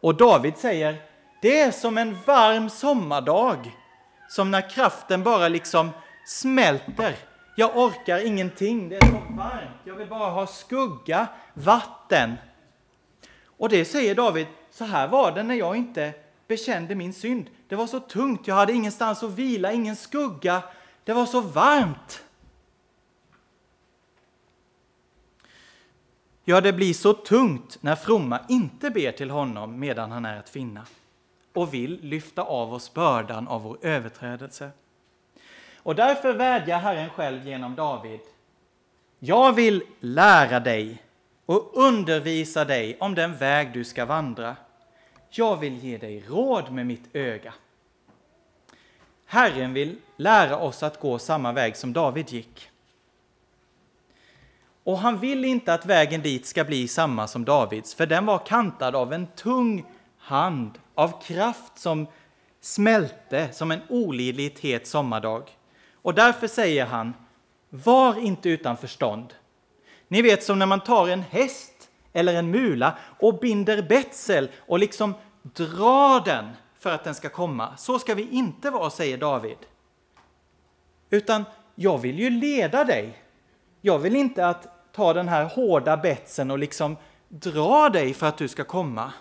Och 0.00 0.14
David 0.14 0.56
säger, 0.56 0.96
det 1.42 1.60
är 1.60 1.70
som 1.70 1.98
en 1.98 2.16
varm 2.26 2.70
sommardag. 2.70 3.76
Som 4.28 4.50
när 4.50 4.70
kraften 4.70 5.22
bara 5.22 5.48
liksom 5.48 5.90
smälter 6.26 7.16
jag 7.58 7.76
orkar 7.76 8.26
ingenting, 8.26 8.88
det 8.88 8.96
är 8.96 9.06
så 9.06 9.22
varmt, 9.36 9.80
jag 9.84 9.94
vill 9.94 10.08
bara 10.08 10.30
ha 10.30 10.46
skugga, 10.46 11.26
vatten. 11.54 12.34
Och 13.46 13.68
det 13.68 13.84
säger 13.84 14.14
David, 14.14 14.46
så 14.70 14.84
här 14.84 15.08
var 15.08 15.32
det 15.32 15.42
när 15.42 15.54
jag 15.54 15.76
inte 15.76 16.12
bekände 16.48 16.94
min 16.94 17.12
synd. 17.12 17.50
Det 17.68 17.76
var 17.76 17.86
så 17.86 18.00
tungt, 18.00 18.46
jag 18.46 18.54
hade 18.54 18.72
ingenstans 18.72 19.22
att 19.22 19.30
vila, 19.30 19.72
ingen 19.72 19.96
skugga, 19.96 20.62
det 21.04 21.12
var 21.12 21.26
så 21.26 21.40
varmt. 21.40 22.22
Ja, 26.48 26.60
det 26.60 26.72
blir 26.72 26.94
så 26.94 27.12
tungt 27.12 27.78
när 27.80 27.96
fromma 27.96 28.40
inte 28.48 28.90
ber 28.90 29.12
till 29.12 29.30
honom 29.30 29.78
medan 29.78 30.10
han 30.12 30.24
är 30.24 30.38
att 30.38 30.48
finna 30.48 30.86
och 31.52 31.74
vill 31.74 31.98
lyfta 32.02 32.42
av 32.42 32.74
oss 32.74 32.94
bördan 32.94 33.48
av 33.48 33.62
vår 33.62 33.78
överträdelse. 33.82 34.70
Och 35.76 35.94
därför 35.94 36.32
vädjar 36.32 36.78
Herren 36.78 37.10
själv 37.10 37.48
genom 37.48 37.74
David. 37.74 38.20
Jag 39.18 39.52
vill 39.52 39.82
lära 40.00 40.60
dig 40.60 41.02
och 41.46 41.70
undervisa 41.74 42.64
dig 42.64 42.96
om 43.00 43.14
den 43.14 43.36
väg 43.36 43.72
du 43.72 43.84
ska 43.84 44.04
vandra. 44.04 44.56
Jag 45.30 45.56
vill 45.56 45.84
ge 45.84 45.98
dig 45.98 46.24
råd 46.28 46.72
med 46.72 46.86
mitt 46.86 47.16
öga. 47.16 47.54
Herren 49.24 49.74
vill 49.74 49.96
lära 50.16 50.58
oss 50.58 50.82
att 50.82 51.00
gå 51.00 51.18
samma 51.18 51.52
väg 51.52 51.76
som 51.76 51.92
David 51.92 52.30
gick. 52.30 52.70
Och 54.86 54.98
han 54.98 55.18
vill 55.18 55.44
inte 55.44 55.74
att 55.74 55.86
vägen 55.86 56.22
dit 56.22 56.46
ska 56.46 56.64
bli 56.64 56.88
samma 56.88 57.26
som 57.26 57.44
Davids, 57.44 57.94
för 57.94 58.06
den 58.06 58.26
var 58.26 58.38
kantad 58.38 58.96
av 58.96 59.12
en 59.12 59.26
tung 59.26 59.86
hand, 60.18 60.78
av 60.94 61.22
kraft 61.22 61.78
som 61.78 62.06
smälte 62.60 63.48
som 63.52 63.70
en 63.70 63.80
olidligt 63.88 64.58
het 64.58 64.86
sommardag. 64.86 65.42
Och 65.94 66.14
därför 66.14 66.46
säger 66.46 66.86
han, 66.86 67.14
var 67.70 68.18
inte 68.18 68.48
utan 68.48 68.76
förstånd. 68.76 69.34
Ni 70.08 70.22
vet 70.22 70.44
som 70.44 70.58
när 70.58 70.66
man 70.66 70.80
tar 70.80 71.08
en 71.08 71.22
häst 71.22 71.88
eller 72.12 72.34
en 72.34 72.50
mula 72.50 72.98
och 73.18 73.38
binder 73.38 73.82
betsel 73.82 74.48
och 74.58 74.78
liksom 74.78 75.14
drar 75.42 76.24
den 76.24 76.48
för 76.78 76.92
att 76.92 77.04
den 77.04 77.14
ska 77.14 77.28
komma. 77.28 77.76
Så 77.76 77.98
ska 77.98 78.14
vi 78.14 78.28
inte 78.30 78.70
vara, 78.70 78.90
säger 78.90 79.18
David. 79.18 79.58
Utan 81.10 81.44
jag 81.74 81.98
vill 81.98 82.18
ju 82.18 82.30
leda 82.30 82.84
dig. 82.84 83.22
Jag 83.80 83.98
vill 83.98 84.16
inte 84.16 84.46
att 84.46 84.75
ta 84.96 85.12
den 85.12 85.28
här 85.28 85.44
hårda 85.44 85.96
betsen 85.96 86.50
och 86.50 86.58
liksom 86.58 86.96
dra 87.28 87.88
dig 87.88 88.14
för 88.14 88.26
att 88.26 88.38
du 88.38 88.48
ska 88.48 88.64
komma. 88.64 89.12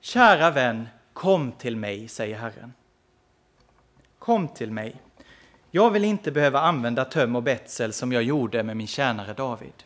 Kära 0.00 0.50
vän, 0.50 0.88
kom 1.12 1.52
till 1.52 1.76
mig, 1.76 2.08
säger 2.08 2.36
Herren. 2.36 2.72
Kom 4.18 4.48
till 4.48 4.70
mig. 4.70 4.96
Jag 5.70 5.90
vill 5.90 6.04
inte 6.04 6.30
behöva 6.30 6.60
använda 6.60 7.04
töm 7.04 7.36
och 7.36 7.42
betsel 7.42 7.92
som 7.92 8.12
jag 8.12 8.22
gjorde 8.22 8.62
med 8.62 8.76
min 8.76 8.86
tjänare 8.86 9.34
David. 9.34 9.84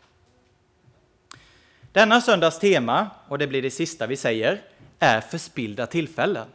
Denna 1.91 2.21
söndags 2.21 2.59
tema, 2.59 3.09
och 3.27 3.37
det 3.37 3.47
blir 3.47 3.61
det 3.61 3.71
sista 3.71 4.07
vi 4.07 4.15
säger, 4.17 4.61
är 4.99 5.21
förspillda 5.21 5.87
tillfällen. 5.87 6.47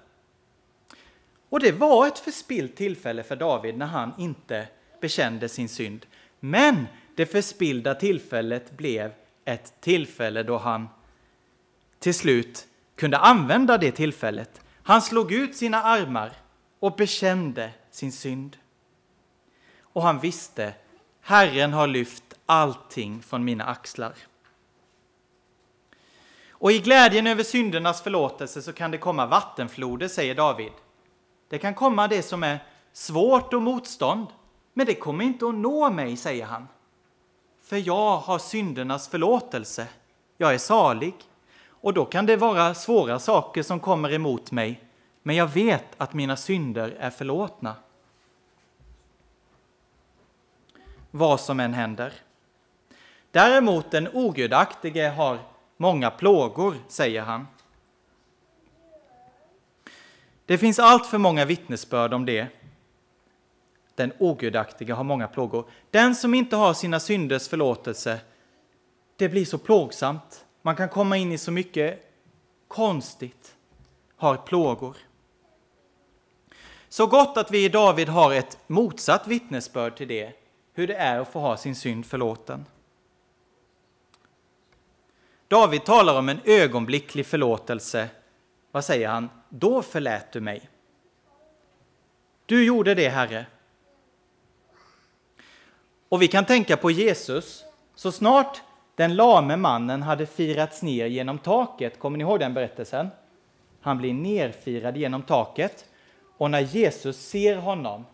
Och 1.48 1.60
det 1.60 1.72
var 1.72 2.06
ett 2.06 2.18
förspillt 2.18 2.76
tillfälle 2.76 3.22
för 3.22 3.36
David 3.36 3.78
när 3.78 3.86
han 3.86 4.12
inte 4.18 4.68
bekände 5.04 5.48
sin 5.48 5.68
synd. 5.68 6.06
Men 6.40 6.86
det 7.14 7.26
förspillda 7.26 7.94
tillfället 7.94 8.76
blev 8.76 9.12
ett 9.44 9.80
tillfälle 9.80 10.42
då 10.42 10.58
han 10.58 10.88
till 11.98 12.14
slut 12.14 12.66
kunde 12.96 13.18
använda 13.18 13.78
det 13.78 13.92
tillfället. 13.92 14.60
Han 14.82 15.02
slog 15.02 15.32
ut 15.32 15.56
sina 15.56 15.82
armar 15.82 16.32
och 16.80 16.96
bekände 16.96 17.70
sin 17.90 18.12
synd. 18.12 18.56
Och 19.80 20.02
han 20.02 20.20
visste, 20.20 20.74
Herren 21.20 21.72
har 21.72 21.86
lyft 21.86 22.34
allting 22.46 23.22
från 23.22 23.44
mina 23.44 23.64
axlar. 23.64 24.14
Och 26.50 26.72
i 26.72 26.78
glädjen 26.78 27.26
över 27.26 27.42
syndernas 27.42 28.02
förlåtelse 28.02 28.62
så 28.62 28.72
kan 28.72 28.90
det 28.90 28.98
komma 28.98 29.26
vattenfloder, 29.26 30.08
säger 30.08 30.34
David. 30.34 30.72
Det 31.48 31.58
kan 31.58 31.74
komma 31.74 32.08
det 32.08 32.22
som 32.22 32.42
är 32.42 32.58
svårt 32.92 33.54
och 33.54 33.62
motstånd, 33.62 34.26
men 34.74 34.86
det 34.86 34.94
kommer 34.94 35.24
inte 35.24 35.46
att 35.46 35.54
nå 35.54 35.90
mig, 35.90 36.16
säger 36.16 36.44
han. 36.46 36.68
För 37.62 37.76
jag 37.76 38.16
har 38.16 38.38
syndernas 38.38 39.08
förlåtelse. 39.08 39.88
Jag 40.36 40.54
är 40.54 40.58
salig. 40.58 41.14
Och 41.68 41.94
då 41.94 42.04
kan 42.04 42.26
det 42.26 42.36
vara 42.36 42.74
svåra 42.74 43.18
saker 43.18 43.62
som 43.62 43.80
kommer 43.80 44.12
emot 44.12 44.50
mig, 44.50 44.84
men 45.22 45.36
jag 45.36 45.46
vet 45.46 45.86
att 45.96 46.14
mina 46.14 46.36
synder 46.36 46.96
är 46.98 47.10
förlåtna. 47.10 47.74
Vad 51.10 51.40
som 51.40 51.60
än 51.60 51.74
händer. 51.74 52.12
Däremot 53.30 53.90
den 53.90 54.08
ogudaktige 54.12 55.08
har 55.08 55.38
många 55.76 56.10
plågor, 56.10 56.74
säger 56.88 57.22
han. 57.22 57.46
Det 60.46 60.58
finns 60.58 60.78
allt 60.78 61.06
för 61.06 61.18
många 61.18 61.44
vittnesbörd 61.44 62.14
om 62.14 62.26
det. 62.26 62.48
Den 63.94 64.12
ogudaktige 64.18 64.92
har 64.92 65.04
många 65.04 65.28
plågor. 65.28 65.70
Den 65.90 66.14
som 66.14 66.34
inte 66.34 66.56
har 66.56 66.74
sina 66.74 67.00
synders 67.00 67.48
förlåtelse, 67.48 68.20
det 69.16 69.28
blir 69.28 69.44
så 69.44 69.58
plågsamt. 69.58 70.44
Man 70.62 70.76
kan 70.76 70.88
komma 70.88 71.16
in 71.16 71.32
i 71.32 71.38
så 71.38 71.52
mycket 71.52 72.10
konstigt, 72.68 73.56
har 74.16 74.36
plågor. 74.36 74.96
Så 76.88 77.06
gott 77.06 77.36
att 77.36 77.50
vi 77.50 77.64
i 77.64 77.68
David 77.68 78.08
har 78.08 78.32
ett 78.32 78.58
motsatt 78.66 79.26
vittnesbörd 79.26 79.96
till 79.96 80.08
det, 80.08 80.32
hur 80.72 80.86
det 80.86 80.94
är 80.94 81.18
att 81.18 81.32
få 81.32 81.40
ha 81.40 81.56
sin 81.56 81.74
synd 81.74 82.06
förlåten. 82.06 82.66
David 85.48 85.84
talar 85.84 86.18
om 86.18 86.28
en 86.28 86.40
ögonblicklig 86.44 87.26
förlåtelse. 87.26 88.08
Vad 88.70 88.84
säger 88.84 89.08
han? 89.08 89.30
Då 89.48 89.82
förlät 89.82 90.32
du 90.32 90.40
mig. 90.40 90.70
Du 92.46 92.64
gjorde 92.64 92.94
det, 92.94 93.08
Herre. 93.08 93.46
Och 96.08 96.22
vi 96.22 96.28
kan 96.28 96.44
tänka 96.44 96.76
på 96.76 96.90
Jesus. 96.90 97.64
Så 97.94 98.12
snart 98.12 98.62
den 98.94 99.16
lame 99.16 99.56
mannen 99.56 100.02
hade 100.02 100.26
firats 100.26 100.82
ner 100.82 101.06
genom 101.06 101.38
taket, 101.38 101.98
kommer 101.98 102.18
ni 102.18 102.24
ihåg 102.24 102.40
den 102.40 102.54
berättelsen? 102.54 103.08
Han 103.80 103.98
blir 103.98 104.14
nerfirad 104.14 104.96
genom 104.96 105.22
taket 105.22 105.84
och 106.36 106.50
när 106.50 106.60
Jesus 106.60 107.16
ser 107.16 107.56
honom 107.56 108.04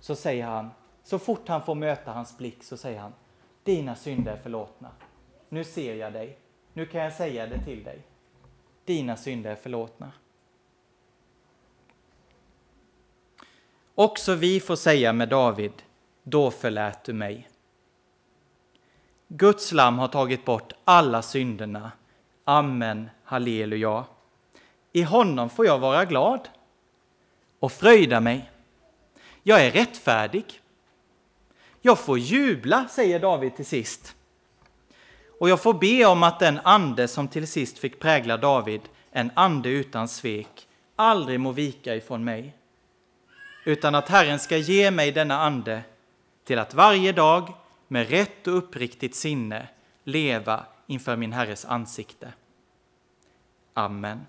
så 0.00 0.14
säger 0.14 0.44
han, 0.44 0.70
så 1.02 1.18
fort 1.18 1.48
han 1.48 1.62
får 1.62 1.74
möta 1.74 2.12
hans 2.12 2.38
blick 2.38 2.64
så 2.64 2.76
säger 2.76 3.00
han, 3.00 3.12
dina 3.64 3.96
synder 3.96 4.32
är 4.32 4.36
förlåtna. 4.36 4.90
Nu 5.48 5.64
ser 5.64 5.94
jag 5.94 6.12
dig. 6.12 6.38
Nu 6.72 6.86
kan 6.86 7.00
jag 7.00 7.12
säga 7.12 7.46
det 7.46 7.64
till 7.64 7.84
dig. 7.84 7.98
Dina 8.84 9.16
synder 9.16 9.50
är 9.50 9.56
förlåtna. 9.56 10.12
Också 13.94 14.34
vi 14.34 14.60
får 14.60 14.76
säga 14.76 15.12
med 15.12 15.28
David, 15.28 15.72
då 16.22 16.50
förlät 16.50 17.04
du 17.04 17.12
mig. 17.12 17.48
Guds 19.28 19.72
lam 19.72 19.98
har 19.98 20.08
tagit 20.08 20.44
bort 20.44 20.72
alla 20.84 21.22
synderna. 21.22 21.92
Amen, 22.44 23.10
halleluja. 23.24 24.04
I 24.92 25.02
honom 25.02 25.50
får 25.50 25.66
jag 25.66 25.78
vara 25.78 26.04
glad 26.04 26.48
och 27.60 27.72
fröjda 27.72 28.20
mig. 28.20 28.50
Jag 29.42 29.66
är 29.66 29.70
rättfärdig. 29.70 30.44
Jag 31.80 31.98
får 31.98 32.18
jubla, 32.18 32.88
säger 32.88 33.20
David 33.20 33.56
till 33.56 33.66
sist. 33.66 34.14
Och 35.40 35.48
jag 35.48 35.62
får 35.62 35.74
be 35.74 36.06
om 36.06 36.22
att 36.22 36.38
den 36.38 36.60
ande 36.64 37.08
som 37.08 37.28
till 37.28 37.46
sist 37.46 37.78
fick 37.78 38.00
prägla 38.00 38.36
David, 38.36 38.80
en 39.12 39.30
ande 39.34 39.68
utan 39.68 40.08
svek, 40.08 40.68
aldrig 40.96 41.40
må 41.40 41.52
vika 41.52 41.96
ifrån 41.96 42.24
mig. 42.24 42.56
Utan 43.64 43.94
att 43.94 44.08
Herren 44.08 44.38
ska 44.38 44.56
ge 44.56 44.90
mig 44.90 45.12
denna 45.12 45.38
ande 45.38 45.82
till 46.44 46.58
att 46.58 46.74
varje 46.74 47.12
dag 47.12 47.54
med 47.88 48.10
rätt 48.10 48.46
och 48.46 48.56
uppriktigt 48.56 49.14
sinne 49.14 49.68
leva 50.04 50.64
inför 50.86 51.16
min 51.16 51.32
Herres 51.32 51.64
ansikte. 51.64 52.32
Amen. 53.74 54.26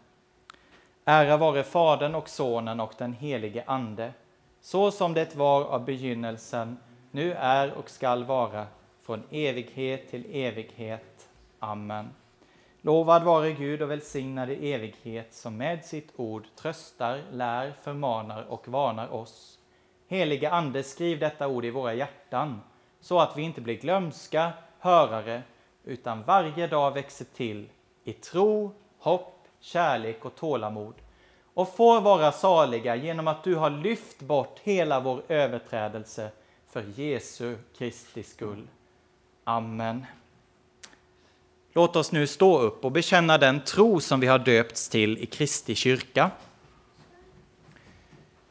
Ära 1.05 1.38
vare 1.38 1.64
Fadern 1.64 2.16
och 2.16 2.30
Sonen 2.30 2.80
och 2.80 2.93
den 2.97 3.14
helige 3.14 3.64
Ande, 3.68 4.14
så 4.62 4.91
som 4.91 5.14
det 5.14 5.36
var 5.36 5.64
av 5.64 5.86
begynnelsen, 5.86 6.78
nu 7.12 7.34
är 7.34 7.74
och 7.74 7.89
skall 7.89 8.24
vara, 8.24 8.68
från 9.01 9.24
evighet 9.32 10.09
till 10.09 10.26
evighet. 10.32 11.30
Amen. 11.59 12.09
Lovad 12.82 13.24
vare 13.24 13.51
Gud 13.51 13.82
och 13.82 13.91
välsignad 13.91 14.49
i 14.49 14.74
evighet 14.74 15.34
som 15.34 15.57
med 15.57 15.86
sitt 15.86 16.12
ord 16.16 16.45
tröstar, 16.55 17.22
lär, 17.32 17.74
förmanar 17.84 18.43
och 18.43 18.68
varnar 18.68 19.14
oss. 19.14 19.59
Helige 20.12 20.49
Ande, 20.49 20.84
skriv 20.84 21.20
detta 21.20 21.47
ord 21.47 21.66
i 21.66 21.70
våra 21.70 21.93
hjärtan 21.93 22.62
så 23.01 23.20
att 23.20 23.38
vi 23.38 23.41
inte 23.41 23.62
blir 23.62 23.76
glömska 23.76 24.51
hörare 24.80 25.43
utan 25.84 26.24
varje 26.24 26.68
dag 26.68 26.91
växer 26.91 27.26
till 27.36 27.70
i 28.03 28.14
tro, 28.14 28.74
hopp, 28.99 29.47
kärlek 29.59 30.26
och 30.26 30.36
tålamod 30.36 30.93
och 31.53 31.76
får 31.76 32.01
vara 32.01 32.32
saliga 32.32 32.95
genom 32.95 33.28
att 33.28 33.43
du 33.43 33.55
har 33.55 33.70
lyft 33.70 34.20
bort 34.20 34.59
hela 34.64 34.99
vår 34.99 35.22
överträdelse 35.28 36.32
för 36.72 36.84
Jesu 36.95 37.57
Kristi 37.78 38.24
skull. 38.24 38.68
Amen. 39.43 40.05
Låt 41.74 41.95
oss 41.95 42.12
nu 42.12 42.28
stå 42.28 42.59
upp 42.59 42.86
och 42.86 42.91
bekänna 42.91 43.38
den 43.38 43.64
tro 43.64 43.99
som 43.99 44.20
vi 44.20 44.28
har 44.28 44.39
döpts 44.39 44.89
till 44.89 45.18
i 45.18 45.26
Kristi 45.26 45.76
kyrka. 45.76 46.32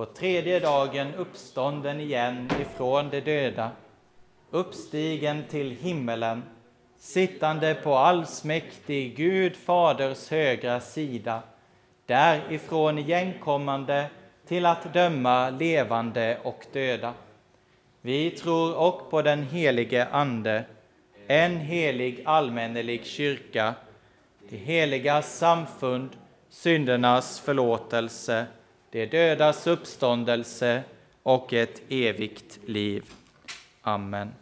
på 0.00 0.06
tredje 0.06 0.60
dagen 0.60 1.14
uppstånden 1.14 2.00
igen 2.00 2.50
ifrån 2.60 3.10
de 3.10 3.20
döda, 3.20 3.70
uppstigen 4.50 5.44
till 5.50 5.70
himmelen, 5.70 6.42
sittande 6.98 7.74
på 7.74 7.94
allsmäktig 7.94 9.16
Gud 9.16 9.56
Faders 9.56 10.30
högra 10.30 10.80
sida, 10.80 11.42
därifrån 12.06 12.98
igenkommande 12.98 14.06
till 14.46 14.66
att 14.66 14.94
döma 14.94 15.50
levande 15.50 16.38
och 16.42 16.66
döda. 16.72 17.14
Vi 18.00 18.30
tror 18.30 18.76
och 18.76 19.10
på 19.10 19.22
den 19.22 19.42
helige 19.42 20.06
Ande, 20.06 20.64
en 21.26 21.56
helig 21.56 22.22
allmännelig 22.24 23.04
kyrka, 23.04 23.74
det 24.50 24.56
heliga 24.56 25.22
samfund, 25.22 26.10
syndernas 26.50 27.40
förlåtelse, 27.40 28.46
det 28.90 29.06
dödas 29.06 29.66
uppståndelse 29.66 30.82
och 31.22 31.52
ett 31.52 31.82
evigt 31.88 32.58
liv. 32.66 33.04
Amen. 33.82 34.32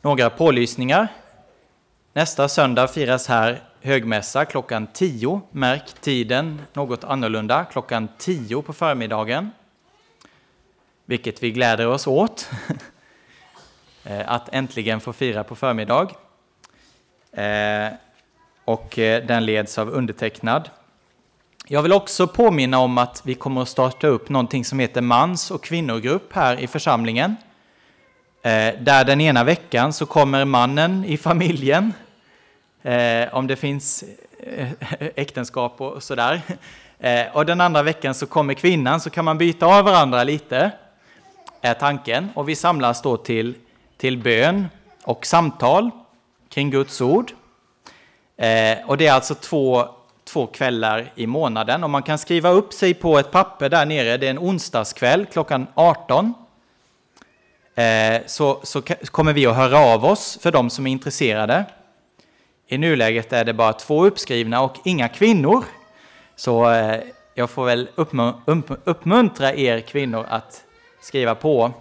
Några 0.00 0.30
pålysningar. 0.30 1.08
Nästa 2.12 2.48
söndag 2.48 2.88
firas 2.88 3.28
här 3.28 3.62
högmässa 3.80 4.44
klockan 4.44 4.86
10. 4.86 5.40
Märk 5.50 5.92
tiden 6.00 6.62
något 6.72 7.04
annorlunda, 7.04 7.64
klockan 7.64 8.08
10 8.18 8.62
på 8.62 8.72
förmiddagen. 8.72 9.50
Vilket 11.04 11.42
vi 11.42 11.50
gläder 11.50 11.86
oss 11.86 12.06
åt, 12.06 12.50
Eh, 14.08 14.22
att 14.26 14.48
äntligen 14.54 15.00
få 15.00 15.12
fira 15.12 15.44
på 15.44 15.54
förmiddag. 15.54 16.10
Eh, 17.32 17.92
och 18.64 18.98
eh, 18.98 19.24
den 19.24 19.46
leds 19.46 19.78
av 19.78 19.88
undertecknad. 19.90 20.70
Jag 21.66 21.82
vill 21.82 21.92
också 21.92 22.26
påminna 22.26 22.78
om 22.78 22.98
att 22.98 23.22
vi 23.24 23.34
kommer 23.34 23.62
att 23.62 23.68
starta 23.68 24.06
upp 24.06 24.28
någonting 24.28 24.64
som 24.64 24.78
heter 24.78 25.00
mans 25.00 25.50
och 25.50 25.64
kvinnogrupp 25.64 26.32
här 26.32 26.60
i 26.60 26.66
församlingen. 26.66 27.36
Där 28.78 29.04
den 29.04 29.20
ena 29.20 29.44
veckan 29.44 29.92
så 29.92 30.06
kommer 30.06 30.44
mannen 30.44 31.04
i 31.04 31.16
familjen 31.16 31.92
om 33.32 33.46
det 33.46 33.56
finns 33.56 34.04
äktenskap 34.98 35.80
och 35.80 36.02
sådär. 36.02 36.42
Och 37.32 37.46
den 37.46 37.60
andra 37.60 37.82
veckan 37.82 38.14
så 38.14 38.26
kommer 38.26 38.54
kvinnan, 38.54 39.00
så 39.00 39.10
kan 39.10 39.24
man 39.24 39.38
byta 39.38 39.66
av 39.66 39.84
varandra 39.84 40.24
lite, 40.24 40.70
är 41.60 41.74
tanken. 41.74 42.28
Och 42.34 42.48
vi 42.48 42.56
samlas 42.56 43.02
då 43.02 43.16
till, 43.16 43.54
till 43.96 44.18
bön 44.18 44.68
och 45.04 45.26
samtal 45.26 45.90
kring 46.48 46.70
Guds 46.70 47.00
ord. 47.00 47.32
Eh, 48.36 48.78
och 48.86 48.96
det 48.96 49.06
är 49.06 49.12
alltså 49.12 49.34
två, 49.34 49.88
två 50.24 50.46
kvällar 50.46 51.12
i 51.14 51.26
månaden. 51.26 51.84
Och 51.84 51.90
man 51.90 52.02
kan 52.02 52.18
skriva 52.18 52.50
upp 52.50 52.72
sig 52.72 52.94
på 52.94 53.18
ett 53.18 53.30
papper 53.30 53.68
där 53.68 53.86
nere, 53.86 54.16
det 54.16 54.26
är 54.26 54.30
en 54.30 54.38
onsdagskväll 54.38 55.26
klockan 55.26 55.66
18. 55.74 56.34
Eh, 57.74 58.22
så, 58.26 58.60
så 58.62 58.82
kommer 58.82 59.32
vi 59.32 59.46
att 59.46 59.56
höra 59.56 59.78
av 59.78 60.04
oss 60.04 60.38
för 60.42 60.52
de 60.52 60.70
som 60.70 60.86
är 60.86 60.90
intresserade. 60.90 61.64
I 62.68 62.78
nuläget 62.78 63.32
är 63.32 63.44
det 63.44 63.52
bara 63.52 63.72
två 63.72 64.06
uppskrivna 64.06 64.62
och 64.62 64.76
inga 64.84 65.08
kvinnor. 65.08 65.64
Så 66.36 66.70
eh, 66.70 67.00
jag 67.34 67.50
får 67.50 67.64
väl 67.64 67.88
uppmuntra 68.84 69.54
er 69.54 69.80
kvinnor 69.80 70.26
att 70.28 70.64
skriva 71.00 71.34
på. 71.34 71.72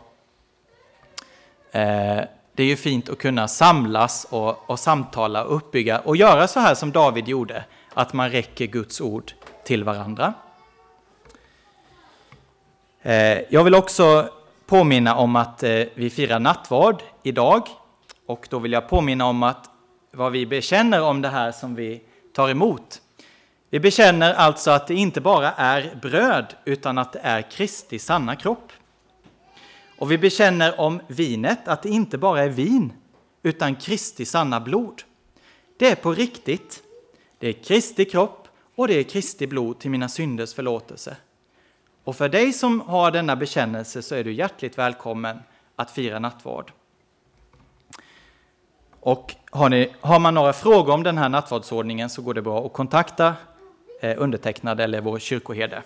Eh, 1.76 2.24
det 2.54 2.64
är 2.64 2.68
ju 2.68 2.76
fint 2.76 3.10
att 3.10 3.18
kunna 3.18 3.48
samlas 3.48 4.28
och, 4.30 4.70
och 4.70 4.80
samtala 4.80 5.44
och 5.44 5.56
uppbygga 5.56 6.00
och 6.00 6.18
göra 6.18 6.48
så 6.48 6.60
här 6.60 6.76
som 6.76 6.92
David 6.92 7.28
gjorde, 7.28 7.64
att 7.94 8.14
man 8.14 8.30
räcker 8.30 8.66
Guds 8.66 9.02
ord 9.02 9.32
till 9.64 9.84
varandra. 9.84 10.34
Eh, 13.02 13.40
jag 13.50 13.64
vill 13.64 13.76
också 13.76 14.30
påminna 14.66 15.16
om 15.16 15.36
att 15.36 15.64
eh, 15.64 15.84
vi 15.94 16.10
firar 16.10 16.40
nattvard 16.40 17.04
idag 17.24 17.68
och 18.26 18.48
då 18.50 18.60
vill 18.60 18.72
jag 18.72 18.90
påminna 18.90 19.26
om 19.26 19.44
att 19.44 19.70
vad 20.12 20.32
vi 20.32 20.46
bekänner 20.46 21.02
om 21.02 21.22
det 21.22 21.30
här 21.30 21.52
som 21.52 21.76
vi 21.76 22.02
tar 22.34 22.50
emot. 22.50 23.02
Vi 23.70 23.80
bekänner 23.80 24.34
alltså 24.34 24.72
att 24.72 24.88
det 24.88 24.96
inte 24.96 25.22
bara 25.22 25.52
är 25.52 26.00
bröd, 26.02 26.56
utan 26.66 26.98
att 26.98 27.14
det 27.14 27.20
är 27.24 27.42
Kristi 27.42 28.00
sanna 28.00 28.36
kropp. 28.36 28.72
Och 29.98 30.12
vi 30.12 30.18
bekänner 30.18 30.80
om 30.80 31.02
vinet 31.08 31.68
att 31.68 31.84
det 31.84 31.90
inte 31.90 32.18
bara 32.18 32.44
är 32.44 32.50
vin, 32.50 32.94
utan 33.44 33.76
Kristi 33.76 34.26
sanna 34.26 34.60
blod. 34.60 35.02
Det 35.78 35.88
är 35.88 35.96
på 35.96 36.14
riktigt. 36.14 36.84
Det 37.40 37.48
är 37.48 37.54
Kristi 37.54 38.06
kropp 38.06 38.48
och 38.76 38.88
det 38.88 38.94
är 38.94 39.04
Kristi 39.04 39.48
blod 39.48 39.80
till 39.80 39.92
mina 39.92 40.10
synders 40.10 40.54
förlåtelse. 40.54 41.18
Och 42.04 42.16
för 42.16 42.30
dig 42.30 42.54
som 42.54 42.82
har 42.82 43.12
denna 43.12 43.36
bekännelse 43.36 44.02
så 44.02 44.16
är 44.16 44.24
du 44.24 44.34
hjärtligt 44.34 44.78
välkommen 44.78 45.40
att 45.76 45.92
fira 45.92 46.20
nattvard. 46.20 46.72
Och 49.00 49.36
har, 49.52 49.70
ni, 49.70 49.94
har 50.02 50.20
man 50.20 50.34
några 50.34 50.54
frågor 50.54 50.94
om 50.94 51.04
den 51.04 51.18
här 51.18 51.30
nattvardsordningen 51.30 52.10
så 52.10 52.22
går 52.22 52.34
det 52.34 52.42
bra 52.42 52.66
att 52.66 52.74
kontakta 52.74 53.34
eh, 54.02 54.16
undertecknad 54.18 54.80
eller 54.80 55.02
vår 55.02 55.20
kyrkoherde. 55.20 55.84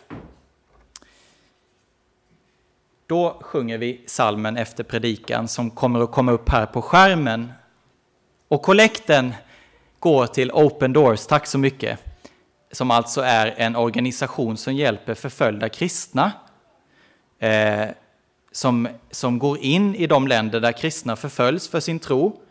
Då 3.10 3.38
sjunger 3.42 3.78
vi 3.78 4.02
salmen 4.06 4.58
efter 4.58 4.84
predikan 4.84 5.48
som 5.48 5.72
kommer 5.72 6.00
att 6.00 6.12
komma 6.12 6.32
upp 6.32 6.50
här 6.50 6.66
på 6.66 6.82
skärmen. 6.82 7.52
Och 8.48 8.62
kollekten 8.62 9.34
går 10.00 10.28
till 10.28 10.52
Open 10.52 10.94
Doors, 10.94 11.26
tack 11.26 11.48
så 11.48 11.58
mycket, 11.58 12.00
som 12.72 12.92
alltså 12.92 13.22
är 13.22 13.54
en 13.58 13.76
organisation 13.76 14.58
som 14.58 14.76
hjälper 14.76 15.14
förföljda 15.14 15.70
kristna 15.70 16.32
eh, 17.40 17.86
som, 18.52 18.88
som 19.12 19.40
går 19.40 19.58
in 19.58 19.96
i 19.96 20.08
de 20.08 20.28
länder 20.28 20.60
där 20.60 20.72
kristna 20.72 21.16
förföljs 21.16 21.68
för 21.68 21.80
sin 21.80 22.00
tro 22.00 22.42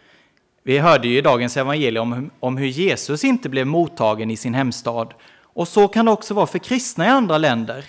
vi 0.63 0.79
hörde 0.79 1.09
ju 1.09 1.19
i 1.19 1.21
dagens 1.21 1.57
evangelium 1.57 2.13
om, 2.13 2.31
om 2.41 2.57
hur 2.57 2.67
Jesus 2.67 3.25
inte 3.25 3.49
blev 3.49 3.67
mottagen 3.67 4.31
i 4.31 4.37
sin 4.37 4.55
hemstad. 4.55 5.15
Och 5.43 5.69
så 5.69 5.89
kan 5.89 6.05
det 6.05 6.13
också 6.13 6.35
vara 6.35 6.47
för 6.47 6.59
kristna 6.59 7.07
i 7.07 7.09
andra 7.09 7.39
länder, 7.39 7.85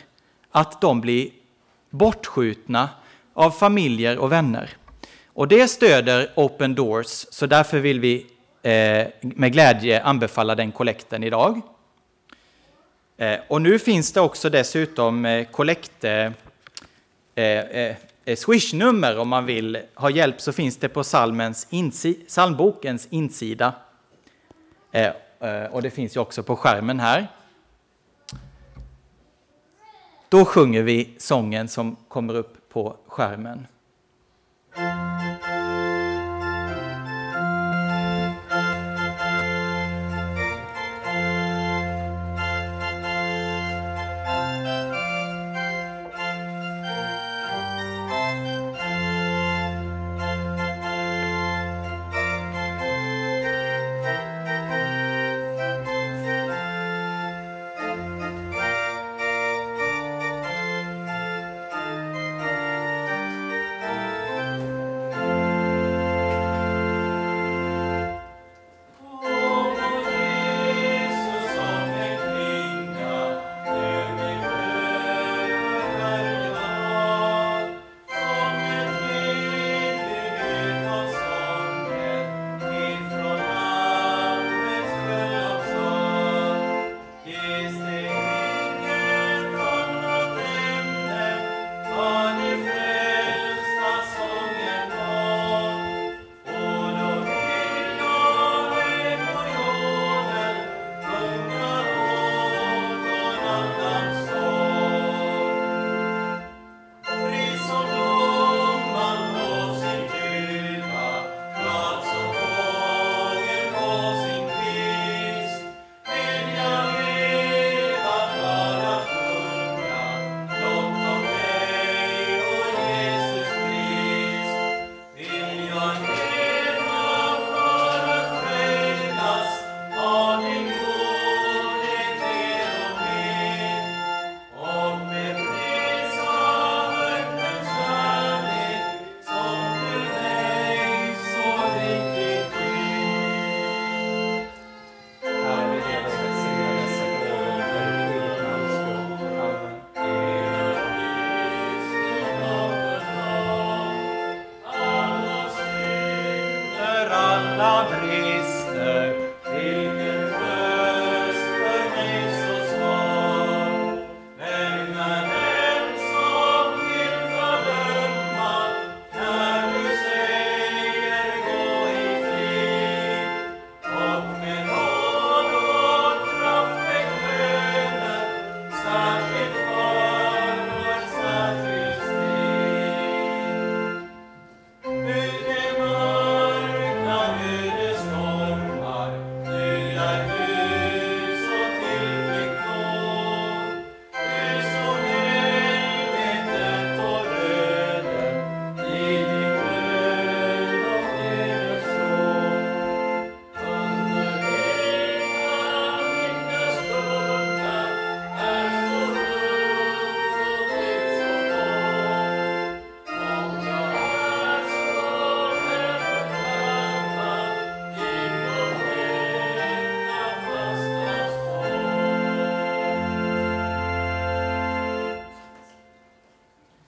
att 0.51 0.81
de 0.81 1.01
blir 1.01 1.29
bortskjutna 1.89 2.89
av 3.33 3.51
familjer 3.51 4.17
och 4.17 4.31
vänner. 4.31 4.69
Och 5.27 5.47
det 5.47 5.67
stöder 5.67 6.31
Open 6.35 6.75
Doors, 6.75 7.25
så 7.29 7.45
därför 7.45 7.79
vill 7.79 7.99
vi 7.99 8.25
eh, 8.61 9.07
med 9.21 9.53
glädje 9.53 10.03
anbefalla 10.03 10.55
den 10.55 10.71
kollekten 10.71 11.23
idag. 11.23 11.61
Eh, 13.17 13.39
och 13.47 13.61
nu 13.61 13.79
finns 13.79 14.13
det 14.13 14.21
också 14.21 14.49
dessutom 14.49 15.25
eh, 15.25 15.45
kollekte 15.45 16.33
eh, 17.35 17.59
eh, 17.59 17.95
Eh, 18.29 18.35
swishnummer 18.35 19.19
om 19.19 19.29
man 19.29 19.45
vill 19.45 19.77
ha 19.95 20.09
hjälp 20.09 20.41
så 20.41 20.51
finns 20.53 20.77
det 20.77 20.89
på 20.89 21.03
salmens 21.03 21.67
insi 21.69 22.13
psalmbokens 22.13 23.07
insida. 23.09 23.73
Eh, 24.91 25.11
eh, 25.39 25.63
och 25.71 25.81
det 25.81 25.89
finns 25.89 26.15
ju 26.15 26.19
också 26.19 26.43
på 26.43 26.55
skärmen 26.55 26.99
här. 26.99 27.27
Då 30.29 30.45
sjunger 30.45 30.83
vi 30.83 31.15
sången 31.17 31.67
som 31.67 31.95
kommer 32.07 32.33
upp 32.35 32.69
på 32.69 32.95
skärmen. 33.07 33.67